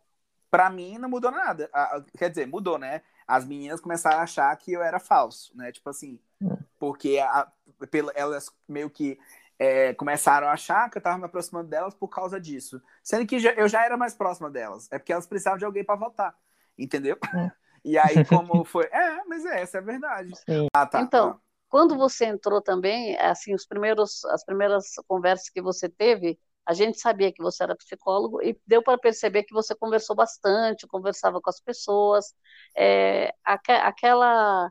para 0.51 0.71
mim 0.71 0.99
não 0.99 1.09
mudou 1.09 1.31
nada. 1.31 1.71
quer 2.17 2.31
dizer, 2.31 2.47
mudou, 2.47 2.79
né? 2.79 3.03
As 3.27 3.45
meninas 3.45 3.81
começaram 3.81 4.19
a 4.19 4.23
achar 4.23 4.57
que 4.57 4.73
eu 4.73 4.83
era 4.83 4.99
falso, 4.99 5.57
né? 5.57 5.71
Tipo 5.73 5.91
assim, 5.91 6.19
hum. 6.41 6.57
porque 6.79 7.19
a, 7.19 7.51
pela, 7.91 8.13
elas 8.13 8.51
meio 8.67 8.89
que 8.89 9.19
é, 9.59 9.93
começaram 9.95 10.47
a 10.47 10.53
achar 10.53 10.89
que 10.89 10.99
eu 10.99 11.03
tava 11.03 11.19
me 11.19 11.25
aproximando 11.25 11.69
delas 11.69 11.95
por 11.95 12.09
causa 12.09 12.41
disso. 12.41 12.81
Sendo 13.03 13.27
que 13.27 13.39
já, 13.39 13.53
eu 13.53 13.69
já 13.69 13.85
era 13.85 13.97
mais 13.97 14.15
próxima 14.15 14.51
delas. 14.51 14.89
É 14.91 14.99
porque 14.99 15.13
elas 15.13 15.27
precisavam 15.27 15.59
de 15.59 15.65
alguém 15.65 15.85
para 15.85 15.97
votar. 15.97 16.35
Entendeu? 16.79 17.19
Hum. 17.35 17.51
E 17.85 17.97
aí, 17.97 18.25
como 18.25 18.65
foi. 18.67 18.87
É, 18.87 19.25
mas 19.25 19.47
é, 19.47 19.63
essa 19.63 19.79
é 19.79 19.81
a 19.81 19.85
verdade. 19.85 20.33
Ah, 20.75 20.85
tá. 20.85 21.01
Então, 21.01 21.31
ah. 21.31 21.39
quando 21.69 21.97
você 21.97 22.27
entrou 22.27 22.61
também, 22.61 23.17
assim, 23.19 23.55
os 23.55 23.65
primeiros, 23.65 24.25
as 24.27 24.45
primeiras 24.45 24.95
conversas 25.07 25.49
que 25.49 25.63
você 25.63 25.89
teve, 25.89 26.39
a 26.69 26.75
gente 26.75 27.01
sabia 27.01 27.33
que 27.33 27.43
você 27.43 27.63
era 27.63 27.75
psicólogo 27.75 28.43
e 28.43 28.55
deu 28.67 28.83
para 28.83 28.99
perceber 28.99 29.45
que 29.45 29.55
você 29.55 29.75
conversou 29.75 30.15
bastante, 30.15 30.87
conversava 30.87 31.41
com 31.41 31.49
as 31.49 31.59
pessoas. 31.59 32.35
É, 32.77 33.33
aqu 33.43 33.73
aquela 33.73 34.71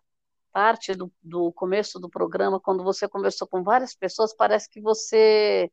parte 0.54 0.94
do, 0.94 1.12
do, 1.24 1.52
começo 1.54 2.00
do 2.00 2.08
programa, 2.08 2.60
quando 2.60 2.84
você 2.84 3.08
conversou 3.08 3.48
com 3.48 3.64
várias 3.64 3.96
pessoas, 3.96 4.32
parece 4.36 4.70
que 4.70 4.80
você 4.80 5.72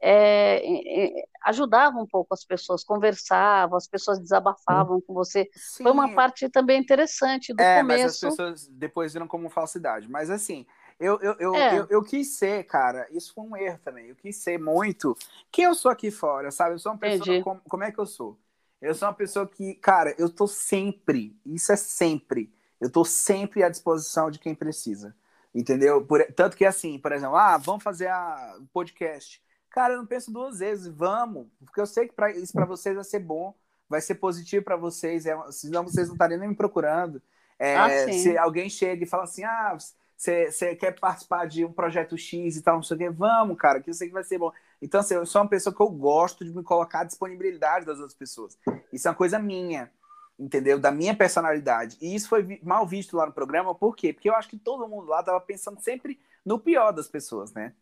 é, 0.00 0.62
é, 0.64 1.24
ajudava 1.44 1.98
um 1.98 2.06
pouco 2.06 2.32
as 2.32 2.42
pessoas, 2.42 2.82
conversava, 2.82 3.76
as 3.76 3.86
pessoas 3.86 4.18
desabafavam 4.18 4.98
com 5.02 5.12
você. 5.12 5.46
Sim. 5.54 5.82
Foi 5.82 5.92
uma 5.92 6.14
parte 6.14 6.48
também 6.48 6.80
interessante 6.80 7.52
do 7.52 7.60
é, 7.60 7.80
começo. 7.80 8.02
Mas 8.02 8.14
as 8.14 8.20
pessoas 8.20 8.66
depois 8.68 9.12
viram 9.12 9.28
como 9.28 9.50
falsidade. 9.50 10.08
Mas 10.08 10.30
assim, 10.30 10.66
eu, 11.00 11.18
eu, 11.20 11.36
eu, 11.38 11.54
é. 11.54 11.78
eu, 11.78 11.86
eu, 11.88 12.02
quis 12.02 12.36
ser, 12.36 12.64
cara, 12.64 13.08
isso 13.10 13.32
foi 13.32 13.44
um 13.44 13.56
erro 13.56 13.80
também. 13.82 14.08
Eu 14.08 14.14
quis 14.14 14.36
ser 14.36 14.58
muito 14.58 15.16
quem 15.50 15.64
eu 15.64 15.74
sou 15.74 15.90
aqui 15.90 16.10
fora, 16.10 16.50
sabe? 16.50 16.74
Eu 16.74 16.78
sou 16.78 16.92
uma 16.92 16.98
pessoa. 16.98 17.42
Como, 17.42 17.60
como, 17.62 17.84
é 17.84 17.90
que 17.90 17.98
eu 17.98 18.04
sou? 18.04 18.38
Eu 18.82 18.94
sou 18.94 19.08
uma 19.08 19.14
pessoa 19.14 19.46
que, 19.46 19.74
cara, 19.76 20.14
eu 20.18 20.28
tô 20.28 20.46
sempre, 20.46 21.34
isso 21.44 21.72
é 21.72 21.76
sempre, 21.76 22.52
eu 22.78 22.90
tô 22.90 23.04
sempre 23.04 23.62
à 23.62 23.68
disposição 23.70 24.30
de 24.30 24.38
quem 24.38 24.54
precisa. 24.54 25.16
Entendeu? 25.54 26.04
Por, 26.04 26.22
tanto 26.34 26.56
que 26.56 26.64
assim, 26.64 26.98
por 26.98 27.12
exemplo, 27.12 27.36
ah, 27.36 27.56
vamos 27.56 27.82
fazer 27.82 28.08
a 28.08 28.58
podcast. 28.72 29.42
Cara, 29.70 29.94
eu 29.94 29.98
não 29.98 30.06
penso 30.06 30.30
duas 30.30 30.58
vezes, 30.58 30.86
vamos, 30.86 31.46
porque 31.64 31.80
eu 31.80 31.86
sei 31.86 32.08
que 32.08 32.14
pra, 32.14 32.30
isso 32.30 32.52
para 32.52 32.66
vocês 32.66 32.94
vai 32.94 33.04
ser 33.04 33.20
bom, 33.20 33.54
vai 33.88 34.00
ser 34.00 34.16
positivo 34.16 34.64
para 34.64 34.76
vocês, 34.76 35.26
é, 35.26 35.36
senão 35.50 35.82
vocês 35.82 36.08
não 36.08 36.14
estariam 36.14 36.38
nem 36.38 36.48
me 36.50 36.56
procurando. 36.56 37.22
É, 37.58 37.76
ah, 37.76 38.12
se 38.12 38.38
alguém 38.38 38.70
chega 38.70 39.04
e 39.04 39.06
fala 39.06 39.24
assim, 39.24 39.44
ah, 39.44 39.76
você 40.20 40.76
quer 40.76 40.98
participar 41.00 41.46
de 41.46 41.64
um 41.64 41.72
projeto 41.72 42.16
X 42.16 42.56
e 42.56 42.62
tal, 42.62 42.76
não 42.76 42.82
sei 42.82 42.94
o 42.94 42.98
quê, 42.98 43.08
vamos, 43.08 43.56
cara, 43.56 43.80
que 43.80 43.88
eu 43.88 43.94
sei 43.94 44.08
que 44.08 44.12
vai 44.12 44.22
ser 44.22 44.36
bom. 44.36 44.52
Então, 44.82 45.00
assim, 45.00 45.14
eu 45.14 45.24
sou 45.24 45.40
uma 45.40 45.48
pessoa 45.48 45.74
que 45.74 45.80
eu 45.80 45.88
gosto 45.88 46.44
de 46.44 46.54
me 46.54 46.62
colocar 46.62 47.00
à 47.00 47.04
disponibilidade 47.04 47.86
das 47.86 47.96
outras 47.96 48.14
pessoas. 48.14 48.58
Isso 48.92 49.08
é 49.08 49.10
uma 49.10 49.16
coisa 49.16 49.38
minha, 49.38 49.90
entendeu? 50.38 50.78
Da 50.78 50.90
minha 50.90 51.16
personalidade. 51.16 51.96
E 52.02 52.14
isso 52.14 52.28
foi 52.28 52.60
mal 52.62 52.86
visto 52.86 53.16
lá 53.16 53.24
no 53.24 53.32
programa, 53.32 53.74
por 53.74 53.96
quê? 53.96 54.12
Porque 54.12 54.28
eu 54.28 54.34
acho 54.34 54.48
que 54.48 54.58
todo 54.58 54.86
mundo 54.86 55.08
lá 55.08 55.22
tava 55.22 55.40
pensando 55.40 55.80
sempre 55.80 56.20
no 56.44 56.58
pior 56.58 56.92
das 56.92 57.08
pessoas, 57.08 57.54
né? 57.54 57.72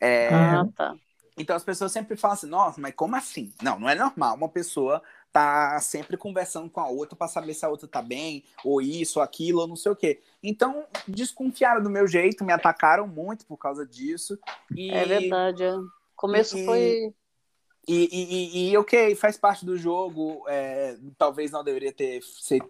É... 0.00 0.28
Ah, 0.32 0.68
tá. 0.76 0.94
Então 1.36 1.56
as 1.56 1.64
pessoas 1.64 1.90
sempre 1.90 2.16
falam 2.16 2.34
assim, 2.34 2.48
nossa, 2.48 2.80
mas 2.80 2.94
como 2.94 3.16
assim? 3.16 3.52
Não, 3.60 3.78
não 3.78 3.88
é 3.88 3.94
normal 3.96 4.36
uma 4.36 4.48
pessoa 4.48 5.02
tá 5.32 5.78
sempre 5.80 6.16
conversando 6.16 6.70
com 6.70 6.80
a 6.80 6.88
outra 6.88 7.16
para 7.16 7.28
saber 7.28 7.54
se 7.54 7.64
a 7.64 7.68
outra 7.68 7.86
tá 7.86 8.02
bem, 8.02 8.44
ou 8.64 8.80
isso, 8.80 9.18
ou 9.18 9.22
aquilo, 9.22 9.60
ou 9.60 9.68
não 9.68 9.76
sei 9.76 9.92
o 9.92 9.96
quê. 9.96 10.20
Então, 10.42 10.84
desconfiaram 11.06 11.82
do 11.82 11.90
meu 11.90 12.06
jeito, 12.06 12.44
me 12.44 12.52
atacaram 12.52 13.06
muito 13.06 13.46
por 13.46 13.56
causa 13.56 13.86
disso. 13.86 14.38
E... 14.74 14.90
É 14.90 15.04
verdade. 15.04 15.62
É. 15.62 15.74
O 15.74 15.88
começo 16.16 16.58
e, 16.58 16.64
foi. 16.64 17.14
E, 17.86 18.08
e, 18.12 18.70
e, 18.70 18.76
ok, 18.76 19.14
faz 19.14 19.38
parte 19.38 19.64
do 19.64 19.76
jogo. 19.76 20.44
É, 20.46 20.96
talvez 21.16 21.50
não 21.50 21.64
deveria 21.64 21.92
ter 21.92 22.22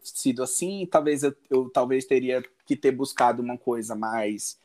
sido 0.05 0.43
assim. 0.43 0.87
Talvez 0.87 1.25
eu, 1.25 1.35
eu 1.51 1.69
talvez 1.71 2.05
teria 2.05 2.43
que 2.65 2.77
ter 2.77 2.93
buscado 2.93 3.43
uma 3.43 3.59
coisa 3.59 3.97
mais. 3.97 4.61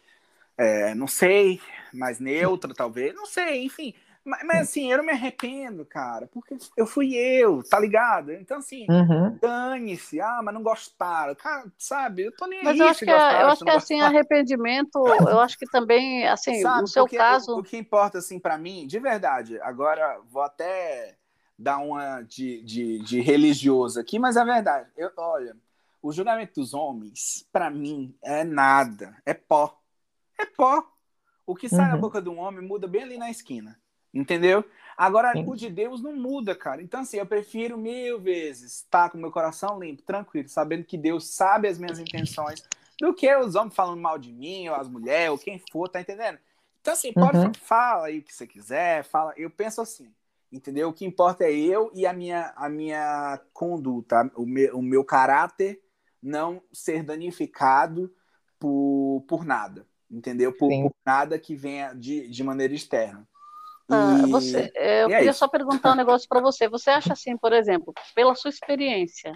É, 0.56 0.93
não 0.93 1.08
sei, 1.08 1.60
mais 1.91 2.19
neutra, 2.19 2.71
talvez. 2.73 3.15
Não 3.15 3.25
sei, 3.25 3.63
enfim. 3.63 3.95
Mas, 4.26 4.42
mas, 4.46 4.62
assim, 4.62 4.90
eu 4.90 4.98
não 4.98 5.06
me 5.06 5.12
arrependo, 5.12 5.86
cara, 5.86 6.28
porque 6.28 6.56
eu 6.78 6.88
fui 6.88 7.14
eu, 7.14 7.62
tá 7.62 7.78
ligado? 7.78 8.32
Então, 8.32 8.58
assim, 8.58 8.86
uhum. 8.90 9.38
dane-se, 9.42 10.22
ah, 10.22 10.40
mas 10.42 10.54
não 10.54 10.64
gostaram. 10.64 11.36
Cara, 11.36 11.66
sabe, 11.78 12.24
eu 12.24 12.32
tô 12.32 12.48
nem 12.48 12.64
Mas 12.64 12.80
eu 12.80 12.88
acho 12.88 13.00
que, 13.00 13.10
é, 13.10 13.14
gostaram, 13.14 13.40
eu 13.42 13.48
acho 13.48 13.66
que 13.66 13.70
assim, 13.70 14.02
arrependimento, 14.02 15.06
eu 15.06 15.40
acho 15.42 15.58
que 15.58 15.66
também, 15.66 16.26
assim, 16.28 16.62
sabe, 16.62 16.82
no 16.82 16.88
seu 16.88 17.06
caso. 17.06 17.56
O, 17.56 17.60
o, 17.60 17.64
que 17.64 17.76
importa, 17.76 18.20
assim, 18.20 18.40
para 18.40 18.58
mim, 18.58 18.88
de 18.88 18.98
verdade, 18.98 19.60
agora 19.60 20.22
vou 20.32 20.42
até 20.42 21.18
dar 21.60 21.80
uma 21.80 22.22
de, 22.22 22.64
de, 22.64 23.00
de 23.00 23.20
religioso 23.20 24.00
aqui, 24.00 24.18
mas 24.18 24.38
é 24.38 24.46
verdade. 24.46 24.90
Eu, 24.96 25.12
olha, 25.18 25.56
o 26.02 26.14
julgamento 26.14 26.62
dos 26.62 26.74
homens, 26.74 27.46
para 27.52 27.70
mim, 27.70 28.16
é 28.24 28.46
nada, 28.46 29.18
é 29.26 29.34
pó. 29.34 29.78
É 30.40 30.46
pó. 30.46 30.84
O 31.46 31.56
que 31.56 31.68
sai 31.68 31.88
uhum. 31.88 31.92
da 31.92 31.98
boca 31.98 32.22
de 32.22 32.30
um 32.30 32.40
homem 32.40 32.66
muda 32.66 32.88
bem 32.88 33.04
ali 33.04 33.18
na 33.18 33.30
esquina. 33.30 33.78
Entendeu? 34.13 34.63
Agora, 34.95 35.32
Sim. 35.34 35.45
o 35.47 35.56
de 35.56 35.69
Deus 35.69 36.02
não 36.02 36.15
muda, 36.15 36.56
cara. 36.56 36.82
Então, 36.82 37.02
assim, 37.02 37.17
eu 37.17 37.26
prefiro 37.26 37.78
mil 37.78 38.19
vezes 38.19 38.76
estar 38.78 39.10
com 39.10 39.17
meu 39.17 39.32
coração 39.32 39.80
limpo, 39.80 40.04
tranquilo, 40.04 40.47
sabendo 40.47 40.84
que 40.84 40.97
Deus 40.97 41.28
sabe 41.28 41.67
as 41.67 41.80
minhas 41.80 41.97
intenções, 41.97 42.63
do 42.99 43.13
que 43.13 43.36
os 43.36 43.56
homens 43.56 43.76
falando 43.76 43.99
mal 43.99 44.19
de 44.19 44.32
mim, 44.32 44.69
ou 44.69 44.76
as 44.76 44.88
mulheres, 44.88 45.32
ou 45.32 45.38
quem 45.38 45.60
for, 45.71 45.89
tá 45.89 45.99
entendendo? 45.99 46.38
Então, 46.80 46.93
assim, 46.93 47.12
pode 47.12 47.38
uhum. 47.38 47.52
fala 47.54 48.08
aí 48.08 48.19
o 48.19 48.23
que 48.23 48.34
você 48.34 48.45
quiser, 48.45 49.04
fala. 49.04 49.34
Eu 49.36 49.49
penso 49.49 49.82
assim, 49.82 50.13
entendeu? 50.52 50.89
O 50.89 50.93
que 50.93 51.06
importa 51.06 51.43
é 51.45 51.52
eu 51.52 51.91
e 51.95 52.06
a 52.06 52.13
minha, 52.13 52.54
a 52.56 52.69
minha 52.69 53.41
conduta, 53.52 54.30
o 54.36 54.45
meu, 54.45 54.78
o 54.78 54.82
meu 54.82 55.04
caráter 55.04 55.82
não 56.21 56.62
ser 56.71 57.04
danificado 57.04 58.13
por, 58.60 59.26
por 59.28 59.43
nada, 59.43 59.88
entendeu? 60.10 60.54
Por, 60.54 60.69
por 60.69 60.93
nada 61.06 61.39
que 61.39 61.56
venha 61.56 61.93
de, 61.93 62.28
de 62.28 62.43
maneira 62.43 62.73
externa. 62.73 63.28
Ah, 63.93 64.27
você, 64.27 64.71
eu 64.75 65.10
é 65.10 65.15
queria 65.17 65.29
é 65.29 65.34
só 65.34 65.47
perguntar 65.47 65.93
um 65.93 65.95
negócio 65.95 66.27
para 66.27 66.41
você. 66.41 66.67
Você 66.67 66.89
acha 66.89 67.13
assim, 67.13 67.38
por 67.38 67.53
exemplo, 67.53 67.93
pela 68.15 68.36
sua 68.36 68.49
experiência, 68.49 69.34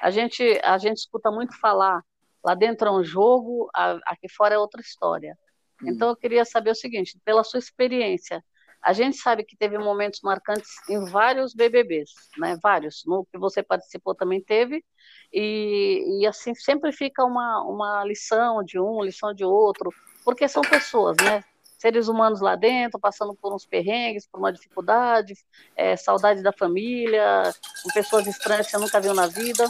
a 0.00 0.10
gente 0.10 0.60
a 0.62 0.78
gente 0.78 0.98
escuta 0.98 1.30
muito 1.30 1.58
falar 1.58 2.02
lá 2.44 2.54
dentro 2.54 2.88
é 2.88 2.92
um 2.92 3.02
jogo, 3.02 3.70
aqui 4.06 4.28
fora 4.28 4.54
é 4.54 4.58
outra 4.58 4.80
história. 4.80 5.36
Hum. 5.82 5.88
Então 5.88 6.10
eu 6.10 6.16
queria 6.16 6.44
saber 6.44 6.70
o 6.70 6.74
seguinte, 6.74 7.18
pela 7.24 7.42
sua 7.42 7.58
experiência, 7.58 8.44
a 8.82 8.92
gente 8.92 9.16
sabe 9.16 9.44
que 9.44 9.56
teve 9.56 9.78
momentos 9.78 10.20
marcantes 10.22 10.70
em 10.90 11.06
vários 11.06 11.54
BBBs, 11.54 12.10
né? 12.36 12.58
Vários. 12.62 13.02
No 13.06 13.24
que 13.24 13.38
você 13.38 13.62
participou 13.62 14.14
também 14.14 14.42
teve. 14.42 14.84
E, 15.32 16.20
e 16.20 16.26
assim 16.26 16.54
sempre 16.54 16.92
fica 16.92 17.24
uma, 17.24 17.62
uma 17.62 18.04
lição 18.04 18.62
de 18.62 18.78
um, 18.78 19.02
lição 19.02 19.32
de 19.32 19.42
outro, 19.42 19.90
porque 20.22 20.46
são 20.46 20.62
pessoas, 20.62 21.16
né? 21.16 21.42
Seres 21.84 22.08
humanos 22.08 22.40
lá 22.40 22.56
dentro, 22.56 22.98
passando 22.98 23.34
por 23.34 23.54
uns 23.54 23.66
perrengues, 23.66 24.26
por 24.26 24.38
uma 24.38 24.50
dificuldade, 24.50 25.34
é, 25.76 25.94
saudade 25.98 26.42
da 26.42 26.50
família, 26.50 27.52
com 27.82 27.90
pessoas 27.92 28.26
estranhas 28.26 28.64
que 28.64 28.72
você 28.72 28.78
nunca 28.78 28.98
viu 29.02 29.12
na 29.12 29.26
vida. 29.26 29.68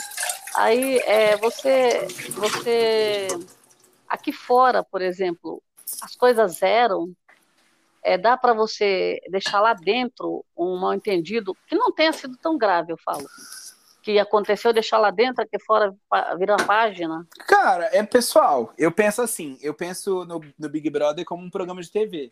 Aí 0.55 0.99
é, 0.99 1.37
você, 1.37 2.07
você, 2.31 3.27
aqui 4.09 4.31
fora, 4.31 4.85
por 4.85 5.03
exemplo, 5.03 5.61
as 6.03 6.15
coisas 6.15 6.63
eram, 6.63 7.13
é, 8.01 8.17
dá 8.17 8.37
para 8.37 8.55
você 8.55 9.19
deixar 9.29 9.61
lá 9.61 9.75
dentro 9.75 10.45
um 10.57 10.77
mal 10.79 10.95
entendido 10.95 11.53
que 11.67 11.75
não 11.75 11.91
tenha 11.91 12.13
sido 12.13 12.37
tão 12.37 12.57
grave, 12.57 12.93
eu 12.93 12.99
falo 12.99 13.27
que 14.05 14.19
aconteceu, 14.19 14.73
deixar 14.73 14.99
lá 14.99 15.11
dentro, 15.11 15.43
aqui 15.43 15.59
fora 15.59 15.95
virar 16.39 16.63
página? 16.67 17.27
Cara, 17.49 17.89
é 17.91 18.03
pessoal. 18.03 18.75
Eu 18.77 18.93
penso 18.93 19.23
assim, 19.23 19.59
eu 19.63 19.73
penso 19.73 20.27
no, 20.27 20.43
no 20.59 20.69
Big 20.69 20.91
Brother 20.91 21.25
como 21.25 21.43
um 21.43 21.51
programa 21.51 21.81
de 21.81 21.91
TV. 21.91 22.31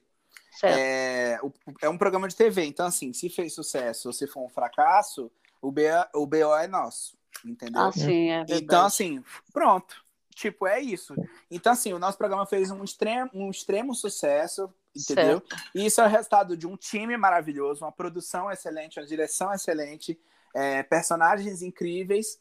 É, 0.62 1.40
é 1.80 1.88
um 1.88 1.96
programa 1.96 2.28
de 2.28 2.36
TV, 2.36 2.66
então 2.66 2.84
assim, 2.84 3.14
se 3.14 3.30
fez 3.30 3.54
sucesso 3.54 4.08
ou 4.08 4.12
se 4.12 4.26
for 4.26 4.44
um 4.44 4.50
fracasso, 4.50 5.32
o 5.62 5.72
BO, 5.72 5.80
o 6.14 6.26
BO 6.26 6.54
é 6.54 6.66
nosso, 6.66 7.16
entendeu? 7.42 7.80
Ah, 7.80 7.90
sim, 7.90 8.28
é 8.28 8.38
verdade. 8.40 8.62
Então 8.62 8.84
assim, 8.84 9.24
pronto. 9.50 10.04
Tipo, 10.34 10.66
é 10.66 10.78
isso. 10.78 11.14
Então 11.50 11.72
assim, 11.72 11.94
o 11.94 11.98
nosso 11.98 12.18
programa 12.18 12.44
fez 12.44 12.70
um 12.70 12.84
extremo, 12.84 13.30
um 13.32 13.50
extremo 13.50 13.94
sucesso, 13.94 14.72
entendeu? 14.94 15.42
Certo. 15.48 15.56
E 15.74 15.86
isso 15.86 16.02
é 16.02 16.04
o 16.04 16.08
resultado 16.08 16.54
de 16.54 16.66
um 16.66 16.76
time 16.76 17.16
maravilhoso, 17.16 17.82
uma 17.82 17.92
produção 17.92 18.50
excelente, 18.50 19.00
uma 19.00 19.06
direção 19.06 19.52
excelente, 19.54 20.18
é, 20.54 20.82
personagens 20.82 21.62
incríveis. 21.62 22.38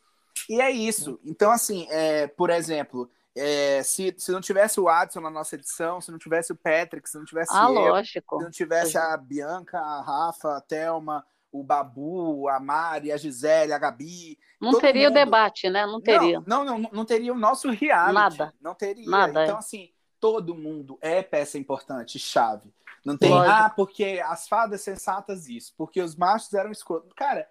E 0.50 0.62
é 0.62 0.72
isso. 0.72 1.20
Então, 1.26 1.52
assim, 1.52 1.88
é, 1.90 2.28
por 2.28 2.50
exemplo, 2.50 3.10
é, 3.36 3.82
se, 3.84 4.14
se 4.18 4.32
não 4.32 4.42
tivesse 4.42 4.80
o 4.80 4.90
Adson 4.90 5.22
na 5.22 5.30
nossa 5.30 5.56
edição, 5.56 6.02
se 6.02 6.12
não 6.12 6.18
tivesse 6.18 6.52
o 6.52 6.56
Patrick, 6.56 7.10
se 7.10 7.18
não 7.18 7.26
tivesse 7.26 7.52
ah, 7.54 7.66
eu, 7.66 7.74
lógico. 7.74 8.38
se 8.38 8.44
não 8.44 8.52
tivesse 8.52 8.98
a 8.98 9.16
Bianca, 9.16 9.80
a 9.80 10.02
Rafa, 10.02 10.58
a 10.58 10.62
Thelma, 10.62 11.26
o 11.52 11.64
Babu, 11.64 12.48
a 12.48 12.60
Mari, 12.60 13.12
a 13.12 13.18
Gisele, 13.18 13.74
a 13.74 13.78
Gabi. 13.78 14.40
Não 14.60 14.80
teria 14.80 15.10
mundo... 15.10 15.18
o 15.18 15.20
debate, 15.20 15.70
né? 15.70 15.86
Não 15.86 16.02
teria. 16.02 16.42
Não, 16.46 16.64
não, 16.64 16.80
não, 16.80 16.90
não 16.92 17.06
teria 17.06 17.34
o 17.34 17.38
nosso 17.38 17.70
reality. 17.70 18.14
Nada. 18.14 18.54
Não 18.62 18.74
teria. 18.74 19.10
Nada, 19.10 19.44
então, 19.44 19.56
é. 19.56 19.60
assim, 19.60 19.90
todo 20.20 20.56
mundo 20.56 20.98
é 21.02 21.22
peça 21.22 21.58
importante, 21.58 22.18
chave. 22.18 22.74
Não 23.04 23.18
tem, 23.18 23.32
Lógico. 23.32 23.52
ah, 23.52 23.70
porque 23.70 24.22
as 24.24 24.48
fadas 24.48 24.82
sensatas 24.82 25.50
isso, 25.50 25.74
porque 25.76 26.02
os 26.02 26.16
machos 26.16 26.54
eram 26.54 26.72
escuros. 26.72 27.12
Cara, 27.16 27.48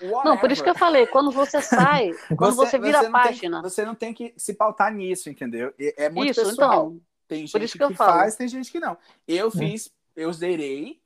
Whatever. 0.00 0.24
Não, 0.24 0.38
por 0.38 0.52
isso 0.52 0.62
que 0.62 0.70
eu 0.70 0.74
falei, 0.74 1.06
quando 1.06 1.30
você 1.30 1.60
sai, 1.60 2.12
quando 2.36 2.54
você, 2.54 2.70
você 2.70 2.78
vira 2.78 3.00
você 3.00 3.06
a 3.06 3.10
página. 3.10 3.62
Tem, 3.62 3.70
você 3.70 3.84
não 3.84 3.94
tem 3.94 4.14
que 4.14 4.32
se 4.36 4.54
pautar 4.54 4.92
nisso, 4.92 5.28
entendeu? 5.28 5.72
É 5.78 6.08
muito 6.08 6.30
isso, 6.30 6.44
pessoal. 6.44 6.72
Então, 6.72 7.00
tem 7.26 7.46
gente 7.46 7.78
que, 7.78 7.86
que 7.86 7.94
faz, 7.94 8.36
tem 8.36 8.48
gente 8.48 8.70
que 8.70 8.80
não. 8.80 8.96
Eu 9.26 9.48
hum. 9.48 9.50
fiz, 9.50 9.90
eu 10.16 10.32
zerei, 10.32 11.00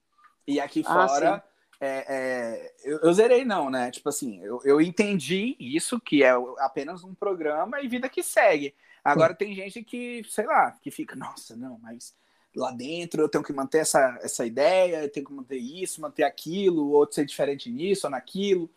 e 0.46 0.60
aqui 0.60 0.82
ah, 0.86 1.08
fora. 1.08 1.44
É, 1.80 2.04
é, 2.06 2.72
eu, 2.84 3.00
eu, 3.00 3.12
zerei, 3.12 3.44
não, 3.44 3.68
né? 3.68 3.90
Tipo 3.90 4.08
assim, 4.08 4.40
eu, 4.40 4.60
eu 4.64 4.80
entendi 4.80 5.56
isso, 5.58 6.00
que 6.00 6.22
é 6.22 6.30
apenas 6.58 7.02
um 7.02 7.12
programa 7.12 7.80
e 7.80 7.88
vida 7.88 8.08
que 8.08 8.22
segue. 8.22 8.72
Agora, 9.04 9.34
tem 9.34 9.52
gente 9.52 9.82
que, 9.82 10.22
sei 10.28 10.46
lá, 10.46 10.70
que 10.80 10.92
fica, 10.92 11.16
nossa, 11.16 11.56
não, 11.56 11.80
mas 11.82 12.14
lá 12.54 12.70
dentro 12.70 13.22
eu 13.22 13.28
tenho 13.28 13.44
que 13.44 13.52
manter 13.52 13.78
essa, 13.78 14.18
essa 14.22 14.44
ideia, 14.44 15.02
eu 15.02 15.10
tenho 15.10 15.26
que 15.26 15.32
manter 15.32 15.56
isso, 15.56 16.00
manter 16.00 16.24
aquilo, 16.24 16.90
outro 16.90 17.14
ser 17.14 17.24
diferente 17.24 17.70
nisso 17.70 18.06
ou 18.06 18.10
naquilo. 18.10 18.70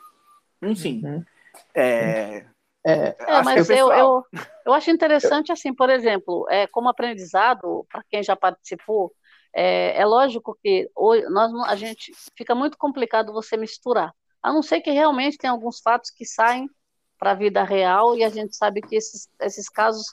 Enfim. 0.62 1.02
Uhum. 1.06 1.26
É, 1.74 2.46
é, 2.86 3.16
é 3.18 3.44
mas 3.44 3.70
eu, 3.70 3.92
eu, 3.92 4.24
eu 4.66 4.74
acho 4.74 4.92
interessante, 4.92 5.52
assim, 5.52 5.74
por 5.74 5.90
exemplo, 5.90 6.46
é, 6.50 6.68
como 6.68 6.90
aprendizado, 6.90 7.86
para 7.90 8.04
quem 8.10 8.24
já 8.24 8.36
participou, 8.36 9.14
é, 9.54 10.00
é 10.00 10.06
lógico 10.06 10.58
que 10.62 10.90
hoje, 10.96 11.26
nós, 11.30 11.52
a 11.68 11.76
gente 11.76 12.14
fica 12.38 12.54
muito 12.54 12.78
complicado 12.78 13.34
você 13.34 13.58
misturar, 13.58 14.14
a 14.42 14.54
não 14.54 14.62
ser 14.62 14.82
que 14.82 14.92
realmente 14.92 15.38
tem 15.38 15.50
alguns 15.50 15.80
fatos 15.80 16.12
que 16.12 16.26
saem 16.26 16.70
para 17.18 17.32
a 17.32 17.36
vida 17.36 17.64
real 17.64 18.16
e 18.16 18.24
a 18.24 18.30
gente 18.30 18.56
sabe 18.56 18.82
que 18.82 18.96
esses, 18.96 19.30
esses 19.42 19.70
casos 19.70 20.06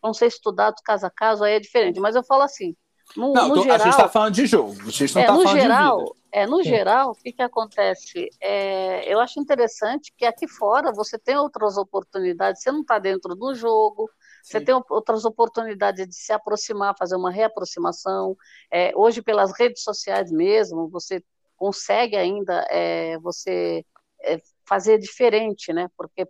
vão 0.00 0.14
ser 0.14 0.26
estudados 0.26 0.80
caso 0.82 1.06
a 1.06 1.10
caso, 1.10 1.44
aí 1.44 1.54
é 1.54 1.60
diferente. 1.60 1.98
Mas 1.98 2.14
eu 2.14 2.22
falo 2.22 2.42
assim, 2.42 2.76
no, 3.16 3.32
não, 3.32 3.48
no 3.48 3.62
geral, 3.62 3.74
a 3.74 3.78
gente 3.78 3.90
está 3.90 4.08
falando 4.08 4.34
de 4.34 4.46
jogo, 4.46 4.90
gente 4.90 5.14
não 5.14 5.22
é, 5.22 5.26
falando 5.26 5.48
geral, 5.48 5.98
de 5.98 6.04
vida. 6.04 6.16
É, 6.32 6.46
no 6.46 6.62
geral, 6.62 7.10
o 7.10 7.14
que, 7.14 7.32
que 7.32 7.42
acontece? 7.42 8.28
É, 8.40 9.12
eu 9.12 9.18
acho 9.18 9.40
interessante 9.40 10.12
que 10.16 10.24
aqui 10.24 10.46
fora 10.46 10.92
você 10.92 11.18
tem 11.18 11.36
outras 11.36 11.76
oportunidades, 11.76 12.62
você 12.62 12.70
não 12.70 12.82
está 12.82 12.98
dentro 12.98 13.34
do 13.34 13.54
jogo, 13.54 14.08
Sim. 14.42 14.52
você 14.52 14.60
tem 14.60 14.74
outras 14.88 15.24
oportunidades 15.24 16.06
de 16.06 16.14
se 16.14 16.32
aproximar, 16.32 16.96
fazer 16.96 17.16
uma 17.16 17.30
reaproximação. 17.30 18.36
É, 18.70 18.92
hoje, 18.94 19.22
pelas 19.22 19.52
redes 19.58 19.82
sociais 19.82 20.30
mesmo, 20.30 20.88
você 20.88 21.22
consegue 21.56 22.16
ainda 22.16 22.64
é, 22.70 23.18
você 23.18 23.84
é, 24.22 24.40
fazer 24.64 24.98
diferente, 24.98 25.72
né? 25.72 25.88
Porque 25.96 26.28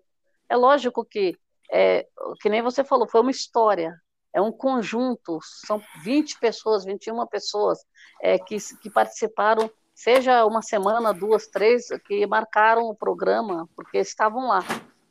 é 0.48 0.56
lógico 0.56 1.04
que, 1.04 1.36
é, 1.70 2.06
que 2.40 2.48
nem 2.48 2.62
você 2.62 2.82
falou, 2.82 3.06
foi 3.06 3.20
uma 3.20 3.30
história, 3.30 3.94
é 4.32 4.40
um 4.40 4.52
conjunto, 4.52 5.38
são 5.42 5.82
20 6.02 6.38
pessoas, 6.38 6.84
21 6.84 7.26
pessoas 7.26 7.78
é, 8.22 8.38
que, 8.38 8.56
que 8.80 8.88
participaram, 8.88 9.70
seja 9.94 10.44
uma 10.46 10.62
semana, 10.62 11.12
duas, 11.12 11.46
três, 11.48 11.88
que 12.06 12.26
marcaram 12.26 12.88
o 12.88 12.94
programa, 12.94 13.68
porque 13.74 13.98
estavam 13.98 14.48
lá. 14.48 14.64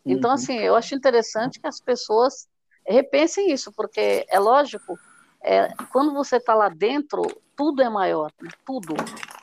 Então, 0.06 0.30
uhum. 0.30 0.36
assim, 0.36 0.58
eu 0.58 0.76
acho 0.76 0.96
interessante 0.96 1.60
que 1.60 1.68
as 1.68 1.80
pessoas 1.80 2.48
repensem 2.86 3.52
isso, 3.52 3.72
porque 3.74 4.26
é 4.30 4.40
lógico, 4.40 4.98
é, 5.42 5.68
quando 5.92 6.14
você 6.14 6.38
está 6.38 6.54
lá 6.54 6.70
dentro, 6.70 7.22
tudo 7.56 7.82
é 7.82 7.90
maior, 7.90 8.32
né? 8.42 8.50
tudo. 8.66 8.96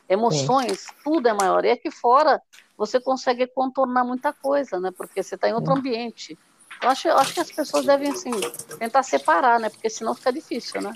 Emoções, 0.08 0.80
Sim. 0.80 0.92
tudo 1.04 1.28
é 1.28 1.32
maior. 1.32 1.64
E 1.64 1.70
aqui 1.70 1.90
fora, 1.90 2.40
você 2.76 3.00
consegue 3.00 3.46
contornar 3.46 4.04
muita 4.04 4.32
coisa, 4.32 4.78
né? 4.78 4.90
Porque 4.96 5.22
você 5.22 5.34
está 5.34 5.48
em 5.48 5.52
outro 5.52 5.74
ambiente. 5.74 6.38
Eu 6.86 6.90
acho, 6.90 7.08
eu 7.08 7.18
acho 7.18 7.34
que 7.34 7.40
as 7.40 7.50
pessoas 7.50 7.84
devem, 7.84 8.10
assim, 8.10 8.30
tentar 8.78 9.02
separar, 9.02 9.58
né? 9.58 9.68
Porque 9.68 9.90
senão 9.90 10.14
fica 10.14 10.32
difícil, 10.32 10.80
né? 10.80 10.92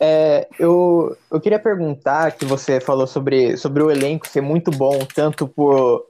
É, 0.00 0.48
eu, 0.58 1.16
eu 1.30 1.40
queria 1.40 1.60
perguntar 1.60 2.32
que 2.32 2.44
você 2.44 2.80
falou 2.80 3.06
sobre, 3.06 3.56
sobre 3.56 3.84
o 3.84 3.90
elenco 3.90 4.26
ser 4.26 4.40
muito 4.40 4.72
bom, 4.72 4.98
tanto 5.14 5.46
por. 5.46 6.04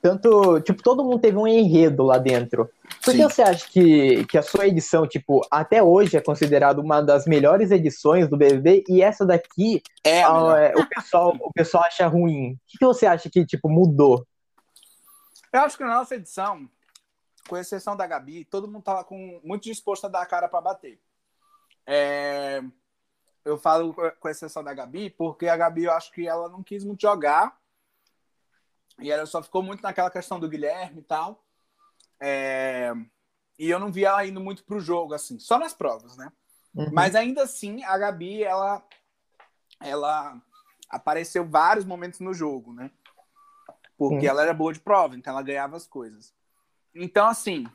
Tanto, 0.00 0.60
tipo, 0.62 0.82
todo 0.82 1.04
mundo 1.04 1.20
teve 1.20 1.36
um 1.36 1.46
enredo 1.46 2.02
lá 2.02 2.18
dentro. 2.18 2.68
Por 3.04 3.14
que 3.14 3.22
você 3.22 3.42
acha 3.42 3.68
que, 3.70 4.24
que 4.24 4.36
a 4.36 4.42
sua 4.42 4.66
edição, 4.66 5.06
tipo, 5.06 5.46
até 5.48 5.80
hoje 5.80 6.16
é 6.16 6.20
considerada 6.20 6.80
uma 6.80 7.00
das 7.00 7.24
melhores 7.24 7.70
edições 7.70 8.28
do 8.28 8.36
BBB 8.36 8.82
e 8.88 9.00
essa 9.00 9.24
daqui 9.24 9.80
é, 10.02 10.24
a, 10.24 10.56
é, 10.58 10.74
o, 10.74 10.84
pessoal, 10.88 11.36
o 11.40 11.52
pessoal 11.52 11.84
acha 11.84 12.04
ruim? 12.08 12.54
O 12.54 12.58
que, 12.66 12.78
que 12.78 12.84
você 12.84 13.06
acha 13.06 13.30
que, 13.30 13.46
tipo, 13.46 13.68
mudou? 13.68 14.26
Eu 15.52 15.60
acho 15.60 15.76
que 15.76 15.84
na 15.84 15.98
nossa 15.98 16.16
edição, 16.16 16.68
com 17.48 17.56
exceção 17.56 17.96
da 17.96 18.06
Gabi, 18.06 18.44
todo 18.44 18.68
mundo 18.68 18.82
tava 18.82 19.04
com, 19.04 19.40
muito 19.42 19.64
disposto 19.64 20.06
a 20.06 20.08
dar 20.08 20.22
a 20.22 20.26
cara 20.26 20.48
para 20.48 20.60
bater. 20.60 21.00
É, 21.86 22.62
eu 23.44 23.58
falo 23.58 23.94
com 24.20 24.28
exceção 24.28 24.62
da 24.62 24.72
Gabi, 24.72 25.10
porque 25.10 25.48
a 25.48 25.56
Gabi 25.56 25.84
eu 25.84 25.92
acho 25.92 26.12
que 26.12 26.26
ela 26.26 26.48
não 26.48 26.62
quis 26.62 26.84
muito 26.84 27.02
jogar. 27.02 27.60
E 28.98 29.10
ela 29.10 29.26
só 29.26 29.42
ficou 29.42 29.62
muito 29.62 29.82
naquela 29.82 30.10
questão 30.10 30.38
do 30.38 30.48
Guilherme 30.48 31.00
e 31.00 31.04
tal. 31.04 31.44
É, 32.20 32.92
e 33.58 33.68
eu 33.68 33.78
não 33.78 33.90
vi 33.90 34.04
ela 34.04 34.24
indo 34.24 34.40
muito 34.40 34.64
pro 34.64 34.80
jogo, 34.80 35.14
assim, 35.14 35.38
só 35.38 35.58
nas 35.58 35.74
provas, 35.74 36.16
né? 36.16 36.32
Uhum. 36.74 36.90
Mas 36.92 37.14
ainda 37.14 37.42
assim, 37.42 37.82
a 37.84 37.98
Gabi, 37.98 38.42
ela, 38.44 38.82
ela 39.80 40.40
apareceu 40.88 41.44
vários 41.44 41.84
momentos 41.84 42.20
no 42.20 42.32
jogo, 42.32 42.72
né? 42.72 42.90
Porque 43.96 44.26
uhum. 44.26 44.30
ela 44.30 44.42
era 44.42 44.54
boa 44.54 44.72
de 44.72 44.80
prova, 44.80 45.16
então 45.16 45.32
ela 45.32 45.42
ganhava 45.42 45.76
as 45.76 45.86
coisas. 45.86 46.32
Então, 46.94 47.26
assim, 47.26 47.66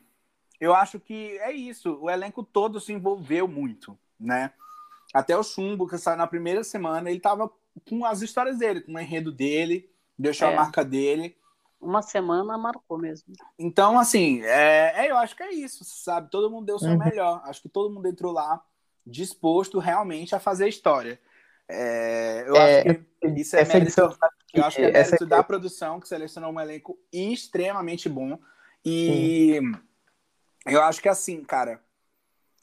eu 0.60 0.74
acho 0.74 0.98
que 0.98 1.38
é 1.38 1.52
isso. 1.52 1.98
O 2.00 2.10
elenco 2.10 2.42
todo 2.42 2.80
se 2.80 2.92
envolveu 2.92 3.46
muito, 3.46 3.98
né? 4.18 4.52
Até 5.12 5.36
o 5.36 5.42
Chumbo, 5.42 5.88
que 5.88 5.96
saiu 5.98 6.16
na 6.16 6.26
primeira 6.26 6.62
semana, 6.62 7.10
ele 7.10 7.20
tava 7.20 7.50
com 7.88 8.04
as 8.04 8.22
histórias 8.22 8.58
dele, 8.58 8.80
com 8.82 8.92
o 8.92 9.00
enredo 9.00 9.32
dele, 9.32 9.88
deixou 10.18 10.48
é. 10.48 10.52
a 10.52 10.56
marca 10.56 10.84
dele. 10.84 11.36
Uma 11.80 12.02
semana 12.02 12.58
marcou 12.58 12.98
mesmo. 12.98 13.32
Então, 13.58 13.98
assim, 13.98 14.42
é, 14.42 15.06
é, 15.06 15.10
eu 15.10 15.16
acho 15.16 15.36
que 15.36 15.42
é 15.44 15.54
isso, 15.54 15.84
sabe? 15.84 16.28
Todo 16.30 16.50
mundo 16.50 16.66
deu 16.66 16.76
o 16.76 16.78
seu 16.78 16.90
uhum. 16.90 16.98
melhor. 16.98 17.40
Acho 17.44 17.62
que 17.62 17.68
todo 17.68 17.92
mundo 17.92 18.08
entrou 18.08 18.32
lá 18.32 18.62
disposto 19.06 19.78
realmente 19.78 20.34
a 20.34 20.40
fazer 20.40 20.68
história. 20.68 21.20
É, 21.68 22.44
eu 22.46 22.56
é, 22.56 22.80
acho 22.80 23.00
que 23.20 23.40
isso 23.40 23.56
é 23.56 23.64
mérito, 23.64 23.76
edição, 23.84 24.16
eu 24.54 24.64
acho 24.64 24.76
que 24.76 24.82
é 24.82 24.90
mérito 24.90 25.26
da 25.26 25.42
produção, 25.42 26.00
que 26.00 26.08
selecionou 26.08 26.50
um 26.50 26.60
elenco 26.60 26.98
extremamente 27.12 28.08
bom. 28.08 28.38
E 28.84 29.60
Sim. 29.60 29.72
eu 30.66 30.82
acho 30.82 31.00
que 31.00 31.08
assim, 31.08 31.42
cara, 31.44 31.82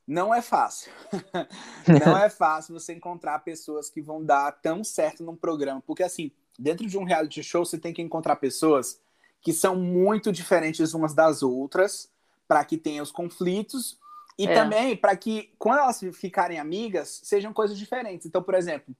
não 0.07 0.33
é 0.33 0.41
fácil. 0.41 0.91
não 2.05 2.17
é 2.17 2.29
fácil 2.29 2.73
você 2.73 2.93
encontrar 2.93 3.39
pessoas 3.39 3.89
que 3.89 4.01
vão 4.01 4.23
dar 4.23 4.51
tão 4.51 4.83
certo 4.83 5.23
num 5.23 5.35
programa. 5.35 5.81
Porque, 5.85 6.03
assim, 6.03 6.31
dentro 6.57 6.85
de 6.85 6.97
um 6.97 7.03
reality 7.03 7.41
show, 7.43 7.65
você 7.65 7.77
tem 7.77 7.93
que 7.93 8.01
encontrar 8.01 8.35
pessoas 8.35 8.99
que 9.41 9.53
são 9.53 9.75
muito 9.75 10.31
diferentes 10.31 10.93
umas 10.93 11.13
das 11.13 11.43
outras, 11.43 12.09
para 12.47 12.63
que 12.63 12.77
tenha 12.77 13.01
os 13.01 13.11
conflitos 13.11 13.99
e 14.37 14.47
é. 14.47 14.53
também 14.53 14.95
para 14.97 15.15
que, 15.15 15.53
quando 15.57 15.79
elas 15.79 15.99
ficarem 16.13 16.59
amigas, 16.59 17.21
sejam 17.23 17.53
coisas 17.53 17.77
diferentes. 17.77 18.25
Então, 18.25 18.43
por 18.43 18.53
exemplo, 18.53 18.95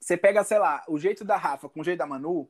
você 0.00 0.16
pega, 0.16 0.42
sei 0.44 0.58
lá, 0.58 0.82
o 0.88 0.98
jeito 0.98 1.24
da 1.24 1.36
Rafa 1.36 1.68
com 1.68 1.80
o 1.80 1.84
jeito 1.84 1.98
da 1.98 2.06
Manu. 2.06 2.48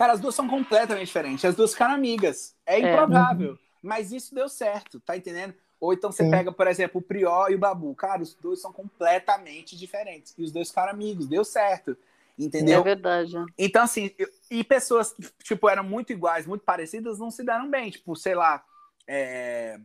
Cara, 0.00 0.14
as 0.14 0.20
duas 0.20 0.34
são 0.34 0.48
completamente 0.48 1.08
diferentes. 1.08 1.44
As 1.44 1.54
duas 1.54 1.72
ficaram 1.72 1.92
amigas. 1.92 2.56
É, 2.64 2.80
é. 2.80 2.90
improvável. 2.90 3.52
É. 3.52 3.58
Mas 3.82 4.12
isso 4.12 4.34
deu 4.34 4.48
certo, 4.48 4.98
tá 4.98 5.14
entendendo? 5.14 5.52
Ou 5.78 5.92
então 5.92 6.10
você 6.10 6.24
Sim. 6.24 6.30
pega, 6.30 6.50
por 6.50 6.66
exemplo, 6.66 7.02
o 7.02 7.04
Prió 7.04 7.48
e 7.50 7.54
o 7.54 7.58
Babu. 7.58 7.94
Cara, 7.94 8.22
os 8.22 8.32
dois 8.32 8.62
são 8.62 8.72
completamente 8.72 9.76
diferentes. 9.76 10.32
E 10.38 10.42
os 10.42 10.50
dois 10.50 10.68
ficaram 10.68 10.92
amigos, 10.92 11.28
deu 11.28 11.44
certo. 11.44 11.98
Entendeu? 12.38 12.80
É 12.80 12.82
verdade. 12.82 13.34
Então, 13.58 13.82
assim, 13.82 14.10
e 14.50 14.64
pessoas 14.64 15.12
que, 15.12 15.22
tipo, 15.42 15.68
eram 15.68 15.84
muito 15.84 16.14
iguais, 16.14 16.46
muito 16.46 16.64
parecidas, 16.64 17.18
não 17.18 17.30
se 17.30 17.44
deram 17.44 17.68
bem. 17.68 17.90
Tipo, 17.90 18.16
sei 18.16 18.34
lá, 18.34 18.64
é... 19.06 19.78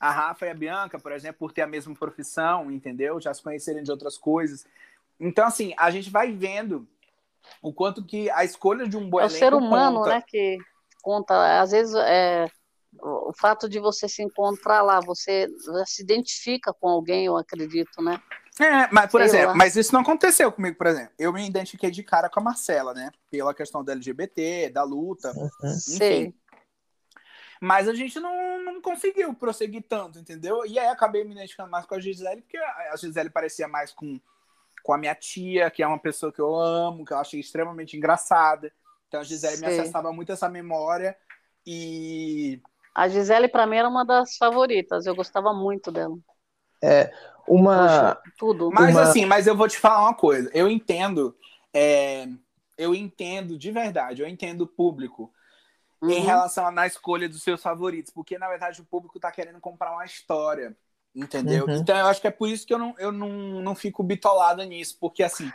a 0.00 0.10
Rafa 0.10 0.46
e 0.46 0.50
a 0.50 0.54
Bianca, 0.54 0.98
por 0.98 1.12
exemplo, 1.12 1.38
por 1.38 1.52
ter 1.52 1.62
a 1.62 1.68
mesma 1.68 1.94
profissão, 1.94 2.72
entendeu? 2.72 3.20
Já 3.20 3.32
se 3.32 3.40
conhecerem 3.40 3.84
de 3.84 3.90
outras 3.92 4.18
coisas. 4.18 4.66
Então, 5.20 5.46
assim, 5.46 5.72
a 5.76 5.92
gente 5.92 6.10
vai 6.10 6.32
vendo 6.32 6.88
o 7.62 7.72
quanto 7.72 8.04
que 8.04 8.30
a 8.30 8.44
escolha 8.44 8.88
de 8.88 8.96
um 8.96 9.08
bom 9.08 9.20
É 9.20 9.26
o 9.26 9.30
ser 9.30 9.54
humano, 9.54 9.98
conta. 9.98 10.10
né, 10.10 10.22
que 10.26 10.58
conta. 11.02 11.60
Às 11.60 11.70
vezes, 11.70 11.94
é 11.94 12.46
o 13.00 13.32
fato 13.32 13.68
de 13.68 13.78
você 13.78 14.08
se 14.08 14.22
encontrar 14.22 14.82
lá, 14.82 15.00
você 15.00 15.48
se 15.86 16.02
identifica 16.02 16.72
com 16.72 16.88
alguém, 16.88 17.26
eu 17.26 17.36
acredito, 17.36 18.02
né? 18.02 18.20
É, 18.60 18.88
mas, 18.92 19.10
por 19.10 19.20
Sei 19.20 19.28
exemplo, 19.28 19.48
lá. 19.48 19.54
mas 19.56 19.74
isso 19.74 19.92
não 19.92 20.00
aconteceu 20.00 20.50
comigo, 20.52 20.76
por 20.76 20.86
exemplo. 20.86 21.12
Eu 21.18 21.32
me 21.32 21.44
identifiquei 21.44 21.90
de 21.90 22.04
cara 22.04 22.28
com 22.28 22.38
a 22.38 22.42
Marcela, 22.42 22.94
né? 22.94 23.10
Pela 23.30 23.52
questão 23.52 23.82
do 23.82 23.90
LGBT, 23.90 24.70
da 24.70 24.84
luta, 24.84 25.32
uhum. 25.36 25.46
enfim. 25.64 25.78
Sei. 25.78 26.34
Mas 27.60 27.88
a 27.88 27.94
gente 27.94 28.20
não, 28.20 28.62
não 28.62 28.80
conseguiu 28.80 29.34
prosseguir 29.34 29.84
tanto, 29.88 30.18
entendeu? 30.18 30.64
E 30.66 30.78
aí 30.78 30.86
acabei 30.86 31.24
me 31.24 31.32
identificando 31.32 31.70
mais 31.70 31.84
com 31.86 31.94
a 31.94 32.00
Gisele, 32.00 32.42
porque 32.42 32.58
a 32.58 32.94
Gisele 32.96 33.30
parecia 33.30 33.66
mais 33.66 33.92
com, 33.92 34.20
com 34.84 34.92
a 34.92 34.98
minha 34.98 35.14
tia, 35.16 35.68
que 35.68 35.82
é 35.82 35.86
uma 35.86 35.98
pessoa 35.98 36.32
que 36.32 36.40
eu 36.40 36.54
amo, 36.54 37.04
que 37.04 37.12
eu 37.12 37.18
achei 37.18 37.40
extremamente 37.40 37.96
engraçada. 37.96 38.72
Então 39.08 39.18
a 39.18 39.24
Gisele 39.24 39.56
Sei. 39.56 39.66
me 39.66 39.74
acessava 39.74 40.12
muito 40.12 40.30
essa 40.30 40.48
memória 40.48 41.16
e 41.66 42.60
a 42.94 43.08
Gisele, 43.08 43.48
para 43.48 43.66
mim, 43.66 43.76
era 43.76 43.88
uma 43.88 44.04
das 44.04 44.36
favoritas. 44.36 45.04
Eu 45.04 45.16
gostava 45.16 45.52
muito 45.52 45.90
dela. 45.90 46.16
É, 46.82 47.12
uma. 47.48 47.76
Poxa, 47.76 48.22
tudo. 48.38 48.70
Mas 48.72 48.94
uma... 48.94 49.02
assim, 49.02 49.26
mas 49.26 49.46
eu 49.46 49.56
vou 49.56 49.68
te 49.68 49.78
falar 49.78 50.02
uma 50.02 50.14
coisa. 50.14 50.48
Eu 50.54 50.68
entendo. 50.68 51.36
É... 51.74 52.28
Eu 52.76 52.94
entendo 52.94 53.56
de 53.56 53.70
verdade, 53.70 54.20
eu 54.20 54.28
entendo 54.28 54.62
o 54.62 54.66
público 54.66 55.32
uhum. 56.02 56.10
em 56.10 56.20
relação 56.20 56.72
na 56.72 56.88
escolha 56.88 57.28
dos 57.28 57.40
seus 57.40 57.62
favoritos, 57.62 58.12
porque 58.12 58.36
na 58.36 58.48
verdade 58.48 58.80
o 58.80 58.84
público 58.84 59.16
está 59.16 59.30
querendo 59.30 59.60
comprar 59.60 59.92
uma 59.92 60.04
história, 60.04 60.76
entendeu? 61.14 61.66
Uhum. 61.66 61.76
Então 61.76 61.96
eu 61.96 62.06
acho 62.06 62.20
que 62.20 62.26
é 62.26 62.30
por 62.30 62.48
isso 62.48 62.66
que 62.66 62.74
eu 62.74 62.78
não, 62.78 62.94
eu 62.98 63.12
não, 63.12 63.62
não 63.62 63.74
fico 63.74 64.02
bitolado 64.02 64.62
nisso, 64.64 64.96
porque 65.00 65.22
assim, 65.22 65.50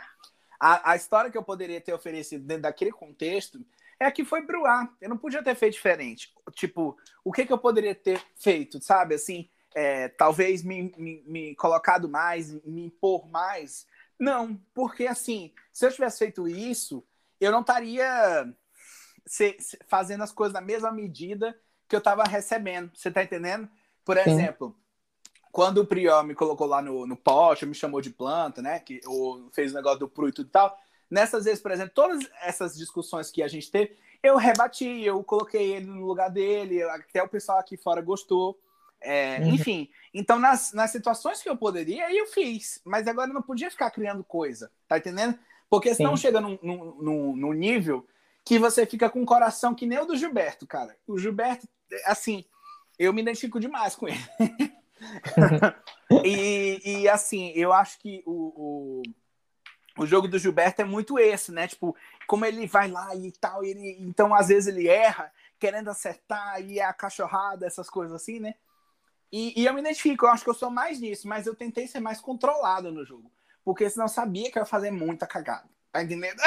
a, 0.58 0.92
a 0.92 0.96
história 0.96 1.30
que 1.30 1.38
eu 1.38 1.42
poderia 1.42 1.80
ter 1.80 1.92
oferecido 1.92 2.44
dentro 2.44 2.62
daquele 2.62 2.92
contexto 2.92 3.64
é 3.98 4.10
que 4.10 4.24
foi 4.24 4.42
pro 4.42 4.64
ar. 4.64 4.90
Eu 5.00 5.10
não 5.10 5.18
podia 5.18 5.42
ter 5.42 5.54
feito 5.54 5.74
diferente. 5.74 6.32
Tipo, 6.52 6.96
o 7.22 7.30
que, 7.30 7.44
que 7.44 7.52
eu 7.52 7.58
poderia 7.58 7.94
ter 7.94 8.22
feito, 8.34 8.82
sabe? 8.82 9.14
Assim, 9.14 9.48
é, 9.74 10.08
talvez 10.08 10.62
me, 10.62 10.92
me, 10.96 11.22
me, 11.26 11.54
colocado 11.54 12.08
mais, 12.08 12.50
me 12.64 12.86
impor 12.86 13.28
mais. 13.28 13.86
Não, 14.18 14.58
porque 14.74 15.06
assim, 15.06 15.52
se 15.72 15.86
eu 15.86 15.92
tivesse 15.92 16.18
feito 16.18 16.48
isso, 16.48 17.04
eu 17.40 17.52
não 17.52 17.60
estaria 17.60 18.54
fazendo 19.86 20.22
as 20.22 20.32
coisas 20.32 20.54
na 20.54 20.60
mesma 20.60 20.90
medida 20.90 21.58
que 21.88 21.94
eu 21.94 22.00
estava 22.00 22.24
recebendo. 22.24 22.90
Você 22.94 23.10
tá 23.10 23.22
entendendo? 23.22 23.68
Por 24.04 24.16
exemplo, 24.16 24.68
Sim. 24.68 24.89
Quando 25.52 25.78
o 25.78 25.86
Prior 25.86 26.24
me 26.24 26.34
colocou 26.34 26.66
lá 26.66 26.80
no, 26.80 27.06
no 27.06 27.16
poste, 27.16 27.66
me 27.66 27.74
chamou 27.74 28.00
de 28.00 28.10
planta, 28.10 28.62
né? 28.62 28.78
Que, 28.80 29.00
ou 29.06 29.48
fez 29.52 29.72
o 29.72 29.74
negócio 29.74 29.98
do 29.98 30.08
Pru 30.08 30.28
e 30.28 30.32
tudo 30.32 30.46
e 30.46 30.50
tal 30.50 30.78
Nessas 31.10 31.44
vezes, 31.44 31.60
por 31.60 31.72
exemplo, 31.72 31.92
todas 31.92 32.20
essas 32.40 32.76
discussões 32.76 33.32
que 33.32 33.42
a 33.42 33.48
gente 33.48 33.68
teve, 33.68 33.96
eu 34.22 34.36
rebati, 34.36 35.02
eu 35.02 35.22
coloquei 35.24 35.72
ele 35.72 35.86
no 35.86 36.06
lugar 36.06 36.30
dele, 36.30 36.84
até 36.84 37.20
o 37.20 37.28
pessoal 37.28 37.58
aqui 37.58 37.76
fora 37.76 38.00
gostou. 38.00 38.56
É, 39.00 39.40
uhum. 39.40 39.54
Enfim, 39.54 39.90
então 40.14 40.38
nas, 40.38 40.72
nas 40.72 40.92
situações 40.92 41.42
que 41.42 41.48
eu 41.48 41.56
poderia, 41.56 42.14
eu 42.14 42.26
fiz, 42.26 42.80
mas 42.84 43.08
agora 43.08 43.30
eu 43.30 43.34
não 43.34 43.42
podia 43.42 43.70
ficar 43.70 43.90
criando 43.90 44.22
coisa, 44.22 44.70
tá 44.86 44.98
entendendo? 44.98 45.36
Porque 45.68 45.94
senão 45.94 46.16
Sim. 46.16 46.22
chega 46.22 46.40
num, 46.40 46.58
num, 46.62 47.34
num, 47.34 47.52
nível 47.52 48.06
que 48.44 48.58
você 48.58 48.84
fica 48.84 49.08
com 49.08 49.22
um 49.22 49.26
coração 49.26 49.74
que 49.74 49.86
nem 49.86 49.98
o 49.98 50.04
do 50.04 50.16
Gilberto, 50.16 50.66
cara. 50.66 50.96
O 51.06 51.18
Gilberto, 51.18 51.66
assim, 52.04 52.44
eu 52.98 53.12
me 53.12 53.22
identifico 53.22 53.58
demais 53.58 53.96
com 53.96 54.06
ele. 54.06 54.20
e, 56.24 56.80
e, 56.84 57.08
assim, 57.08 57.52
eu 57.54 57.72
acho 57.72 57.98
que 57.98 58.22
o, 58.26 58.32
o 58.32 59.02
o 59.98 60.06
jogo 60.06 60.26
do 60.26 60.38
Gilberto 60.38 60.80
é 60.80 60.84
muito 60.84 61.18
esse, 61.18 61.52
né? 61.52 61.68
Tipo, 61.68 61.94
como 62.26 62.46
ele 62.46 62.66
vai 62.66 62.90
lá 62.90 63.14
e 63.14 63.30
tal, 63.32 63.62
ele, 63.62 63.96
então 64.00 64.34
às 64.34 64.48
vezes 64.48 64.74
ele 64.74 64.88
erra, 64.88 65.30
querendo 65.58 65.90
acertar, 65.90 66.62
e 66.62 66.78
é 66.78 66.84
a 66.84 66.92
cachorrada, 66.92 67.66
essas 67.66 67.90
coisas 67.90 68.14
assim, 68.14 68.40
né? 68.40 68.54
E, 69.32 69.60
e, 69.60 69.66
eu 69.66 69.74
me 69.74 69.80
identifico, 69.80 70.24
eu 70.24 70.30
acho 70.30 70.42
que 70.42 70.50
eu 70.50 70.54
sou 70.54 70.70
mais 70.70 70.98
nisso, 70.98 71.28
mas 71.28 71.46
eu 71.46 71.54
tentei 71.54 71.86
ser 71.86 72.00
mais 72.00 72.20
controlado 72.20 72.90
no 72.90 73.04
jogo. 73.04 73.30
Porque 73.64 73.88
senão 73.88 74.06
eu 74.06 74.08
sabia 74.08 74.50
que 74.50 74.58
eu 74.58 74.62
ia 74.62 74.66
fazer 74.66 74.90
muita 74.90 75.26
cagada. 75.26 75.68
Tá 75.92 76.02
entendendo? 76.02 76.40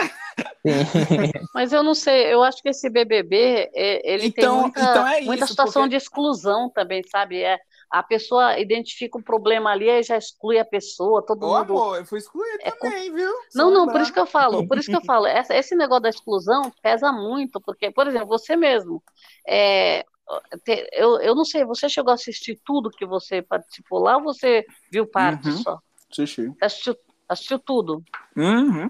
mas 1.53 1.71
eu 1.71 1.83
não 1.83 1.93
sei, 1.93 2.33
eu 2.33 2.41
acho 2.43 2.61
que 2.61 2.69
esse 2.69 2.89
BBB, 2.89 3.69
ele 3.73 4.27
então, 4.27 4.53
tem 4.53 4.61
muita, 4.61 4.81
então 4.81 5.07
é 5.07 5.17
isso, 5.19 5.27
muita 5.27 5.47
situação 5.47 5.83
porque... 5.83 5.89
de 5.89 5.95
exclusão 5.97 6.69
também, 6.69 7.03
sabe? 7.03 7.41
É, 7.41 7.59
a 7.93 8.01
pessoa 8.01 8.59
identifica 8.59 9.19
um 9.19 9.21
problema 9.21 9.69
ali 9.69 9.87
e 9.87 10.01
já 10.01 10.17
exclui 10.17 10.57
a 10.57 10.65
pessoa, 10.65 11.23
todo 11.23 11.43
Ô, 11.43 11.59
mundo... 11.59 11.73
amor, 11.73 11.97
eu 11.99 12.05
fui 12.05 12.17
excluído 12.17 12.57
é 12.63 12.71
também, 12.71 13.13
viu? 13.13 13.31
Não, 13.53 13.69
não, 13.69 13.87
por 13.87 14.01
isso 14.01 14.11
que 14.11 14.19
eu 14.19 14.25
falo, 14.25 14.67
por 14.67 14.79
isso 14.79 14.89
que 14.89 14.95
eu 14.95 15.01
falo, 15.05 15.27
essa, 15.27 15.55
esse 15.55 15.75
negócio 15.75 16.01
da 16.01 16.09
exclusão 16.09 16.73
pesa 16.81 17.11
muito, 17.11 17.61
porque, 17.61 17.91
por 17.91 18.07
exemplo, 18.07 18.27
você 18.27 18.55
mesmo, 18.55 19.03
é, 19.47 20.03
eu, 20.91 21.21
eu 21.21 21.35
não 21.35 21.45
sei, 21.45 21.63
você 21.65 21.87
chegou 21.87 22.09
a 22.09 22.15
assistir 22.15 22.59
tudo 22.65 22.89
que 22.89 23.05
você 23.05 23.43
participou 23.43 23.99
lá 23.99 24.17
ou 24.17 24.23
você 24.23 24.65
viu 24.91 25.05
parte 25.05 25.49
uhum. 25.49 25.57
só? 25.57 25.79
Assisti. 26.11 26.51
Assistiu, 26.59 26.97
assistiu 27.29 27.59
tudo? 27.59 28.03
Uhum. 28.35 28.89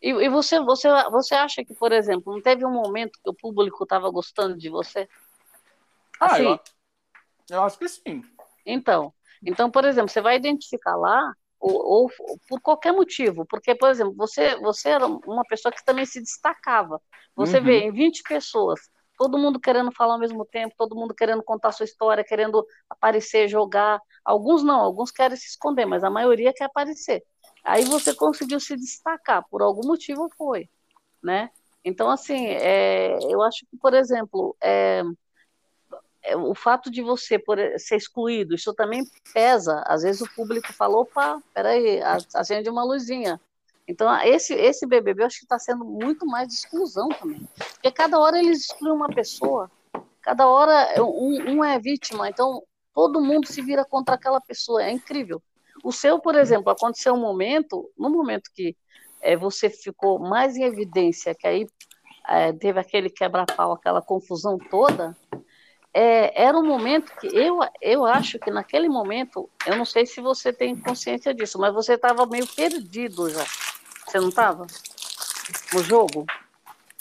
E, 0.00 0.08
e, 0.12 0.28
você, 0.30 0.58
você, 0.60 0.88
você 1.10 1.34
acha 1.34 1.62
que, 1.62 1.74
por 1.74 1.92
exemplo, 1.92 2.32
não 2.32 2.40
teve 2.40 2.64
um 2.64 2.72
momento 2.72 3.20
que 3.22 3.28
o 3.28 3.34
público 3.34 3.84
estava 3.84 4.08
gostando 4.08 4.56
de 4.56 4.70
você? 4.70 5.06
Assim, 6.18 6.46
ah, 6.46 6.50
eu, 6.52 6.60
eu 7.50 7.62
acho 7.62 7.78
que 7.78 7.88
sim. 7.88 8.22
Então, 8.64 9.12
então, 9.44 9.70
por 9.70 9.84
exemplo, 9.84 10.10
você 10.10 10.20
vai 10.20 10.36
identificar 10.36 10.96
lá 10.96 11.32
ou, 11.58 11.72
ou, 11.72 12.10
por 12.48 12.60
qualquer 12.60 12.92
motivo, 12.92 13.44
porque, 13.46 13.74
por 13.74 13.90
exemplo, 13.90 14.14
você, 14.16 14.56
você 14.56 14.90
era 14.90 15.06
uma 15.06 15.44
pessoa 15.44 15.72
que 15.72 15.84
também 15.84 16.06
se 16.06 16.20
destacava. 16.20 17.00
Você 17.36 17.58
uhum. 17.58 17.64
vê 17.64 17.80
em 17.80 17.92
20 17.92 18.22
pessoas, 18.22 18.80
todo 19.18 19.38
mundo 19.38 19.60
querendo 19.60 19.92
falar 19.92 20.14
ao 20.14 20.18
mesmo 20.18 20.44
tempo, 20.46 20.74
todo 20.76 20.96
mundo 20.96 21.14
querendo 21.14 21.42
contar 21.42 21.72
sua 21.72 21.84
história, 21.84 22.24
querendo 22.24 22.66
aparecer, 22.88 23.48
jogar. 23.48 24.00
Alguns 24.24 24.62
não, 24.62 24.80
alguns 24.80 25.10
querem 25.10 25.36
se 25.36 25.48
esconder, 25.48 25.84
mas 25.84 26.02
a 26.02 26.10
maioria 26.10 26.52
quer 26.54 26.64
aparecer. 26.64 27.22
Aí 27.62 27.84
você 27.84 28.14
conseguiu 28.14 28.58
se 28.58 28.74
destacar, 28.76 29.44
por 29.50 29.60
algum 29.60 29.86
motivo 29.86 30.30
foi, 30.36 30.68
né? 31.22 31.50
Então, 31.84 32.10
assim, 32.10 32.46
é, 32.46 33.18
eu 33.28 33.42
acho 33.42 33.66
que, 33.70 33.76
por 33.76 33.92
exemplo, 33.94 34.56
é, 34.62 35.02
o 36.36 36.54
fato 36.54 36.90
de 36.90 37.02
você 37.02 37.38
por, 37.38 37.58
ser 37.78 37.96
excluído, 37.96 38.54
isso 38.54 38.74
também 38.74 39.04
pesa. 39.32 39.82
Às 39.86 40.02
vezes 40.02 40.20
o 40.20 40.34
público 40.34 40.72
fala, 40.72 40.98
opa, 40.98 41.42
peraí, 41.54 42.00
acende 42.34 42.68
uma 42.68 42.84
luzinha. 42.84 43.40
Então, 43.88 44.14
esse, 44.22 44.54
esse 44.54 44.86
BBB 44.86 45.22
eu 45.22 45.26
acho 45.26 45.38
que 45.38 45.44
está 45.44 45.58
sendo 45.58 45.84
muito 45.84 46.24
mais 46.26 46.46
de 46.48 46.54
exclusão 46.54 47.08
também. 47.08 47.48
Porque 47.72 47.90
cada 47.90 48.18
hora 48.18 48.38
eles 48.38 48.66
excluem 48.66 48.94
uma 48.94 49.08
pessoa, 49.08 49.70
cada 50.22 50.46
hora 50.46 51.02
um, 51.02 51.56
um 51.56 51.64
é 51.64 51.78
vítima, 51.78 52.28
então 52.28 52.62
todo 52.94 53.20
mundo 53.20 53.46
se 53.46 53.60
vira 53.62 53.84
contra 53.84 54.14
aquela 54.14 54.40
pessoa, 54.40 54.82
é 54.82 54.90
incrível. 54.90 55.42
O 55.82 55.90
seu, 55.90 56.20
por 56.20 56.34
exemplo, 56.36 56.70
aconteceu 56.70 57.14
um 57.14 57.20
momento, 57.20 57.90
no 57.98 58.10
momento 58.10 58.50
que 58.54 58.76
é, 59.20 59.36
você 59.36 59.68
ficou 59.68 60.18
mais 60.18 60.56
em 60.56 60.62
evidência, 60.62 61.34
que 61.34 61.46
aí 61.46 61.66
é, 62.28 62.52
teve 62.52 62.78
aquele 62.78 63.10
quebra-pau, 63.10 63.72
aquela 63.72 64.02
confusão 64.02 64.58
toda, 64.58 65.16
é, 65.92 66.44
era 66.44 66.56
um 66.56 66.64
momento 66.64 67.12
que 67.20 67.26
eu, 67.26 67.58
eu 67.80 68.06
acho 68.06 68.38
que 68.38 68.50
naquele 68.50 68.88
momento, 68.88 69.50
eu 69.66 69.76
não 69.76 69.84
sei 69.84 70.06
se 70.06 70.20
você 70.20 70.52
tem 70.52 70.76
consciência 70.76 71.34
disso, 71.34 71.58
mas 71.58 71.74
você 71.74 71.94
estava 71.94 72.26
meio 72.26 72.46
perdido 72.46 73.28
já. 73.28 73.44
Você 74.06 74.20
não 74.20 74.28
estava? 74.28 74.66
No 75.72 75.82
jogo? 75.82 76.26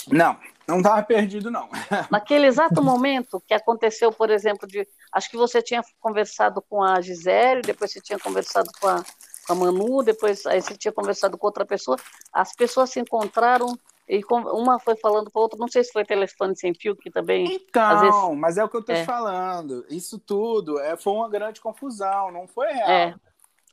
Não, 0.08 0.38
não 0.68 0.78
estava 0.78 1.04
perdido, 1.04 1.52
não. 1.52 1.70
Naquele 2.10 2.48
exato 2.48 2.82
momento 2.82 3.42
que 3.48 3.54
aconteceu, 3.54 4.12
por 4.12 4.30
exemplo, 4.32 4.68
de. 4.68 4.88
Acho 5.12 5.30
que 5.30 5.38
você 5.38 5.62
tinha 5.62 5.84
conversado 6.00 6.62
com 6.62 6.84
a 6.84 7.00
Gisele, 7.00 7.62
depois 7.62 7.92
você 7.92 8.02
tinha 8.02 8.18
conversado 8.18 8.70
com 8.80 8.88
a, 8.88 9.04
com 9.46 9.54
a 9.54 9.56
Manu, 9.56 10.04
depois 10.04 10.46
aí 10.48 10.62
você 10.62 10.76
tinha 10.76 10.92
conversado 10.92 11.38
com 11.38 11.46
outra 11.46 11.66
pessoa. 11.66 11.98
As 12.34 12.56
pessoas 12.56 12.90
se 12.90 13.00
encontraram 13.00 13.78
e 14.10 14.22
uma 14.32 14.80
foi 14.80 14.98
falando 14.98 15.30
para 15.30 15.40
outra, 15.40 15.60
não 15.60 15.68
sei 15.68 15.84
se 15.84 15.92
foi 15.92 16.04
telefone 16.04 16.58
sem 16.58 16.74
fio, 16.74 16.96
que 16.96 17.12
também. 17.12 17.46
Então, 17.46 18.00
vezes... 18.00 18.40
mas 18.40 18.58
é 18.58 18.64
o 18.64 18.68
que 18.68 18.76
eu 18.76 18.80
estou 18.80 18.96
é. 18.96 19.02
te 19.02 19.06
falando. 19.06 19.86
Isso 19.88 20.18
tudo 20.18 20.80
é, 20.80 20.98
foi 20.98 21.14
uma 21.14 21.30
grande 21.30 21.62
confusão, 21.62 22.32
não 22.32 22.48
foi 22.48 22.74
real. 22.74 22.90
É, 22.90 23.16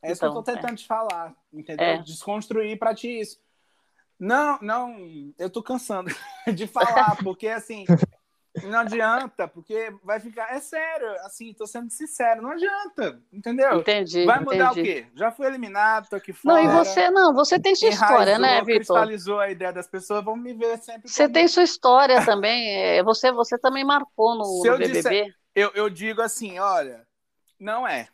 é 0.03 0.11
isso 0.11 0.23
então, 0.23 0.31
que 0.31 0.37
eu 0.37 0.39
estou 0.41 0.43
tentando 0.43 0.73
é. 0.73 0.75
te 0.75 0.85
falar, 0.85 1.35
entendeu? 1.51 1.87
É. 1.87 1.97
Desconstruir 2.03 2.77
para 2.77 2.93
ti 2.93 3.19
isso. 3.19 3.41
Não, 4.19 4.59
não, 4.61 4.95
eu 5.39 5.47
estou 5.47 5.63
cansando 5.63 6.11
de 6.53 6.67
falar, 6.67 7.17
porque 7.23 7.47
assim, 7.47 7.85
não 8.63 8.79
adianta, 8.79 9.47
porque 9.47 9.93
vai 10.03 10.19
ficar. 10.19 10.53
É 10.53 10.59
sério, 10.59 11.09
assim, 11.25 11.53
tô 11.53 11.67
sendo 11.67 11.89
sincero, 11.89 12.41
não 12.41 12.51
adianta, 12.51 13.21
entendeu? 13.31 13.79
Entendi. 13.79 14.25
Vai 14.25 14.39
mudar 14.39 14.71
entendi. 14.71 14.79
o 14.79 14.83
quê? 14.83 15.07
Já 15.15 15.31
fui 15.31 15.47
eliminado, 15.47 16.09
tô 16.09 16.15
aqui 16.15 16.33
fora. 16.33 16.55
Não, 16.55 16.63
e 16.63 16.67
você 16.67 17.09
não, 17.09 17.33
você 17.33 17.59
tem 17.59 17.75
sua 17.75 17.89
história, 17.89 18.39
né, 18.39 18.59
Vitor? 18.61 18.75
cristalizou 18.75 19.39
a 19.39 19.49
ideia 19.49 19.73
das 19.73 19.87
pessoas, 19.87 20.23
vão 20.23 20.35
me 20.35 20.53
ver 20.53 20.77
sempre. 20.77 21.09
Você 21.09 21.29
tem 21.29 21.47
sua 21.47 21.63
história 21.63 22.23
também. 22.25 22.69
É, 22.75 23.03
você, 23.03 23.31
você 23.31 23.57
também 23.57 23.83
marcou 23.83 24.35
no, 24.35 24.45
Se 24.61 24.69
no 24.69 24.77
BBB. 24.77 24.93
Disser, 24.93 25.35
eu, 25.55 25.71
eu 25.73 25.89
digo 25.89 26.21
assim, 26.21 26.59
olha, 26.59 27.05
não 27.59 27.87
é. 27.87 28.07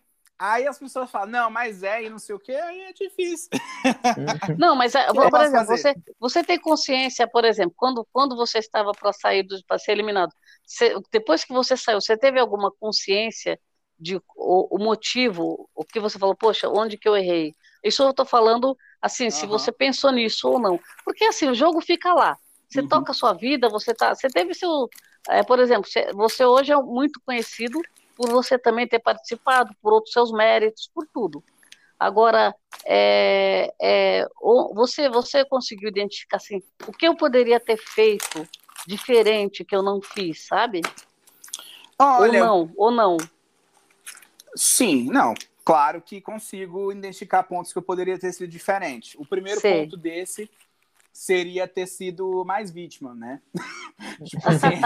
Aí 0.46 0.68
as 0.68 0.78
pessoas 0.78 1.10
falam, 1.10 1.30
não, 1.30 1.50
mas 1.50 1.84
é 1.84 2.04
e 2.04 2.10
não 2.10 2.20
sei 2.20 2.36
o 2.36 2.40
quê, 2.40 2.52
aí 2.52 2.82
é 2.82 2.92
difícil. 2.92 3.50
Não, 4.60 4.76
mas, 4.76 4.94
eh, 4.94 5.08
por 5.14 5.42
exemplo, 5.42 5.68
você, 5.68 5.96
você 6.20 6.44
tem 6.44 6.60
consciência, 6.60 7.26
por 7.26 7.46
exemplo, 7.46 7.74
quando, 7.78 8.06
quando 8.12 8.36
você 8.36 8.58
estava 8.58 8.92
para 8.92 9.14
sair, 9.14 9.48
para 9.66 9.80
ser 9.80 9.94
eliminado, 9.94 10.34
você, 10.66 10.96
depois 11.14 11.46
que 11.46 11.54
você 11.54 11.78
saiu, 11.78 12.02
você 12.02 12.18
teve 12.18 12.42
alguma 12.42 12.70
consciência 12.78 13.58
de 13.98 14.18
o, 14.36 14.76
o, 14.76 14.84
motivo, 14.84 15.70
o 15.74 15.86
que 15.86 15.98
você 15.98 16.20
falou, 16.20 16.36
poxa, 16.36 16.68
onde 16.68 16.98
que 16.98 17.08
eu 17.08 17.16
errei? 17.16 17.56
Isso 17.82 18.04
eu 18.04 18.10
estou 18.10 18.26
falando, 18.26 18.78
assim, 19.02 19.26
uhum. 19.26 19.32
se 19.32 19.46
você 19.46 19.72
pensou 19.72 20.12
nisso 20.12 20.50
ou 20.50 20.60
não. 20.60 20.78
Porque, 21.06 21.24
assim, 21.24 21.48
o 21.48 21.56
jogo 21.56 21.80
fica 21.80 22.14
lá. 22.14 22.38
Você 22.68 22.82
uhum. 22.82 22.90
toca 22.90 23.14
a 23.14 23.16
sua 23.16 23.32
vida, 23.32 23.70
você 23.70 23.94
tá, 23.94 24.14
você 24.14 24.28
teve 24.28 24.54
seu, 24.54 24.90
é, 25.30 25.42
por 25.42 25.60
exemplo, 25.60 25.90
você 26.14 26.44
hoje 26.44 26.74
é 26.74 26.76
muito 26.76 27.22
conhecido 27.26 27.80
por 28.16 28.30
você 28.30 28.58
também 28.58 28.88
ter 28.88 29.00
participado, 29.00 29.76
por 29.82 29.94
outros 29.94 30.14
seus 30.14 30.32
méritos, 30.32 30.90
por 30.94 31.08
tudo. 31.14 31.44
Agora, 32.00 32.54
é, 32.86 33.74
é, 33.82 34.28
você, 34.74 35.10
você 35.10 35.46
conseguiu 35.46 35.90
identificar 35.90 36.38
assim, 36.38 36.62
o 36.88 36.92
que 36.92 37.08
eu 37.08 37.16
poderia 37.16 37.60
ter 37.60 37.78
feito 37.78 38.48
diferente 38.86 39.64
que 39.64 39.76
eu 39.76 39.82
não 39.82 40.02
fiz, 40.02 40.46
sabe? 40.46 40.82
Olha, 41.98 42.44
ou 42.44 42.48
não, 42.48 42.74
ou 42.76 42.92
não. 42.92 43.18
Sim, 44.56 45.06
não. 45.06 45.34
Claro 45.64 46.02
que 46.02 46.20
consigo 46.20 46.92
identificar 46.92 47.44
pontos 47.44 47.72
que 47.72 47.78
eu 47.78 47.84
poderia 47.84 48.20
ter 48.20 48.34
sido 48.34 48.50
diferente. 48.50 49.18
O 49.18 49.26
primeiro 49.26 49.62
Sei. 49.62 49.84
ponto 49.84 49.96
desse 49.96 50.50
seria 51.14 51.68
ter 51.68 51.86
sido 51.86 52.44
mais 52.44 52.72
vítima, 52.72 53.14
né? 53.14 53.40
tipo 54.26 54.50
assim, 54.50 54.82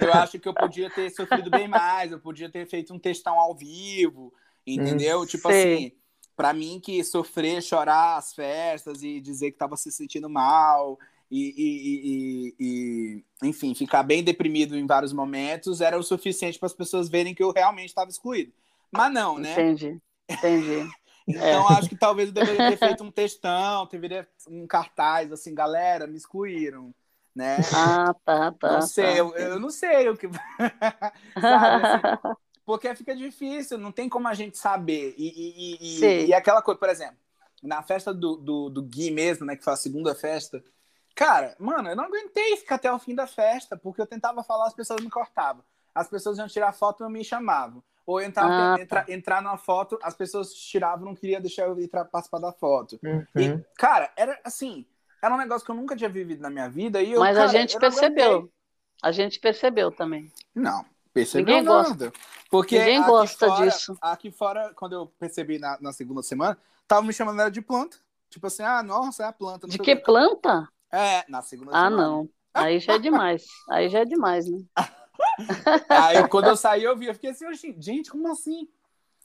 eu 0.00 0.12
acho 0.14 0.40
que 0.40 0.48
eu 0.48 0.54
podia 0.54 0.88
ter 0.88 1.10
sofrido 1.10 1.50
bem 1.50 1.68
mais, 1.68 2.10
eu 2.10 2.18
podia 2.18 2.48
ter 2.48 2.66
feito 2.66 2.94
um 2.94 2.98
textão 2.98 3.38
ao 3.38 3.54
vivo, 3.54 4.32
entendeu? 4.66 5.20
Hum, 5.20 5.26
tipo 5.26 5.48
sei. 5.52 5.74
assim, 5.74 5.92
para 6.34 6.54
mim 6.54 6.80
que 6.82 7.04
sofrer, 7.04 7.62
chorar 7.62 8.16
as 8.16 8.34
festas 8.34 9.02
e 9.02 9.20
dizer 9.20 9.52
que 9.52 9.58
tava 9.58 9.76
se 9.76 9.92
sentindo 9.92 10.28
mal 10.30 10.98
e, 11.30 11.54
e, 11.56 12.54
e, 12.58 13.24
e 13.42 13.48
enfim, 13.48 13.74
ficar 13.74 14.02
bem 14.02 14.24
deprimido 14.24 14.76
em 14.76 14.86
vários 14.86 15.12
momentos 15.12 15.82
era 15.82 15.98
o 15.98 16.02
suficiente 16.02 16.58
para 16.58 16.66
as 16.66 16.74
pessoas 16.74 17.10
verem 17.10 17.34
que 17.34 17.42
eu 17.42 17.52
realmente 17.52 17.88
estava 17.88 18.10
excluído. 18.10 18.52
Mas 18.90 19.12
não, 19.12 19.38
né? 19.38 19.52
Entendi, 19.52 20.00
entendi. 20.28 20.88
Então, 21.26 21.70
é. 21.70 21.74
acho 21.74 21.88
que 21.88 21.96
talvez 21.96 22.28
eu 22.28 22.34
deveria 22.34 22.70
ter 22.70 22.76
feito 22.76 23.02
um 23.02 23.10
textão, 23.10 23.86
deveria 23.86 24.28
um 24.48 24.66
cartaz, 24.66 25.32
assim, 25.32 25.54
galera, 25.54 26.06
me 26.06 26.16
excluíram, 26.16 26.94
né? 27.34 27.56
Ah, 27.74 28.14
tá, 28.24 28.52
tá. 28.52 28.72
Não 28.74 28.82
sei, 28.82 29.04
tá. 29.04 29.16
Eu, 29.16 29.34
eu, 29.34 29.60
não 29.60 29.70
sei 29.70 30.08
o 30.08 30.16
que. 30.16 30.28
Sabe, 31.40 31.86
assim, 31.86 32.34
porque 32.64 32.94
fica 32.94 33.14
difícil, 33.14 33.76
não 33.76 33.90
tem 33.90 34.08
como 34.08 34.28
a 34.28 34.34
gente 34.34 34.56
saber. 34.56 35.14
E, 35.18 35.78
e, 35.80 36.00
e, 36.00 36.26
e 36.26 36.34
aquela 36.34 36.62
coisa, 36.62 36.78
por 36.78 36.88
exemplo, 36.88 37.18
na 37.62 37.82
festa 37.82 38.14
do, 38.14 38.36
do, 38.36 38.70
do 38.70 38.82
Gui 38.82 39.10
mesmo, 39.10 39.44
né, 39.44 39.56
que 39.56 39.64
foi 39.64 39.72
a 39.72 39.76
segunda 39.76 40.14
festa, 40.14 40.62
cara, 41.14 41.56
mano, 41.58 41.88
eu 41.88 41.96
não 41.96 42.04
aguentei 42.04 42.56
ficar 42.56 42.76
até 42.76 42.92
o 42.92 42.98
fim 42.98 43.14
da 43.14 43.26
festa, 43.26 43.76
porque 43.76 44.00
eu 44.00 44.06
tentava 44.06 44.44
falar, 44.44 44.66
as 44.66 44.74
pessoas 44.74 45.00
me 45.02 45.10
cortavam. 45.10 45.64
As 45.94 46.08
pessoas 46.08 46.38
iam 46.38 46.46
tirar 46.46 46.72
foto 46.72 47.04
e 47.04 47.08
me 47.10 47.24
chamavam. 47.24 47.82
Ou 48.06 48.20
entrar, 48.20 48.46
ah, 48.48 48.80
entrar, 48.80 49.04
tá. 49.04 49.12
entrar 49.12 49.42
numa 49.42 49.58
foto, 49.58 49.98
as 50.00 50.14
pessoas 50.14 50.54
tiravam, 50.54 51.04
não 51.04 51.14
queria 51.14 51.40
deixar 51.40 51.66
eu 51.66 51.78
ir 51.80 51.88
participar 51.88 52.38
da 52.38 52.52
foto. 52.52 52.98
Uhum. 53.02 53.26
E, 53.34 53.64
cara, 53.76 54.12
era 54.16 54.38
assim, 54.44 54.86
era 55.20 55.34
um 55.34 55.38
negócio 55.38 55.64
que 55.64 55.70
eu 55.72 55.74
nunca 55.74 55.96
tinha 55.96 56.08
vivido 56.08 56.40
na 56.40 56.48
minha 56.48 56.68
vida. 56.68 57.02
E 57.02 57.12
eu, 57.12 57.20
Mas 57.20 57.36
cara, 57.36 57.48
a 57.48 57.52
gente 57.52 57.76
percebeu. 57.78 58.50
A 59.02 59.10
gente 59.10 59.40
percebeu 59.40 59.90
também. 59.90 60.30
Não, 60.54 60.84
percebeu 61.12 61.46
Ninguém 61.46 61.62
nada. 61.62 62.06
Gosta. 62.06 62.12
Porque 62.48 62.78
Ninguém 62.78 63.02
gosta 63.02 63.48
fora, 63.48 63.66
disso. 63.66 63.96
Aqui 64.00 64.30
fora, 64.30 64.72
quando 64.74 64.92
eu 64.92 65.06
percebi 65.18 65.58
na, 65.58 65.76
na 65.80 65.92
segunda 65.92 66.22
semana, 66.22 66.56
tava 66.86 67.04
me 67.04 67.12
chamando 67.12 67.50
de 67.50 67.60
planta. 67.60 67.98
Tipo 68.30 68.46
assim, 68.46 68.62
ah, 68.62 68.82
nossa, 68.82 69.24
é 69.24 69.26
a 69.26 69.32
planta. 69.32 69.66
De 69.66 69.78
que 69.78 69.96
planta? 69.96 70.68
É, 70.92 71.24
na 71.28 71.42
segunda 71.42 71.72
ah, 71.72 71.84
semana. 71.84 71.96
Ah, 71.96 72.08
não. 72.08 72.30
Aí 72.54 72.78
já 72.78 72.94
é 72.94 72.98
demais. 72.98 73.46
Aí 73.68 73.88
já 73.88 74.00
é 74.00 74.04
demais, 74.04 74.48
né? 74.48 74.62
Aí 75.88 76.26
quando 76.28 76.48
eu 76.48 76.56
saí, 76.56 76.84
eu 76.84 76.96
vi, 76.96 77.06
eu 77.06 77.14
fiquei 77.14 77.30
assim, 77.30 77.46
gente, 77.78 78.10
como 78.10 78.30
assim? 78.30 78.68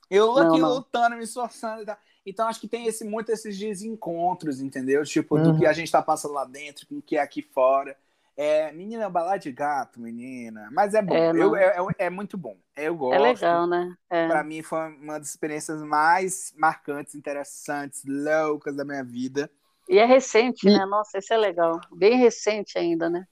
Eu 0.10 0.38
aqui 0.38 0.60
não, 0.60 0.70
não. 0.70 0.74
lutando, 0.76 1.16
me 1.16 1.24
esforçando 1.24 1.84
e 1.84 1.86
tal. 1.86 1.98
Então 2.26 2.48
acho 2.48 2.60
que 2.60 2.68
tem 2.68 2.86
esse, 2.86 3.06
muito 3.06 3.32
esses 3.32 3.58
desencontros, 3.58 4.60
entendeu? 4.60 5.04
Tipo, 5.04 5.38
uhum. 5.38 5.44
do 5.44 5.58
que 5.58 5.66
a 5.66 5.74
gente 5.74 5.92
tá 5.92 6.02
passando 6.02 6.34
lá 6.34 6.46
dentro, 6.46 6.86
com 6.86 6.98
o 6.98 7.02
que 7.02 7.18
é 7.18 7.22
aqui 7.22 7.42
fora. 7.42 7.96
É, 8.36 8.72
menina, 8.72 9.10
balar 9.10 9.38
de 9.40 9.52
gato, 9.52 10.00
menina. 10.00 10.68
Mas 10.72 10.94
é 10.94 11.02
bom. 11.02 11.14
É, 11.14 11.30
eu, 11.32 11.56
é, 11.56 11.78
é, 11.78 12.06
é, 12.06 12.10
muito 12.10 12.38
bom. 12.38 12.58
Eu 12.76 12.96
gosto. 12.96 13.16
É 13.16 13.20
legal, 13.20 13.68
né? 13.68 13.96
É. 14.10 14.28
Pra 14.28 14.44
mim 14.44 14.62
foi 14.62 14.80
uma 14.96 15.20
das 15.20 15.30
experiências 15.30 15.82
mais 15.82 16.54
marcantes, 16.58 17.16
interessantes, 17.16 18.04
loucas 18.06 18.76
da 18.76 18.84
minha 18.84 19.04
vida. 19.04 19.50
E 19.88 19.98
é 19.98 20.06
recente, 20.06 20.66
né? 20.66 20.86
Nossa, 20.86 21.18
isso 21.18 21.34
é 21.34 21.38
legal. 21.38 21.80
Bem 21.92 22.18
recente 22.18 22.78
ainda, 22.78 23.10
né? 23.10 23.28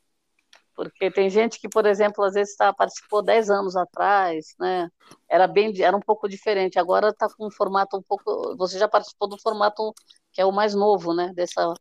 Porque 0.79 1.11
tem 1.11 1.29
gente 1.29 1.59
que, 1.59 1.67
por 1.67 1.85
exemplo, 1.85 2.23
às 2.23 2.35
vezes 2.35 2.55
tá, 2.55 2.71
participou 2.71 3.21
10 3.21 3.49
anos 3.49 3.75
atrás, 3.75 4.55
né? 4.57 4.89
Era 5.27 5.45
bem, 5.45 5.73
era 5.81 5.95
um 5.95 5.99
pouco 5.99 6.29
diferente. 6.29 6.79
Agora 6.79 7.09
está 7.09 7.27
com 7.27 7.47
um 7.47 7.51
formato 7.51 7.97
um 7.97 8.01
pouco. 8.01 8.55
Você 8.55 8.79
já 8.79 8.87
participou 8.87 9.27
do 9.27 9.37
formato 9.41 9.93
que 10.31 10.39
é 10.39 10.45
o 10.45 10.53
mais 10.53 10.73
novo, 10.73 11.13
né? 11.13 11.33
Dessa 11.35 11.73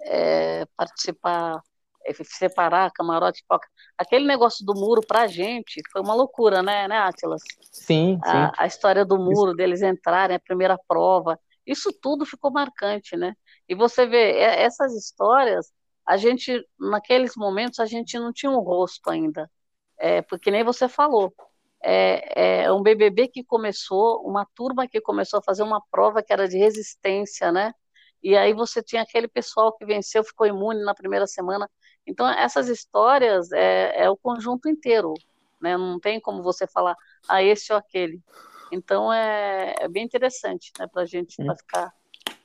é, 0.00 0.64
participar, 0.76 1.60
é, 2.06 2.12
separar 2.22 2.92
camarote, 2.92 3.42
pipoca. 3.42 3.66
Aquele 3.98 4.28
negócio 4.28 4.64
do 4.64 4.74
muro 4.74 5.00
para 5.04 5.26
gente 5.26 5.82
foi 5.90 6.00
uma 6.00 6.14
loucura, 6.14 6.62
né, 6.62 6.86
né, 6.86 6.98
Atlas? 6.98 7.42
Sim, 7.72 8.20
a, 8.22 8.30
sim. 8.30 8.52
A 8.58 8.66
história 8.68 9.04
do 9.04 9.18
muro, 9.18 9.56
deles 9.56 9.82
entrarem, 9.82 10.36
a 10.36 10.40
primeira 10.40 10.78
prova, 10.86 11.36
isso 11.66 11.92
tudo 12.00 12.24
ficou 12.24 12.52
marcante, 12.52 13.16
né? 13.16 13.34
E 13.68 13.74
você 13.74 14.06
vê 14.06 14.38
essas 14.38 14.94
histórias 14.94 15.72
a 16.06 16.16
gente, 16.16 16.64
naqueles 16.78 17.36
momentos, 17.36 17.80
a 17.80 17.86
gente 17.86 18.18
não 18.18 18.32
tinha 18.32 18.50
um 18.50 18.60
rosto 18.60 19.10
ainda, 19.10 19.50
é, 19.98 20.22
porque 20.22 20.50
nem 20.50 20.62
você 20.62 20.88
falou. 20.88 21.34
É, 21.82 22.64
é 22.64 22.72
um 22.72 22.82
BBB 22.82 23.28
que 23.28 23.44
começou, 23.44 24.22
uma 24.26 24.46
turma 24.54 24.88
que 24.88 25.00
começou 25.00 25.40
a 25.40 25.42
fazer 25.42 25.62
uma 25.62 25.82
prova 25.90 26.22
que 26.22 26.32
era 26.32 26.48
de 26.48 26.56
resistência, 26.58 27.52
né? 27.52 27.72
E 28.22 28.36
aí 28.36 28.52
você 28.52 28.82
tinha 28.82 29.02
aquele 29.02 29.28
pessoal 29.28 29.72
que 29.76 29.84
venceu, 29.84 30.24
ficou 30.24 30.46
imune 30.46 30.82
na 30.82 30.94
primeira 30.94 31.26
semana. 31.26 31.68
Então, 32.06 32.28
essas 32.28 32.68
histórias 32.68 33.52
é, 33.52 34.04
é 34.04 34.10
o 34.10 34.16
conjunto 34.16 34.68
inteiro, 34.68 35.12
né? 35.60 35.76
Não 35.76 35.98
tem 36.00 36.20
como 36.20 36.42
você 36.42 36.66
falar, 36.66 36.96
ah, 37.28 37.42
esse 37.42 37.72
ou 37.72 37.78
aquele. 37.78 38.20
Então, 38.72 39.12
é, 39.12 39.74
é 39.80 39.88
bem 39.88 40.04
interessante, 40.04 40.72
né, 40.78 40.86
para 40.86 41.02
a 41.02 41.06
gente 41.06 41.36
pra 41.36 41.56
ficar 41.56 41.92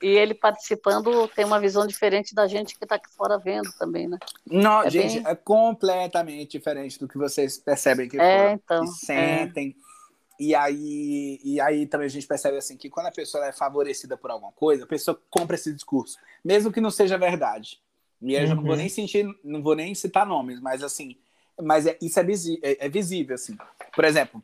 e 0.02 0.08
ele 0.08 0.34
participando 0.34 1.28
tem 1.28 1.44
uma 1.44 1.60
visão 1.60 1.86
diferente 1.86 2.34
da 2.34 2.46
gente 2.46 2.76
que 2.76 2.84
está 2.84 2.96
aqui 2.96 3.08
fora 3.14 3.38
vendo 3.38 3.72
também, 3.78 4.08
né? 4.08 4.18
Não, 4.44 4.82
é 4.82 4.90
gente, 4.90 5.20
bem... 5.20 5.30
é 5.30 5.34
completamente 5.34 6.52
diferente 6.52 6.98
do 6.98 7.06
que 7.06 7.16
vocês 7.16 7.58
percebem 7.58 8.08
que 8.08 8.18
é, 8.20 8.38
fora, 8.38 8.52
então, 8.52 8.84
que 8.84 8.90
sentem. 8.90 9.76
É. 9.88 9.92
E 10.40 10.54
aí, 10.54 11.40
e 11.44 11.60
aí 11.60 11.86
também 11.86 12.06
a 12.06 12.10
gente 12.10 12.26
percebe 12.26 12.56
assim 12.56 12.76
que 12.76 12.90
quando 12.90 13.06
a 13.06 13.12
pessoa 13.12 13.46
é 13.46 13.52
favorecida 13.52 14.16
por 14.16 14.30
alguma 14.30 14.50
coisa, 14.52 14.84
a 14.84 14.88
pessoa 14.88 15.20
compra 15.30 15.54
esse 15.54 15.72
discurso, 15.72 16.18
mesmo 16.44 16.72
que 16.72 16.80
não 16.80 16.90
seja 16.90 17.16
verdade. 17.16 17.80
E 18.20 18.34
eu 18.34 18.42
uhum. 18.42 18.54
não 18.56 18.62
vou 18.62 18.72
uhum. 18.72 18.78
nem 18.78 18.88
sentir, 18.88 19.26
não 19.44 19.62
vou 19.62 19.76
nem 19.76 19.94
citar 19.94 20.26
nomes, 20.26 20.60
mas 20.60 20.82
assim, 20.82 21.16
mas 21.60 21.86
é, 21.86 21.96
isso 22.00 22.18
é, 22.18 22.24
é, 22.62 22.86
é 22.86 22.88
visível, 22.88 23.34
assim. 23.34 23.56
Por 23.94 24.04
exemplo, 24.04 24.42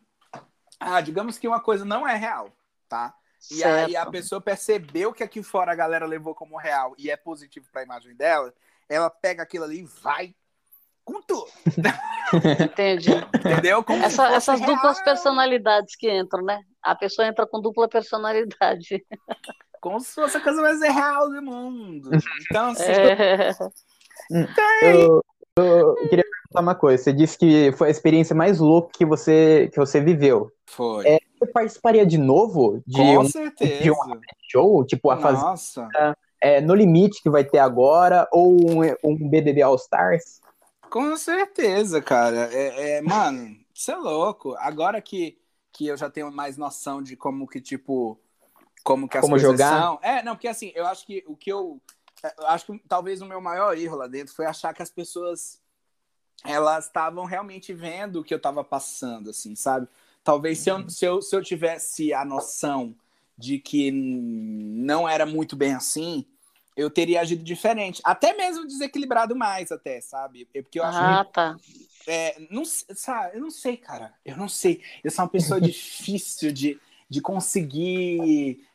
ah, 0.78 1.00
digamos 1.00 1.38
que 1.38 1.48
uma 1.48 1.61
coisa 1.61 1.84
não 1.84 2.06
é 2.06 2.14
real, 2.16 2.52
tá? 2.88 3.14
E 3.51 3.57
certo. 3.57 3.89
aí 3.89 3.97
a 3.97 4.07
pessoa 4.07 4.41
percebeu 4.41 5.12
que 5.12 5.22
aqui 5.22 5.43
fora 5.43 5.72
a 5.72 5.76
galera 5.76 6.07
levou 6.07 6.34
como 6.34 6.59
real 6.59 6.95
e 6.99 7.11
é 7.11 7.16
positivo 7.16 7.66
para 7.70 7.82
a 7.82 7.84
imagem 7.84 8.14
dela, 8.14 8.53
ela 8.89 9.09
pega 9.09 9.43
aquilo 9.43 9.64
ali 9.64 9.80
e 9.80 9.84
vai 10.03 10.34
com 11.05 11.22
tudo. 11.22 11.47
Entendi. 12.62 13.11
Entendeu? 13.34 13.84
Essa, 14.05 14.28
essas 14.28 14.61
real. 14.61 14.74
duplas 14.74 15.03
personalidades 15.03 15.97
que 15.97 16.11
entram, 16.11 16.45
né? 16.45 16.61
A 16.82 16.95
pessoa 16.95 17.26
entra 17.26 17.47
com 17.47 17.61
dupla 17.61 17.89
personalidade. 17.89 19.05
Como 19.80 20.01
se 20.01 20.14
fosse 20.14 20.36
a 20.36 20.41
coisa 20.41 20.61
mais 20.61 20.80
real 20.80 21.30
do 21.30 21.41
mundo. 21.41 22.11
Então, 22.43 22.70
assim. 22.70 22.82
É... 22.82 23.51
Então, 24.30 24.64
é 24.82 24.93
eu, 24.93 25.24
eu 25.57 25.95
queria 26.09 26.24
perguntar 26.24 26.61
uma 26.61 26.74
coisa. 26.74 27.03
Você 27.03 27.12
disse 27.12 27.39
que 27.39 27.72
foi 27.72 27.89
a 27.89 27.91
experiência 27.91 28.34
mais 28.34 28.59
louca 28.59 28.91
que 28.93 29.07
você, 29.07 29.70
que 29.72 29.78
você 29.78 30.01
viveu. 30.01 30.51
Foi. 30.66 31.07
É, 31.07 31.18
você 31.39 31.47
participaria 31.47 32.05
de 32.05 32.18
novo 32.18 32.82
de 32.86 32.97
Com 32.97 33.18
um, 33.18 33.28
certeza. 33.28 33.82
de 33.82 33.91
um 33.91 33.97
show? 34.51 34.84
Tipo, 34.84 35.11
a 35.11 35.16
Nossa. 35.16 35.89
é, 36.41 36.61
No 36.61 36.74
Limite 36.74 37.22
que 37.22 37.30
vai 37.30 37.45
ter 37.45 37.59
agora? 37.59 38.28
Ou 38.32 38.53
um, 38.55 38.80
um 39.05 39.28
BBB 39.28 39.62
All 39.62 39.76
Stars? 39.76 40.41
Com 40.91 41.16
certeza, 41.16 42.01
cara. 42.01 42.49
É, 42.53 42.97
é, 42.97 43.03
mano, 43.03 43.57
isso 43.74 43.91
é 43.91 43.97
louco. 43.97 44.55
Agora 44.59 45.01
que, 45.01 45.39
que 45.72 45.86
eu 45.86 45.97
já 45.97 46.11
tenho 46.11 46.32
mais 46.32 46.57
noção 46.57 47.03
de 47.03 47.16
como 47.16 47.47
que, 47.47 47.61
tipo, 47.61 48.18
como 48.82 49.09
que 49.09 49.18
as 49.18 49.22
como 49.22 49.39
jogar? 49.39 49.80
são. 49.80 49.99
É, 50.03 50.22
não, 50.22 50.34
porque 50.34 50.49
assim, 50.49 50.72
eu 50.74 50.86
acho 50.86 51.07
que 51.07 51.22
o 51.26 51.36
que 51.36 51.53
eu. 51.53 51.80
eu 52.39 52.47
acho 52.47 52.66
que 52.66 52.82
talvez 52.89 53.20
o 53.20 53.26
meu 53.26 53.41
maior 53.41 53.76
erro 53.76 53.97
lá 53.97 54.07
dentro 54.07 54.34
foi 54.34 54.47
achar 54.47 54.72
que 54.72 54.82
as 54.82 54.91
pessoas 54.91 55.61
elas 56.45 56.86
estavam 56.86 57.24
realmente 57.24 57.72
vendo 57.72 58.20
o 58.20 58.24
que 58.24 58.32
eu 58.32 58.39
estava 58.39 58.62
passando, 58.62 59.30
assim, 59.30 59.55
sabe? 59.55 59.89
Talvez 60.29 60.59
se 60.59 60.70
eu, 60.70 60.87
se, 60.91 61.07
eu, 61.07 61.22
se 61.22 61.35
eu 61.35 61.43
tivesse 61.43 62.12
a 62.12 62.22
noção 62.22 62.95
de 63.35 63.59
que 63.59 63.91
não 63.91 65.09
era 65.09 65.24
muito 65.24 65.57
bem 65.57 65.72
assim, 65.72 66.26
eu 66.76 66.91
teria 66.91 67.22
agido 67.22 67.43
diferente. 67.43 68.03
Até 68.05 68.37
mesmo 68.37 68.66
desequilibrado 68.66 69.35
mais, 69.35 69.72
até, 69.72 70.03
sabe? 70.03 70.45
Porque 70.53 70.81
eu 70.81 70.85
acho 70.85 70.99
ah, 70.99 71.24
que, 71.24 71.33
tá. 71.33 71.57
É, 72.07 72.43
não, 72.51 72.62
sabe, 72.66 73.37
eu 73.39 73.41
não 73.41 73.51
sei, 73.51 73.79
cara. 73.79 74.12
Eu 74.22 74.37
não 74.37 74.51
sei. 74.51 74.83
Eu 75.03 75.11
sou 75.11 75.24
uma 75.24 75.31
pessoa 75.31 75.59
difícil 75.62 76.53
de, 76.53 76.79
de 77.09 77.22
conseguir 77.22 78.68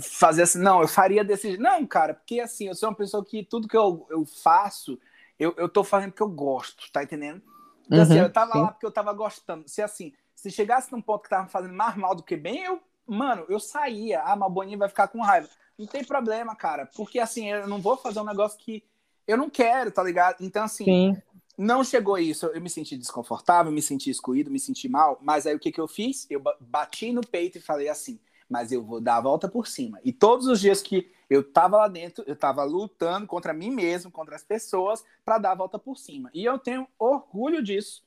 fazer 0.00 0.42
assim. 0.42 0.60
Não, 0.60 0.80
eu 0.80 0.86
faria 0.86 1.24
desse 1.24 1.48
jeito. 1.48 1.60
Não, 1.60 1.84
cara, 1.88 2.14
porque 2.14 2.38
assim, 2.38 2.68
eu 2.68 2.74
sou 2.76 2.88
uma 2.88 2.94
pessoa 2.94 3.24
que 3.24 3.42
tudo 3.42 3.66
que 3.66 3.76
eu, 3.76 4.06
eu 4.10 4.24
faço, 4.24 4.96
eu, 5.40 5.52
eu 5.56 5.68
tô 5.68 5.82
fazendo 5.82 6.12
porque 6.12 6.22
eu 6.22 6.30
gosto, 6.30 6.88
tá 6.92 7.02
entendendo? 7.02 7.42
Então, 7.86 8.00
assim, 8.00 8.12
uhum, 8.12 8.18
assim, 8.20 8.26
eu 8.28 8.32
tava 8.32 8.52
sim. 8.52 8.60
lá 8.60 8.68
porque 8.70 8.86
eu 8.86 8.92
tava 8.92 9.12
gostando. 9.12 9.64
Se 9.66 9.82
assim, 9.82 10.12
se 10.40 10.50
chegasse 10.50 10.90
num 10.90 11.02
ponto 11.02 11.22
que 11.22 11.28
tava 11.28 11.48
fazendo 11.48 11.74
mais 11.74 11.94
mal 11.96 12.14
do 12.14 12.22
que 12.22 12.34
bem, 12.34 12.64
eu, 12.64 12.80
mano, 13.06 13.44
eu 13.50 13.60
saía. 13.60 14.22
Ah, 14.22 14.34
mas 14.34 14.50
Boninho 14.50 14.78
vai 14.78 14.88
ficar 14.88 15.08
com 15.08 15.20
raiva. 15.20 15.50
Não 15.78 15.86
tem 15.86 16.02
problema, 16.02 16.56
cara. 16.56 16.86
Porque 16.96 17.18
assim, 17.18 17.50
eu 17.50 17.68
não 17.68 17.78
vou 17.78 17.94
fazer 17.98 18.20
um 18.20 18.24
negócio 18.24 18.58
que 18.58 18.82
eu 19.26 19.36
não 19.36 19.50
quero, 19.50 19.90
tá 19.92 20.02
ligado? 20.02 20.36
Então, 20.40 20.64
assim, 20.64 20.84
sim. 20.84 21.22
não 21.58 21.84
chegou 21.84 22.18
isso. 22.18 22.46
Eu 22.46 22.60
me 22.62 22.70
senti 22.70 22.96
desconfortável, 22.96 23.70
me 23.70 23.82
senti 23.82 24.08
excluído, 24.08 24.50
me 24.50 24.58
senti 24.58 24.88
mal. 24.88 25.18
Mas 25.20 25.46
aí 25.46 25.54
o 25.54 25.58
que, 25.58 25.70
que 25.70 25.80
eu 25.80 25.86
fiz? 25.86 26.26
Eu 26.30 26.42
bati 26.58 27.12
no 27.12 27.20
peito 27.20 27.58
e 27.58 27.60
falei 27.60 27.90
assim: 27.90 28.18
mas 28.48 28.72
eu 28.72 28.82
vou 28.82 28.98
dar 28.98 29.18
a 29.18 29.20
volta 29.20 29.46
por 29.46 29.66
cima. 29.66 30.00
E 30.02 30.10
todos 30.10 30.46
os 30.46 30.58
dias 30.58 30.80
que 30.80 31.12
eu 31.28 31.44
tava 31.44 31.76
lá 31.76 31.88
dentro, 31.88 32.24
eu 32.26 32.34
tava 32.34 32.64
lutando 32.64 33.26
contra 33.26 33.52
mim 33.52 33.70
mesmo, 33.70 34.10
contra 34.10 34.34
as 34.34 34.42
pessoas, 34.42 35.04
para 35.22 35.36
dar 35.36 35.52
a 35.52 35.54
volta 35.54 35.78
por 35.78 35.98
cima. 35.98 36.30
E 36.32 36.46
eu 36.46 36.58
tenho 36.58 36.88
orgulho 36.98 37.62
disso. 37.62 38.02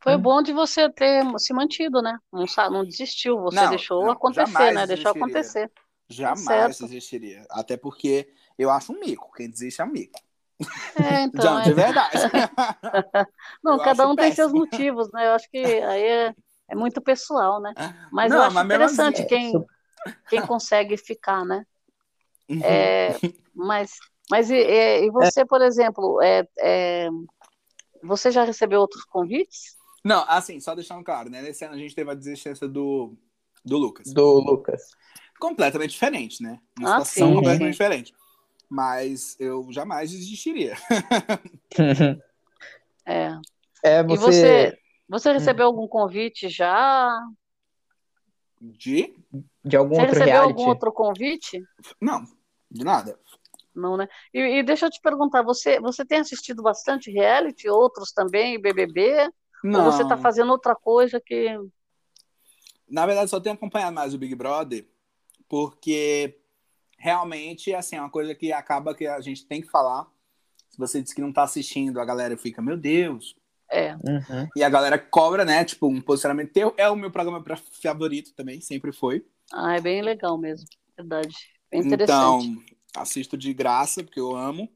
Foi 0.00 0.16
hum. 0.16 0.20
bom 0.20 0.42
de 0.42 0.52
você 0.52 0.88
ter 0.90 1.24
se 1.38 1.52
mantido, 1.52 2.00
né? 2.00 2.18
Não, 2.32 2.44
não 2.70 2.84
desistiu, 2.84 3.40
você 3.40 3.56
não, 3.56 3.70
deixou 3.70 4.04
não, 4.04 4.12
acontecer, 4.12 4.72
né? 4.72 4.86
Deixou 4.86 5.10
acontecer. 5.10 5.70
Jamais 6.08 6.44
certo. 6.76 6.84
existiria. 6.84 7.44
Até 7.50 7.76
porque 7.76 8.32
eu 8.58 8.70
acho 8.70 8.92
um 8.92 9.00
mico. 9.00 9.32
Quem 9.32 9.50
desiste 9.50 9.80
é 9.80 9.84
um 9.84 9.90
mico. 9.90 10.18
É, 10.96 11.22
então. 11.24 11.54
Não, 11.54 11.62
de 11.62 11.70
é. 11.70 11.74
verdade. 11.74 12.16
não, 13.62 13.72
eu 13.74 13.78
cada 13.80 14.08
um 14.08 14.16
tem 14.16 14.32
seus 14.32 14.52
motivos, 14.52 15.10
né? 15.12 15.26
Eu 15.26 15.32
acho 15.32 15.50
que 15.50 15.58
aí 15.58 16.02
é, 16.02 16.34
é 16.68 16.74
muito 16.74 17.00
pessoal, 17.00 17.60
né? 17.60 17.74
Mas 18.12 18.30
não, 18.30 18.38
eu 18.38 18.42
acho 18.44 18.54
mas 18.54 18.64
interessante 18.66 19.20
assim, 19.20 19.28
quem, 19.28 19.66
quem 20.28 20.46
consegue 20.46 20.96
ficar, 20.96 21.44
né? 21.44 21.64
Uhum. 22.48 22.60
É, 22.64 23.14
mas 23.54 23.98
mas 24.30 24.50
e, 24.50 24.56
e 24.56 25.10
você, 25.10 25.44
por 25.44 25.62
exemplo, 25.62 26.20
é, 26.22 26.46
é, 26.58 27.08
você 28.02 28.30
já 28.30 28.44
recebeu 28.44 28.80
outros 28.80 29.04
convites? 29.04 29.77
Não, 30.04 30.24
assim, 30.28 30.60
só 30.60 30.74
deixando 30.74 31.04
claro, 31.04 31.28
né? 31.30 31.42
Nesse 31.42 31.64
ano 31.64 31.74
a 31.74 31.78
gente 31.78 31.94
teve 31.94 32.10
a 32.10 32.14
desistência 32.14 32.68
do, 32.68 33.16
do 33.64 33.76
Lucas. 33.76 34.12
Do 34.12 34.40
Lucas 34.40 34.96
completamente 35.38 35.90
diferente, 35.90 36.42
né? 36.42 36.58
Uma 36.78 36.96
ah, 36.96 37.04
situação 37.04 37.28
sim, 37.28 37.34
completamente 37.34 37.72
diferente. 37.72 38.14
Mas 38.68 39.36
eu 39.40 39.66
jamais 39.70 40.10
desistiria. 40.10 40.74
é. 43.06 43.30
é 43.82 44.02
você... 44.02 44.14
E 44.14 44.18
você, 44.18 44.78
você 45.08 45.32
recebeu 45.32 45.66
hum. 45.66 45.68
algum 45.70 45.88
convite 45.88 46.48
já? 46.48 47.18
De? 48.60 49.14
De 49.64 49.76
algum 49.76 49.94
você 49.94 50.00
outro 50.00 50.14
recebeu 50.14 50.34
reality? 50.34 50.60
algum 50.60 50.68
outro 50.68 50.92
convite? 50.92 51.62
Não, 52.00 52.24
de 52.70 52.84
nada. 52.84 53.18
Não, 53.74 53.96
né? 53.96 54.08
E, 54.34 54.58
e, 54.58 54.62
deixa 54.62 54.86
eu 54.86 54.90
te 54.90 55.00
perguntar, 55.00 55.42
você, 55.42 55.80
você 55.80 56.04
tem 56.04 56.18
assistido 56.18 56.62
bastante 56.62 57.10
reality, 57.10 57.68
outros 57.68 58.12
também, 58.12 58.60
BBB? 58.60 59.30
Não. 59.62 59.86
Ou 59.86 59.92
você 59.92 60.02
está 60.02 60.16
fazendo 60.16 60.50
outra 60.50 60.74
coisa 60.74 61.20
que... 61.20 61.58
Na 62.88 63.04
verdade, 63.04 63.30
só 63.30 63.38
tenho 63.38 63.54
acompanhado 63.54 63.94
mais 63.94 64.14
o 64.14 64.18
Big 64.18 64.34
Brother 64.34 64.86
porque 65.48 66.38
realmente 66.98 67.72
assim, 67.74 67.96
é 67.96 68.00
uma 68.00 68.10
coisa 68.10 68.34
que 68.34 68.52
acaba 68.52 68.94
que 68.94 69.06
a 69.06 69.20
gente 69.20 69.46
tem 69.46 69.62
que 69.62 69.70
falar. 69.70 70.06
Se 70.68 70.78
você 70.78 71.02
diz 71.02 71.12
que 71.12 71.20
não 71.20 71.30
está 71.30 71.42
assistindo, 71.42 72.00
a 72.00 72.04
galera 72.04 72.36
fica, 72.36 72.60
meu 72.60 72.76
Deus. 72.76 73.34
É. 73.70 73.94
Uhum. 73.94 74.48
E 74.56 74.62
a 74.62 74.68
galera 74.68 74.98
cobra, 74.98 75.44
né? 75.44 75.64
Tipo, 75.64 75.88
um 75.88 76.00
posicionamento 76.00 76.52
teu. 76.52 76.74
É 76.76 76.88
o 76.88 76.96
meu 76.96 77.10
programa 77.10 77.42
favorito 77.82 78.32
também, 78.34 78.60
sempre 78.60 78.92
foi. 78.92 79.26
Ah, 79.52 79.76
é 79.76 79.80
bem 79.80 80.02
legal 80.02 80.38
mesmo. 80.38 80.66
Verdade. 80.96 81.34
Bem 81.70 81.80
interessante. 81.80 82.46
Então, 82.46 82.64
assisto 82.96 83.36
de 83.36 83.52
graça, 83.52 84.02
porque 84.02 84.20
eu 84.20 84.34
amo. 84.34 84.68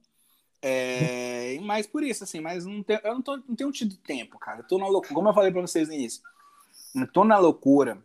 É, 0.65 1.59
mas 1.63 1.89
por 1.89 2.05
isso, 2.05 2.23
assim, 2.23 2.41
mas 2.41 2.65
não 2.65 2.85
tenho, 2.85 3.01
eu 3.03 3.15
não, 3.15 3.23
tô, 3.23 3.37
não 3.37 3.57
tenho 3.57 3.73
tido 3.73 3.97
tempo, 3.97 4.39
cara. 4.39 4.61
Eu 4.61 4.67
tô 4.67 4.79
na 4.79 4.87
loucura. 4.87 5.15
Como 5.15 5.29
eu 5.29 5.35
falei 5.35 5.51
pra 5.51 5.61
vocês 5.61 5.89
no 5.89 5.95
início, 5.95 6.23
eu 6.95 7.11
tô 7.11 7.25
na 7.25 7.37
loucura 7.37 8.01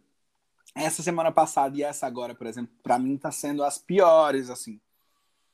essa 0.74 1.03
semana 1.03 1.32
passada 1.32 1.78
e 1.78 1.84
essa 1.84 2.08
agora, 2.08 2.34
por 2.34 2.47
exemplo, 2.47 2.74
para 2.82 2.97
mim 2.97 3.16
tá 3.16 3.32
sendo 3.32 3.64
as 3.64 3.78
piores, 3.78 4.49
assim. 4.49 4.82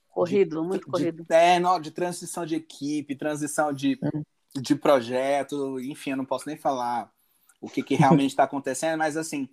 Corrido, 0.10 0.62
de, 0.62 0.68
muito 0.68 0.88
corrido. 0.88 1.24
De, 1.24 1.34
é, 1.34 1.60
não, 1.60 1.80
de 1.80 1.91
transição 1.91 2.45
de 2.45 2.56
equipe, 2.56 3.16
transição 3.16 3.74
de, 3.74 3.99
hum. 4.01 4.24
de 4.56 4.76
projeto, 4.76 5.80
enfim, 5.82 6.12
eu 6.12 6.18
não 6.18 6.26
posso 6.26 6.47
nem 6.47 6.56
falar 6.56 7.12
o 7.60 7.70
que, 7.70 7.84
que 7.84 7.95
realmente 7.95 8.32
está 8.32 8.43
acontecendo, 8.45 8.97
mas 8.97 9.18
assim, 9.18 9.49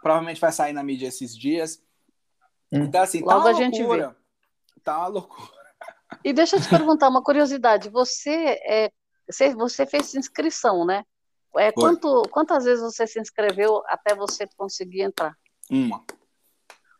provavelmente 0.00 0.40
vai 0.40 0.52
sair 0.52 0.72
na 0.72 0.84
mídia 0.84 1.08
esses 1.08 1.36
dias. 1.36 1.82
Hum. 2.70 2.84
Então, 2.84 3.02
assim, 3.02 3.20
tá 3.24 3.34
Logo 3.34 3.44
tá 3.44 3.50
uma 3.50 3.64
a 3.64 3.68
loucura. 3.68 4.16
Tá 4.84 4.98
uma 4.98 5.06
loucura. 5.08 5.59
E 6.24 6.32
deixa 6.32 6.56
eu 6.56 6.60
te 6.60 6.68
perguntar 6.68 7.08
uma 7.08 7.22
curiosidade. 7.22 7.88
Você, 7.88 8.60
é, 8.66 8.90
você, 9.28 9.54
você 9.54 9.86
fez 9.86 10.14
inscrição, 10.14 10.84
né? 10.84 11.04
É, 11.56 11.72
quanto, 11.72 12.22
quantas 12.30 12.64
vezes 12.64 12.82
você 12.82 13.06
se 13.06 13.18
inscreveu 13.20 13.82
até 13.86 14.14
você 14.14 14.46
conseguir 14.56 15.02
entrar? 15.02 15.34
Uma. 15.68 16.04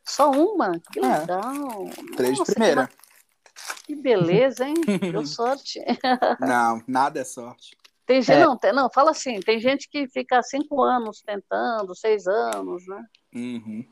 Só 0.04 0.30
uma? 0.30 0.72
Que 0.92 0.98
é. 0.98 1.18
legal. 1.18 1.90
Três 2.16 2.38
Nossa, 2.38 2.50
de 2.50 2.54
primeira. 2.54 2.88
Que, 2.88 3.94
que 3.94 3.96
beleza, 3.96 4.66
hein? 4.66 4.74
Deu 5.12 5.24
sorte. 5.26 5.80
Não, 6.40 6.82
nada 6.88 7.20
é 7.20 7.24
sorte. 7.24 7.76
Tem 8.06 8.20
gente, 8.22 8.38
é. 8.38 8.44
não, 8.44 8.56
tem, 8.56 8.72
não, 8.72 8.90
fala 8.90 9.12
assim, 9.12 9.38
tem 9.38 9.60
gente 9.60 9.88
que 9.88 10.08
fica 10.08 10.42
cinco 10.42 10.82
anos 10.82 11.22
tentando, 11.22 11.94
seis 11.94 12.26
anos, 12.26 12.84
né? 12.88 13.04
Uhum. 13.32 13.86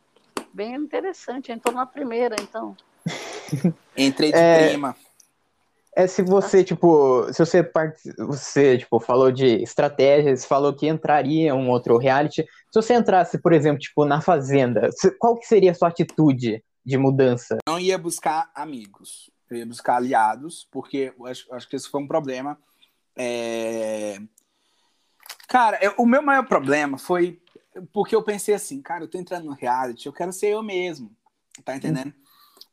Bem 0.53 0.75
interessante, 0.75 1.53
entrou 1.53 1.73
na 1.73 1.87
primeira, 1.87 2.35
então. 2.41 2.77
Entrei 3.97 4.33
de 4.33 4.37
é... 4.37 4.71
prima 4.71 4.97
é 5.99 6.07
se 6.07 6.23
você, 6.23 6.63
tipo, 6.63 7.27
se 7.33 7.45
você, 7.45 7.61
part... 7.61 7.99
você 8.17 8.79
tipo, 8.79 9.01
falou 9.01 9.33
de 9.33 9.61
estratégias, 9.61 10.45
falou 10.45 10.73
que 10.73 10.87
entraria 10.87 11.53
um 11.57 11.69
outro 11.69 11.99
reality. 11.99 12.45
Se 12.71 12.81
você 12.81 12.95
entrasse, 12.95 13.37
por 13.37 13.53
exemplo, 13.53 13.81
tipo, 13.81 14.05
na 14.05 14.21
Fazenda, 14.21 14.91
qual 15.19 15.37
que 15.37 15.45
seria 15.45 15.73
a 15.73 15.75
sua 15.75 15.89
atitude 15.89 16.63
de 16.87 16.97
mudança? 16.97 17.59
Não 17.67 17.81
ia 17.81 17.99
buscar 17.99 18.49
amigos, 18.55 19.29
eu 19.51 19.57
ia 19.57 19.67
buscar 19.67 19.97
aliados, 19.97 20.69
porque 20.71 21.13
eu 21.19 21.27
acho, 21.27 21.53
acho 21.53 21.69
que 21.69 21.75
esse 21.75 21.89
foi 21.89 22.01
um 22.01 22.07
problema. 22.07 22.57
É... 23.17 24.21
Cara, 25.49 25.81
eu, 25.83 25.95
o 25.99 26.07
meu 26.07 26.23
maior 26.23 26.47
problema 26.47 26.97
foi 26.97 27.43
porque 27.93 28.15
eu 28.15 28.23
pensei 28.23 28.55
assim, 28.55 28.81
cara, 28.81 29.03
eu 29.03 29.09
tô 29.09 29.19
entrando 29.19 29.47
no 29.47 29.53
reality, 29.53 30.07
eu 30.07 30.13
quero 30.13 30.33
ser 30.33 30.51
eu 30.51 30.63
mesmo, 30.63 31.11
tá 31.65 31.75
entendendo? 31.75 32.11
Hum. 32.11 32.28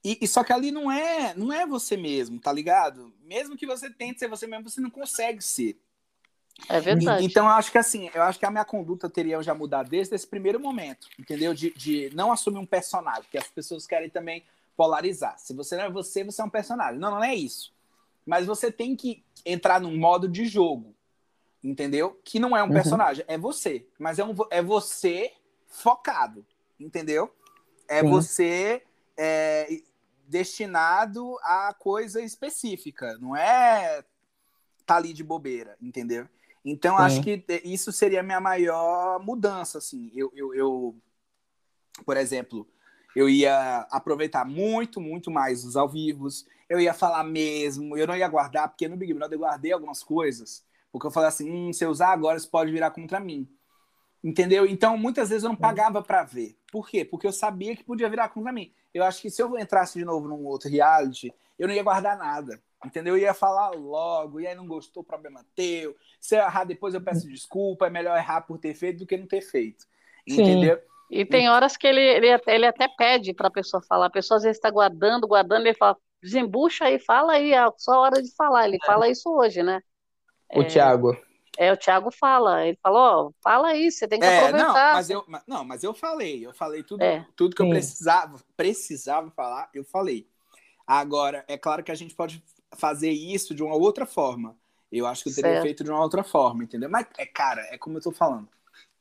E, 0.06 0.20
e, 0.22 0.28
só 0.28 0.44
que 0.44 0.54
ali 0.54 0.72
não 0.72 0.92
é, 0.92 1.34
não 1.34 1.52
é 1.52 1.66
você 1.66 1.98
mesmo, 1.98 2.40
tá 2.40 2.54
ligado? 2.54 3.12
Mesmo 3.24 3.58
que 3.58 3.66
você 3.66 3.90
tente 3.90 4.20
ser 4.20 4.28
você 4.28 4.46
mesmo, 4.46 4.70
você 4.70 4.80
não 4.80 4.92
consegue 4.92 5.44
ser. 5.44 5.80
É 6.70 6.80
verdade. 6.80 7.24
E, 7.24 7.26
então 7.26 7.46
eu 7.46 7.54
acho 7.54 7.72
que 7.72 7.78
assim, 7.80 8.12
eu 8.14 8.22
acho 8.22 8.38
que 8.38 8.46
a 8.46 8.52
minha 8.52 8.64
conduta 8.64 9.10
teria 9.10 9.42
já 9.42 9.56
mudado 9.56 9.90
desde 9.90 10.14
esse 10.14 10.28
primeiro 10.28 10.60
momento, 10.60 11.08
entendeu? 11.18 11.56
De, 11.56 11.72
de 11.72 12.12
não 12.14 12.32
assumir 12.32 12.60
um 12.60 12.68
personagem, 12.68 13.26
que 13.32 13.38
as 13.38 13.48
pessoas 13.48 13.88
querem 13.88 14.08
também 14.08 14.44
polarizar. 14.78 15.40
Se 15.40 15.56
você 15.56 15.76
não 15.76 15.86
é 15.86 15.90
você, 15.90 16.24
você 16.24 16.40
é 16.40 16.46
um 16.46 16.52
personagem. 16.52 17.00
Não, 17.00 17.10
não 17.10 17.24
é 17.24 17.34
isso. 17.34 17.74
Mas 18.24 18.46
você 18.46 18.72
tem 18.72 18.96
que 18.96 19.24
entrar 19.44 19.82
num 19.82 19.98
modo 19.98 20.28
de 20.28 20.46
jogo, 20.46 20.94
entendeu? 21.64 22.22
Que 22.24 22.38
não 22.38 22.56
é 22.56 22.62
um 22.62 22.68
uhum. 22.68 22.74
personagem, 22.74 23.26
é 23.28 23.40
você. 23.40 23.88
Mas 23.98 24.20
é, 24.20 24.24
um, 24.24 24.36
é 24.52 24.62
você 24.62 25.34
focado, 25.68 26.46
entendeu? 26.80 27.34
É 27.88 28.02
Sim. 28.02 28.10
você 28.12 28.84
é, 29.18 29.82
destinado 30.28 31.38
a 31.42 31.74
coisa 31.78 32.22
específica, 32.22 33.18
não 33.20 33.36
é 33.36 34.04
tá 34.86 34.98
ali 34.98 35.14
de 35.14 35.24
bobeira, 35.24 35.76
entendeu? 35.82 36.28
Então, 36.64 36.98
acho 36.98 37.22
que 37.22 37.44
isso 37.64 37.92
seria 37.92 38.22
a 38.22 38.24
minha 38.24 38.40
maior 38.40 39.20
mudança, 39.24 39.78
assim. 39.78 40.12
Eu, 40.16 40.32
eu, 40.36 40.54
eu, 40.56 40.96
por 42.04 42.18
exemplo, 42.18 42.68
eu 43.16 43.30
ia 43.30 43.88
aproveitar 43.92 44.44
muito, 44.46 45.00
muito 45.00 45.30
mais 45.30 45.64
os 45.64 45.76
ao 45.76 45.88
vivos, 45.88 46.46
eu 46.68 46.80
ia 46.80 46.94
falar 46.94 47.24
mesmo, 47.24 47.96
eu 47.96 48.08
não 48.08 48.18
ia 48.18 48.28
guardar, 48.28 48.68
porque 48.68 48.88
no 48.88 48.98
Big 48.98 49.14
Brother 49.14 49.36
eu 49.36 49.42
guardei 49.42 49.72
algumas 49.72 50.04
coisas, 50.04 50.66
porque 50.92 51.06
eu 51.06 51.12
falei 51.12 51.30
assim, 51.30 51.50
hum, 51.50 51.72
se 51.72 51.86
eu 51.86 51.90
usar 51.92 52.10
agora, 52.10 52.38
isso 52.38 52.50
pode 52.50 52.72
virar 52.72 52.90
contra 52.90 53.20
mim. 53.20 53.48
Entendeu? 54.26 54.66
Então, 54.66 54.98
muitas 54.98 55.30
vezes 55.30 55.44
eu 55.44 55.50
não 55.50 55.56
pagava 55.56 56.02
para 56.02 56.24
ver. 56.24 56.58
Por 56.72 56.90
quê? 56.90 57.06
Porque 57.06 57.28
eu 57.28 57.32
sabia 57.32 57.76
que 57.76 57.84
podia 57.84 58.10
virar 58.10 58.30
contra 58.30 58.52
mim. 58.52 58.74
Eu 58.92 59.04
acho 59.04 59.22
que 59.22 59.30
se 59.30 59.40
eu 59.40 59.56
entrasse 59.56 60.00
de 60.00 60.04
novo 60.04 60.28
num 60.28 60.44
outro 60.48 60.68
reality, 60.68 61.32
eu 61.60 61.68
não 61.68 61.76
ia 61.76 61.84
guardar 61.84 62.18
nada. 62.18 62.60
Entendeu? 62.84 63.16
Eu 63.16 63.22
ia 63.22 63.36
falar 63.36 63.70
logo, 63.70 64.40
e 64.40 64.48
aí 64.48 64.56
não 64.56 64.66
gostou, 64.66 65.04
problema 65.04 65.46
teu. 65.54 65.96
Se 66.20 66.36
eu 66.36 66.40
errar 66.42 66.64
depois, 66.64 66.96
eu 66.96 67.02
peço 67.02 67.28
desculpa. 67.28 67.86
É 67.86 67.90
melhor 67.92 68.18
errar 68.18 68.42
por 68.42 68.58
ter 68.58 68.74
feito 68.74 68.98
do 68.98 69.06
que 69.06 69.16
não 69.16 69.28
ter 69.28 69.42
feito. 69.42 69.86
Entendeu? 70.28 70.78
Sim. 70.78 70.84
E 71.12 71.24
tem 71.24 71.48
horas 71.48 71.78
que 71.78 71.86
ele, 71.86 72.02
ele, 72.02 72.32
até, 72.32 72.56
ele 72.56 72.66
até 72.66 72.88
pede 72.88 73.32
para 73.32 73.48
a 73.48 73.52
pessoa 73.52 73.84
falar. 73.84 74.08
A 74.08 74.10
pessoa 74.10 74.38
às 74.38 74.44
vezes 74.44 74.58
está 74.58 74.72
guardando, 74.72 75.28
guardando, 75.28 75.68
ele 75.68 75.76
fala, 75.76 75.96
desembucha 76.20 76.86
aí, 76.86 76.98
fala 76.98 77.34
aí, 77.34 77.54
é 77.54 77.64
só 77.78 78.00
hora 78.00 78.24
de 78.24 78.34
falar. 78.36 78.68
Ele 78.68 78.80
é. 78.82 78.86
fala 78.88 79.08
isso 79.08 79.30
hoje, 79.30 79.62
né? 79.62 79.82
O 80.52 80.64
é, 80.64 80.66
Thiago. 80.66 81.16
É, 81.58 81.72
o 81.72 81.78
Thiago 81.78 82.12
fala. 82.12 82.66
Ele 82.66 82.78
falou, 82.82 83.00
ó, 83.00 83.32
fala 83.44 83.70
aí, 83.70 83.92
você 83.92 84.08
tem 84.08 84.20
que 84.20 84.26
é, 84.26 84.40
aproveitar. 84.40 84.68
Não 84.68 84.94
mas, 84.94 85.10
eu, 85.10 85.26
não, 85.48 85.66
mas 85.66 85.84
eu 85.84 85.94
falei, 85.94 86.46
eu 86.46 86.54
falei 86.54 86.84
tudo, 86.84 87.02
é. 87.02 87.26
tudo 87.36 87.56
que 87.56 87.64
Sim. 87.64 87.70
eu 87.70 87.74
precisava, 87.74 88.40
precisava 88.56 89.32
falar, 89.32 89.70
eu 89.74 89.84
falei. 89.84 90.28
Agora, 90.86 91.44
é 91.48 91.58
claro 91.58 91.84
que 91.84 91.92
a 91.92 91.96
gente 91.96 92.14
pode 92.14 92.44
fazer 92.76 93.12
isso 93.12 93.56
de 93.56 93.64
uma 93.64 93.76
outra 93.76 94.06
forma. 94.06 94.56
Eu 94.92 95.08
acho 95.08 95.24
que 95.24 95.30
eu 95.30 95.36
teria 95.36 95.52
certo. 95.52 95.64
feito 95.64 95.84
de 95.84 95.90
uma 95.92 96.02
outra 96.02 96.24
forma, 96.24 96.64
entendeu? 96.64 96.90
Mas, 96.90 97.08
é, 97.18 97.26
cara, 97.26 97.62
é 97.72 97.78
como 97.78 97.98
eu 97.98 98.02
tô 98.02 98.12
falando. 98.12 98.48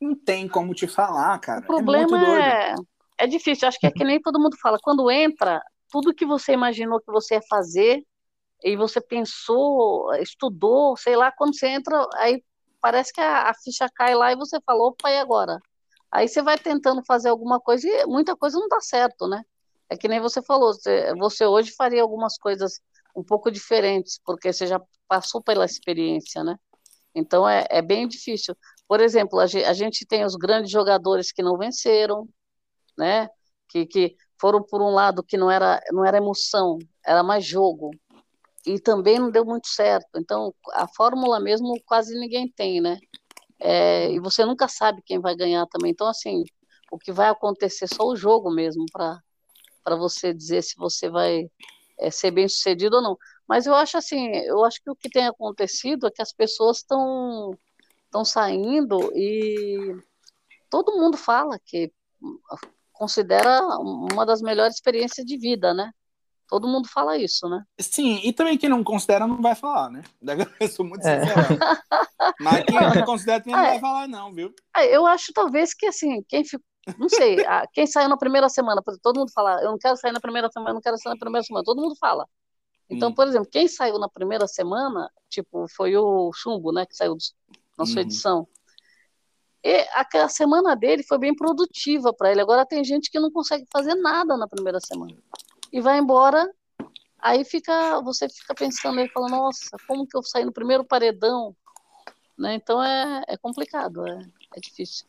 Não 0.01 0.15
tem 0.15 0.49
como 0.49 0.75
te 0.75 0.87
falar, 0.87 1.39
cara. 1.39 1.61
O 1.61 1.67
problema 1.67 2.43
é, 2.43 2.73
é, 2.73 2.75
é 3.19 3.27
difícil. 3.27 3.69
Acho 3.69 3.79
que 3.79 3.87
é 3.87 3.91
que 3.91 4.05
nem 4.05 4.21
todo 4.21 4.41
mundo 4.41 4.57
fala. 4.61 4.79
Quando 4.83 5.11
entra, 5.11 5.63
tudo 5.91 6.15
que 6.15 6.27
você 6.27 6.53
imaginou 6.53 7.01
que 7.01 7.13
você 7.13 7.35
ia 7.35 7.43
fazer, 7.49 8.03
e 8.65 8.77
você 8.77 8.99
pensou, 8.99 10.15
estudou, 10.15 10.97
sei 10.97 11.17
lá, 11.17 11.31
quando 11.31 11.55
você 11.55 11.67
entra, 11.69 12.09
aí 12.15 12.43
parece 12.81 13.13
que 13.13 13.21
a, 13.21 13.51
a 13.51 13.55
ficha 13.55 13.87
cai 13.95 14.15
lá 14.15 14.33
e 14.33 14.37
você 14.37 14.59
falou, 14.65 14.89
opa, 14.89 15.11
e 15.11 15.19
agora? 15.19 15.61
Aí 16.11 16.27
você 16.27 16.43
vai 16.43 16.59
tentando 16.59 17.05
fazer 17.05 17.29
alguma 17.29 17.61
coisa 17.61 17.87
e 17.87 18.07
muita 18.07 18.35
coisa 18.35 18.59
não 18.59 18.67
dá 18.67 18.81
certo, 18.81 19.29
né? 19.29 19.43
É 19.91 19.97
que 19.99 20.09
nem 20.09 20.19
você 20.19 20.41
falou, 20.43 20.73
você 21.19 21.45
hoje 21.47 21.73
faria 21.77 22.01
algumas 22.01 22.39
coisas 22.39 22.81
um 23.15 23.23
pouco 23.23 23.51
diferentes, 23.51 24.19
porque 24.25 24.51
você 24.51 24.67
já 24.67 24.81
passou 25.07 25.43
pela 25.43 25.67
experiência, 25.67 26.43
né? 26.43 26.57
Então 27.15 27.47
é, 27.47 27.67
é 27.71 27.83
bem 27.83 28.09
difícil. 28.09 28.57
Por 28.89 28.99
exemplo, 29.01 29.41
a 29.41 29.47
gente, 29.47 29.65
a 29.67 29.75
gente 29.75 30.07
tem 30.07 30.25
os 30.25 30.37
grandes 30.37 30.71
jogadores 30.71 31.31
que 31.33 31.43
não 31.43 31.59
venceram, 31.59 32.27
né? 32.97 33.29
Que, 33.69 33.85
que 33.85 34.17
foram 34.41 34.63
por 34.63 34.81
um 34.81 34.91
lado 34.91 35.23
que 35.23 35.37
não 35.37 35.51
era, 35.51 35.81
não 35.93 36.05
era 36.05 36.17
emoção, 36.17 36.79
era 37.05 37.23
mais 37.23 37.45
jogo 37.45 37.91
e 38.67 38.79
também 38.81 39.19
não 39.19 39.31
deu 39.31 39.45
muito 39.45 39.69
certo. 39.69 40.09
Então, 40.17 40.55
a 40.73 40.87
fórmula 40.89 41.39
mesmo 41.41 41.75
quase 41.85 42.19
ninguém 42.19 42.49
tem, 42.49 42.81
né? 42.81 42.99
É, 43.61 44.11
e 44.11 44.21
você 44.21 44.45
nunca 44.45 44.69
sabe 44.69 45.03
quem 45.05 45.21
vai 45.21 45.37
ganhar 45.37 45.67
também. 45.67 45.91
Então, 45.91 46.07
assim, 46.07 46.45
o 46.91 46.99
que 46.99 47.13
vai 47.13 47.29
acontecer 47.29 47.87
só 47.89 48.05
o 48.05 48.17
jogo 48.17 48.51
mesmo 48.51 48.85
para 48.93 49.97
você 49.97 50.33
dizer 50.33 50.63
se 50.63 50.77
você 50.77 51.09
vai 51.09 51.49
é, 51.99 52.11
ser 52.11 52.31
bem 52.31 52.49
sucedido 52.49 52.97
ou 52.97 53.03
não. 53.03 53.19
Mas 53.47 53.67
eu 53.67 53.75
acho 53.75 53.97
assim, 53.99 54.35
eu 54.47 54.65
acho 54.65 54.83
que 54.83 54.91
o 54.91 54.97
que 54.97 55.11
tem 55.11 55.27
acontecido 55.27 56.07
é 56.07 56.11
que 56.11 56.23
as 56.23 56.33
pessoas 56.33 56.79
estão 56.79 57.57
estão 58.07 58.25
saindo 58.25 59.11
e 59.13 59.97
todo 60.71 60.97
mundo 60.97 61.17
fala 61.17 61.59
que 61.67 61.93
considera 62.93 63.61
uma 63.79 64.25
das 64.25 64.41
melhores 64.41 64.77
experiências 64.77 65.27
de 65.27 65.37
vida, 65.37 65.75
né? 65.75 65.91
Todo 66.55 66.69
mundo 66.69 66.87
fala 66.89 67.19
isso, 67.19 67.49
né? 67.49 67.65
Sim, 67.81 68.21
e 68.23 68.33
também 68.33 68.57
quem 68.57 68.69
não 68.69 68.85
considera 68.85 69.27
não 69.27 69.43
vai 69.43 69.57
falar, 69.57 69.91
né? 69.91 70.05
Eu 70.61 70.69
sou 70.69 70.87
muito 70.87 71.05
é. 71.05 71.27
sincero. 71.27 71.59
Mas 72.39 72.65
quem 72.65 72.77
não 72.95 73.05
considera 73.05 73.41
também 73.41 73.57
não 73.57 73.65
vai 73.71 73.81
falar, 73.81 74.07
não, 74.07 74.33
viu? 74.33 74.55
Eu 74.89 75.05
acho 75.05 75.33
talvez 75.33 75.75
que 75.75 75.85
assim, 75.85 76.23
quem 76.29 76.45
ficou. 76.45 76.65
Não 76.97 77.09
sei, 77.09 77.39
quem 77.75 77.89
saiu 77.89 78.09
na 78.09 78.17
primeira 78.17 78.49
semana, 78.49 78.81
todo 79.03 79.19
mundo 79.19 79.33
fala, 79.35 79.61
eu 79.63 79.73
não 79.73 79.79
quero 79.79 79.97
sair 79.97 80.13
na 80.13 80.21
primeira 80.21 80.49
semana, 80.49 80.71
eu 80.71 80.75
não 80.75 80.81
quero 80.81 80.97
sair 80.97 81.15
na 81.15 81.19
primeira 81.19 81.45
semana, 81.45 81.65
todo 81.65 81.83
mundo 81.83 81.97
fala. 81.97 82.25
Então, 82.89 83.09
hum. 83.09 83.15
por 83.15 83.27
exemplo, 83.27 83.49
quem 83.51 83.67
saiu 83.67 83.99
na 83.99 84.09
primeira 84.09 84.47
semana, 84.47 85.11
tipo, 85.29 85.67
foi 85.75 85.97
o 85.97 86.31
Chumbo, 86.33 86.71
né, 86.71 86.87
que 86.87 86.95
saiu 86.95 87.17
na 87.77 87.85
sua 87.85 87.97
uhum. 87.97 88.01
edição. 88.03 88.49
E 89.65 89.89
aquela 89.95 90.29
semana 90.29 90.77
dele 90.77 91.03
foi 91.03 91.19
bem 91.19 91.35
produtiva 91.35 92.15
para 92.15 92.31
ele. 92.31 92.41
Agora 92.41 92.65
tem 92.65 92.85
gente 92.85 93.11
que 93.11 93.19
não 93.19 93.33
consegue 93.33 93.67
fazer 93.73 93.97
nada 93.97 94.37
na 94.37 94.47
primeira 94.47 94.79
semana 94.79 95.17
e 95.75 95.81
vai 95.81 95.99
embora. 95.99 96.49
Aí 97.21 97.45
fica, 97.45 98.01
você 98.03 98.29
fica 98.29 98.55
pensando 98.55 99.01
aí, 99.01 99.09
falando, 99.09 99.33
nossa, 99.33 99.77
como 99.89 100.07
que 100.07 100.17
eu 100.17 100.23
saí 100.23 100.45
no 100.45 100.53
primeiro 100.53 100.85
paredão? 100.85 101.55
Né? 102.39 102.55
Então 102.55 102.81
é, 102.83 103.25
é 103.27 103.37
complicado, 103.37 104.07
é, 104.07 104.21
é 104.57 104.61
difícil. 104.61 105.07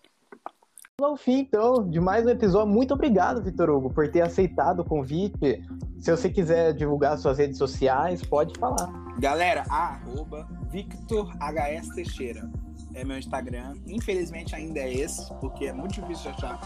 Ao 1.00 1.18
fim, 1.18 1.40
então, 1.40 1.88
de 1.88 2.00
mais 2.00 2.26
um 2.26 2.30
episódio. 2.30 2.74
Muito 2.74 2.94
obrigado, 2.94 3.44
Vitor 3.44 3.70
Hugo, 3.70 3.94
por 3.94 4.10
ter 4.10 4.22
aceitado 4.22 4.80
o 4.80 4.86
convite. 4.86 5.62
Se 6.00 6.10
você 6.10 6.30
quiser 6.30 6.74
divulgar 6.74 7.18
suas 7.18 7.38
redes 7.38 7.58
sociais, 7.58 8.24
pode 8.24 8.58
falar. 8.58 8.90
Galera, 9.20 9.66
arroba 9.70 10.48
Victor 10.72 11.32
HS 11.38 11.90
Teixeira. 11.94 12.50
É 12.96 13.04
meu 13.04 13.18
Instagram. 13.18 13.76
Infelizmente 13.86 14.56
ainda 14.56 14.80
é 14.80 14.94
esse, 14.94 15.32
porque 15.36 15.66
é 15.66 15.74
muito 15.74 16.02
difícil 16.02 16.32
de 16.32 16.38
achar. 16.38 16.60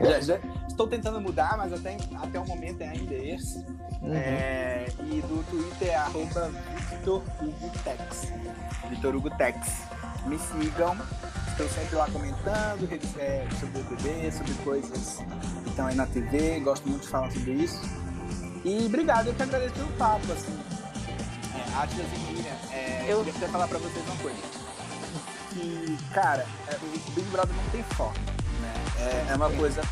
já, 0.00 0.20
já, 0.20 0.40
estou 0.66 0.88
tentando 0.88 1.20
mudar, 1.20 1.56
mas 1.58 1.72
até, 1.72 1.96
até 2.20 2.40
o 2.40 2.46
momento 2.46 2.80
é 2.80 2.88
ainda 2.88 3.14
esse. 3.14 3.58
Uhum. 4.02 4.14
É, 4.14 4.86
e 5.00 5.20
do 5.22 5.44
Twitter 5.50 5.88
é 5.88 5.94
arroba 5.96 6.50
Hugo 7.06 7.70
Tex. 7.84 8.32
Vitor 8.88 9.14
Hugo 9.14 9.30
Tex. 9.36 9.82
Me 10.26 10.38
sigam. 10.38 10.96
Estou 11.48 11.68
sempre 11.68 11.94
lá 11.94 12.10
comentando 12.10 12.88
é, 13.18 13.46
sobre 13.60 13.80
o 13.80 13.84
BBB, 13.84 14.32
sobre 14.32 14.52
coisas 14.64 15.22
que 15.62 15.70
estão 15.70 15.86
aí 15.86 15.94
na 15.94 16.06
TV. 16.06 16.60
Gosto 16.60 16.88
muito 16.88 17.02
de 17.02 17.08
falar 17.08 17.30
sobre 17.30 17.52
isso. 17.52 17.80
E 18.64 18.86
obrigado, 18.86 19.28
eu 19.28 19.34
que 19.34 19.42
agradeço 19.42 19.74
pelo 19.74 19.92
papo. 19.92 20.32
Assim. 20.32 20.58
É, 21.54 21.82
Atlas 21.82 22.06
e 22.12 22.32
Miriam, 22.32 22.43
é, 22.74 23.06
eu 23.08 23.24
queria 23.24 23.38
até 23.38 23.48
falar 23.48 23.68
para 23.68 23.78
vocês 23.78 24.04
uma 24.06 24.16
coisa. 24.16 24.38
Que, 25.50 25.96
cara, 26.12 26.46
é, 26.68 26.74
o 26.74 27.10
Big 27.12 27.28
Brother 27.30 27.54
não 27.54 27.70
tem 27.70 27.82
foco 27.94 28.14
é, 28.98 29.26
é 29.30 29.36
uma 29.36 29.48
coisa, 29.50 29.82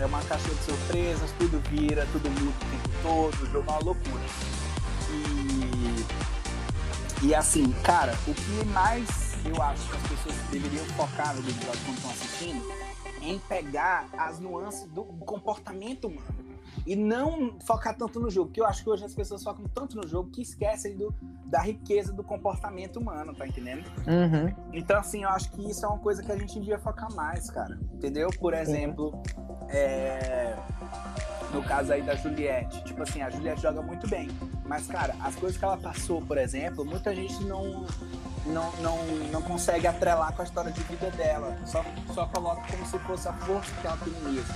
é 0.00 0.06
uma 0.06 0.22
caixa 0.22 0.48
de 0.48 0.64
surpresas, 0.64 1.30
tudo 1.38 1.60
vira, 1.70 2.06
tudo 2.12 2.30
muda 2.30 2.50
o 2.50 2.52
tempo 2.70 2.88
todo, 3.02 3.42
o 3.42 3.46
jogo 3.46 3.68
é 3.68 3.72
uma 3.72 3.82
loucura. 3.82 4.22
E, 5.10 6.06
e 7.26 7.34
assim, 7.34 7.72
cara, 7.82 8.16
o 8.26 8.34
que 8.34 8.64
mais 8.66 9.08
eu 9.44 9.60
acho 9.62 9.88
que 9.88 9.96
as 9.96 10.02
pessoas 10.02 10.34
deveriam 10.50 10.84
focar 10.96 11.34
no 11.34 11.42
Big 11.42 11.58
Brother 11.58 11.80
quando 11.84 11.96
estão 11.96 12.10
assistindo 12.10 12.62
é 13.22 13.26
em 13.26 13.38
pegar 13.38 14.08
as 14.16 14.38
nuances 14.38 14.84
do 14.90 15.04
comportamento 15.04 16.08
humano 16.08 16.49
e 16.86 16.96
não 16.96 17.58
focar 17.60 17.96
tanto 17.96 18.18
no 18.20 18.30
jogo, 18.30 18.48
porque 18.48 18.60
eu 18.60 18.66
acho 18.66 18.82
que 18.82 18.90
hoje 18.90 19.04
as 19.04 19.14
pessoas 19.14 19.42
focam 19.42 19.64
tanto 19.74 19.96
no 19.96 20.06
jogo 20.06 20.30
que 20.30 20.42
esquecem 20.42 20.96
do, 20.96 21.14
da 21.46 21.60
riqueza 21.60 22.12
do 22.12 22.22
comportamento 22.22 22.98
humano, 22.98 23.34
tá 23.34 23.46
entendendo? 23.46 23.84
Uhum. 24.06 24.54
Então, 24.72 24.98
assim, 24.98 25.24
eu 25.24 25.28
acho 25.30 25.50
que 25.52 25.70
isso 25.70 25.84
é 25.84 25.88
uma 25.88 25.98
coisa 25.98 26.22
que 26.22 26.32
a 26.32 26.36
gente 26.36 26.58
devia 26.58 26.78
focar 26.78 27.12
mais, 27.14 27.50
cara. 27.50 27.78
Entendeu? 27.92 28.30
Por 28.38 28.54
exemplo, 28.54 29.14
uhum. 29.14 29.68
é... 29.68 30.56
no 31.52 31.62
caso 31.62 31.92
aí 31.92 32.02
da 32.02 32.14
Juliette, 32.14 32.82
tipo 32.84 33.02
assim, 33.02 33.20
a 33.22 33.30
Juliette 33.30 33.62
joga 33.62 33.82
muito 33.82 34.08
bem, 34.08 34.28
mas, 34.64 34.86
cara, 34.86 35.14
as 35.20 35.34
coisas 35.36 35.58
que 35.58 35.64
ela 35.64 35.76
passou, 35.76 36.22
por 36.22 36.38
exemplo, 36.38 36.84
muita 36.84 37.14
gente 37.14 37.42
não 37.44 37.84
não, 38.46 38.72
não, 38.76 39.04
não 39.30 39.42
consegue 39.42 39.86
atrelar 39.86 40.32
com 40.34 40.42
a 40.42 40.44
história 40.44 40.70
de 40.70 40.80
vida 40.82 41.10
dela. 41.10 41.56
Só, 41.66 41.84
só 42.14 42.26
coloca 42.26 42.62
como 42.70 42.86
se 42.86 42.98
fosse 43.00 43.28
a 43.28 43.32
força 43.32 43.72
que 43.80 43.86
ela 43.86 43.96
tem 43.98 44.12
mesmo. 44.22 44.54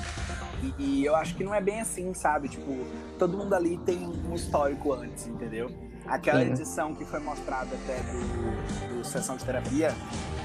E, 0.63 0.83
e, 0.83 1.05
eu 1.05 1.15
acho 1.15 1.35
que 1.35 1.45
não 1.45 1.55
é 1.55 1.61
bem 1.61 1.81
assim, 1.81 2.15
sabe? 2.15 2.49
Tipo, 2.49 2.73
todo 3.19 3.37
mundo 3.37 3.55
ali 3.55 3.77
tem 3.79 4.07
um 4.07 4.35
histórico 4.35 4.93
antes, 4.95 5.27
entendeu? 5.27 5.71
Aquela 6.07 6.41
Sim. 6.41 6.53
edição 6.53 6.95
que 6.95 7.05
foi 7.05 7.21
mostrada 7.21 7.75
até 7.75 7.99
do, 7.99 8.99
do 8.99 9.05
Sessão 9.05 9.37
de 9.37 9.45
Terapia, 9.45 9.95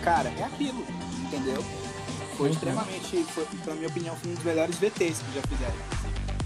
cara, 0.04 0.30
é 0.30 0.44
aquilo, 0.44 0.86
entendeu? 1.26 1.64
Foi 2.38 2.50
extremamente, 2.50 3.24
foi, 3.26 3.46
na 3.66 3.76
minha 3.76 3.88
opinião, 3.88 4.16
foi 4.16 4.32
um 4.32 4.36
dos 4.36 4.44
melhores 4.44 4.78
VTs 4.78 5.22
que 5.22 5.34
já 5.34 5.42
fizeram. 5.42 5.99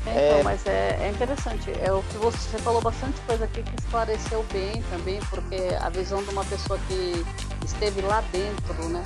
É, 0.05 0.27
então, 0.27 0.39
é... 0.39 0.43
mas 0.43 0.65
é, 0.65 0.97
é, 1.01 1.09
interessante. 1.09 1.71
É 1.81 1.91
o 1.91 2.03
que 2.03 2.17
você, 2.17 2.37
você, 2.37 2.57
falou 2.59 2.81
bastante 2.81 3.19
coisa 3.21 3.45
aqui 3.45 3.63
que 3.63 3.75
esclareceu 3.79 4.45
bem 4.51 4.83
também, 4.89 5.19
porque 5.29 5.75
a 5.79 5.89
visão 5.89 6.23
de 6.23 6.29
uma 6.29 6.43
pessoa 6.45 6.79
que 6.87 7.25
esteve 7.65 8.01
lá 8.01 8.21
dentro, 8.31 8.89
né? 8.89 9.03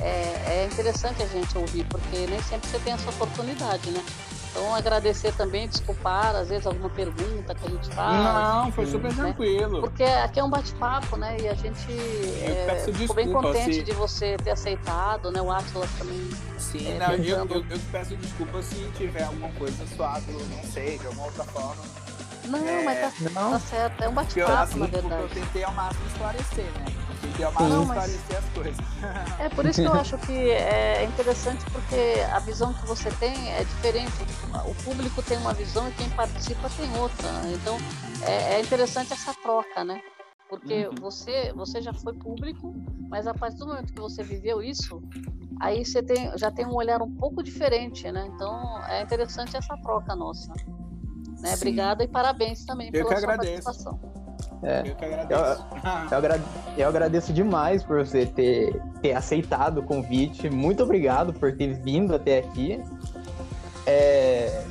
É, 0.00 0.62
é 0.62 0.68
interessante 0.70 1.22
a 1.22 1.26
gente 1.26 1.56
ouvir, 1.58 1.84
porque 1.84 2.26
nem 2.26 2.42
sempre 2.42 2.68
você 2.68 2.78
tem 2.78 2.92
essa 2.92 3.10
oportunidade, 3.10 3.90
né? 3.90 4.02
Então 4.58 4.74
agradecer 4.74 5.32
também, 5.34 5.68
desculpar, 5.68 6.34
às 6.34 6.48
vezes 6.48 6.66
alguma 6.66 6.90
pergunta 6.90 7.54
que 7.54 7.64
a 7.64 7.70
gente 7.70 7.88
faz. 7.90 8.24
Não, 8.24 8.72
foi 8.72 8.86
super 8.86 9.14
né? 9.14 9.22
tranquilo. 9.22 9.80
Porque 9.80 10.02
aqui 10.02 10.40
é 10.40 10.44
um 10.44 10.50
bate-papo, 10.50 11.16
né? 11.16 11.36
E 11.40 11.48
a 11.48 11.54
gente 11.54 11.86
é, 12.42 12.84
ficou 12.92 13.14
bem 13.14 13.32
contente 13.32 13.74
se... 13.74 13.82
de 13.84 13.92
você 13.92 14.36
ter 14.38 14.50
aceitado, 14.50 15.30
né? 15.30 15.40
O 15.40 15.52
Atlas 15.52 15.88
também. 15.96 16.28
Sim, 16.58 16.88
é, 16.90 16.98
não, 16.98 17.14
eu, 17.14 17.46
eu, 17.46 17.64
eu, 17.70 17.80
peço 17.92 18.16
desculpa 18.16 18.60
se 18.60 18.74
tiver 18.96 19.22
alguma 19.22 19.48
coisa 19.50 19.86
suave, 19.94 20.32
não 20.32 20.72
sei, 20.72 20.98
de 20.98 21.06
alguma 21.06 21.26
outra 21.26 21.44
forma. 21.44 21.82
Não, 22.46 22.58
é... 22.58 22.82
mas 22.82 23.00
tá, 23.00 23.30
não. 23.30 23.52
tá 23.52 23.60
certo, 23.60 24.02
é 24.02 24.08
um 24.08 24.14
bate-papo, 24.14 24.76
na 24.76 24.86
verdade. 24.86 25.22
Eu 25.22 25.28
tentei 25.28 25.62
ao 25.62 25.72
máximo 25.72 26.04
esclarecer, 26.08 26.64
né? 26.64 26.97
Tentei 27.38 27.44
ao 27.44 27.52
máximo 27.52 27.82
esclarecer 27.82 28.38
as 28.38 28.44
coisas. 28.52 28.86
É 29.38 29.48
por 29.48 29.64
isso 29.66 29.80
que 29.80 29.86
eu 29.86 29.92
acho 29.92 30.18
que 30.18 30.50
é 30.50 31.04
interessante, 31.04 31.64
porque 31.70 32.20
a 32.32 32.40
visão 32.40 32.74
que 32.74 32.86
você 32.86 33.10
tem 33.12 33.52
é 33.52 33.62
diferente. 33.62 34.12
O 34.66 34.74
público 34.82 35.22
tem 35.22 35.38
uma 35.38 35.54
visão 35.54 35.88
e 35.88 35.92
quem 35.92 36.10
participa 36.10 36.68
tem 36.70 36.90
outra. 36.98 37.28
Então 37.54 37.76
é, 38.22 38.54
é 38.54 38.60
interessante 38.60 39.12
essa 39.12 39.32
troca, 39.34 39.84
né? 39.84 40.02
Porque 40.48 40.88
uhum. 40.88 40.94
você, 41.00 41.52
você 41.52 41.80
já 41.80 41.92
foi 41.92 42.14
público, 42.14 42.74
mas 43.08 43.26
a 43.26 43.34
partir 43.34 43.58
do 43.58 43.66
momento 43.66 43.92
que 43.92 44.00
você 44.00 44.22
viveu 44.22 44.62
isso, 44.62 45.00
aí 45.60 45.84
você 45.84 46.02
tem, 46.02 46.36
já 46.36 46.50
tem 46.50 46.66
um 46.66 46.74
olhar 46.74 47.02
um 47.02 47.14
pouco 47.14 47.42
diferente, 47.42 48.10
né? 48.10 48.28
Então 48.34 48.82
é 48.86 49.02
interessante 49.02 49.56
essa 49.56 49.76
troca 49.82 50.16
nossa. 50.16 50.52
Né? 51.40 51.54
Obrigada 51.54 52.02
e 52.02 52.08
parabéns 52.08 52.64
também 52.64 52.88
eu 52.88 52.92
pela 52.92 53.08
sua 53.08 53.18
agradeço. 53.18 53.62
participação. 53.62 54.17
É, 54.62 54.80
eu 54.86 54.94
que 54.96 55.04
agradeço. 55.04 55.66
Eu, 55.72 56.08
eu, 56.10 56.18
agradeço, 56.18 56.48
eu 56.76 56.88
agradeço 56.88 57.32
demais 57.32 57.82
por 57.82 58.04
você 58.04 58.26
ter, 58.26 58.80
ter 59.00 59.14
aceitado 59.14 59.78
o 59.78 59.82
convite. 59.82 60.50
Muito 60.50 60.82
obrigado 60.82 61.32
por 61.32 61.56
ter 61.56 61.74
vindo 61.74 62.14
até 62.14 62.38
aqui. 62.38 62.82
É, 63.86 64.64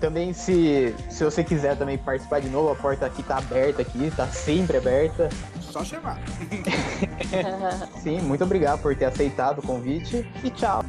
também, 0.00 0.32
se, 0.32 0.94
se 1.10 1.24
você 1.24 1.42
quiser 1.42 1.76
também 1.76 1.98
participar 1.98 2.40
de 2.40 2.48
novo, 2.48 2.70
a 2.70 2.74
porta 2.74 3.06
aqui 3.06 3.22
tá 3.22 3.38
aberta 3.38 3.82
aqui, 3.82 4.10
tá 4.16 4.26
sempre 4.28 4.76
aberta. 4.76 5.28
Só 5.60 5.84
chamar. 5.84 6.18
Sim, 8.00 8.20
muito 8.20 8.44
obrigado 8.44 8.80
por 8.80 8.94
ter 8.96 9.06
aceitado 9.06 9.58
o 9.58 9.62
convite 9.62 10.26
e 10.42 10.50
tchau. 10.50 10.84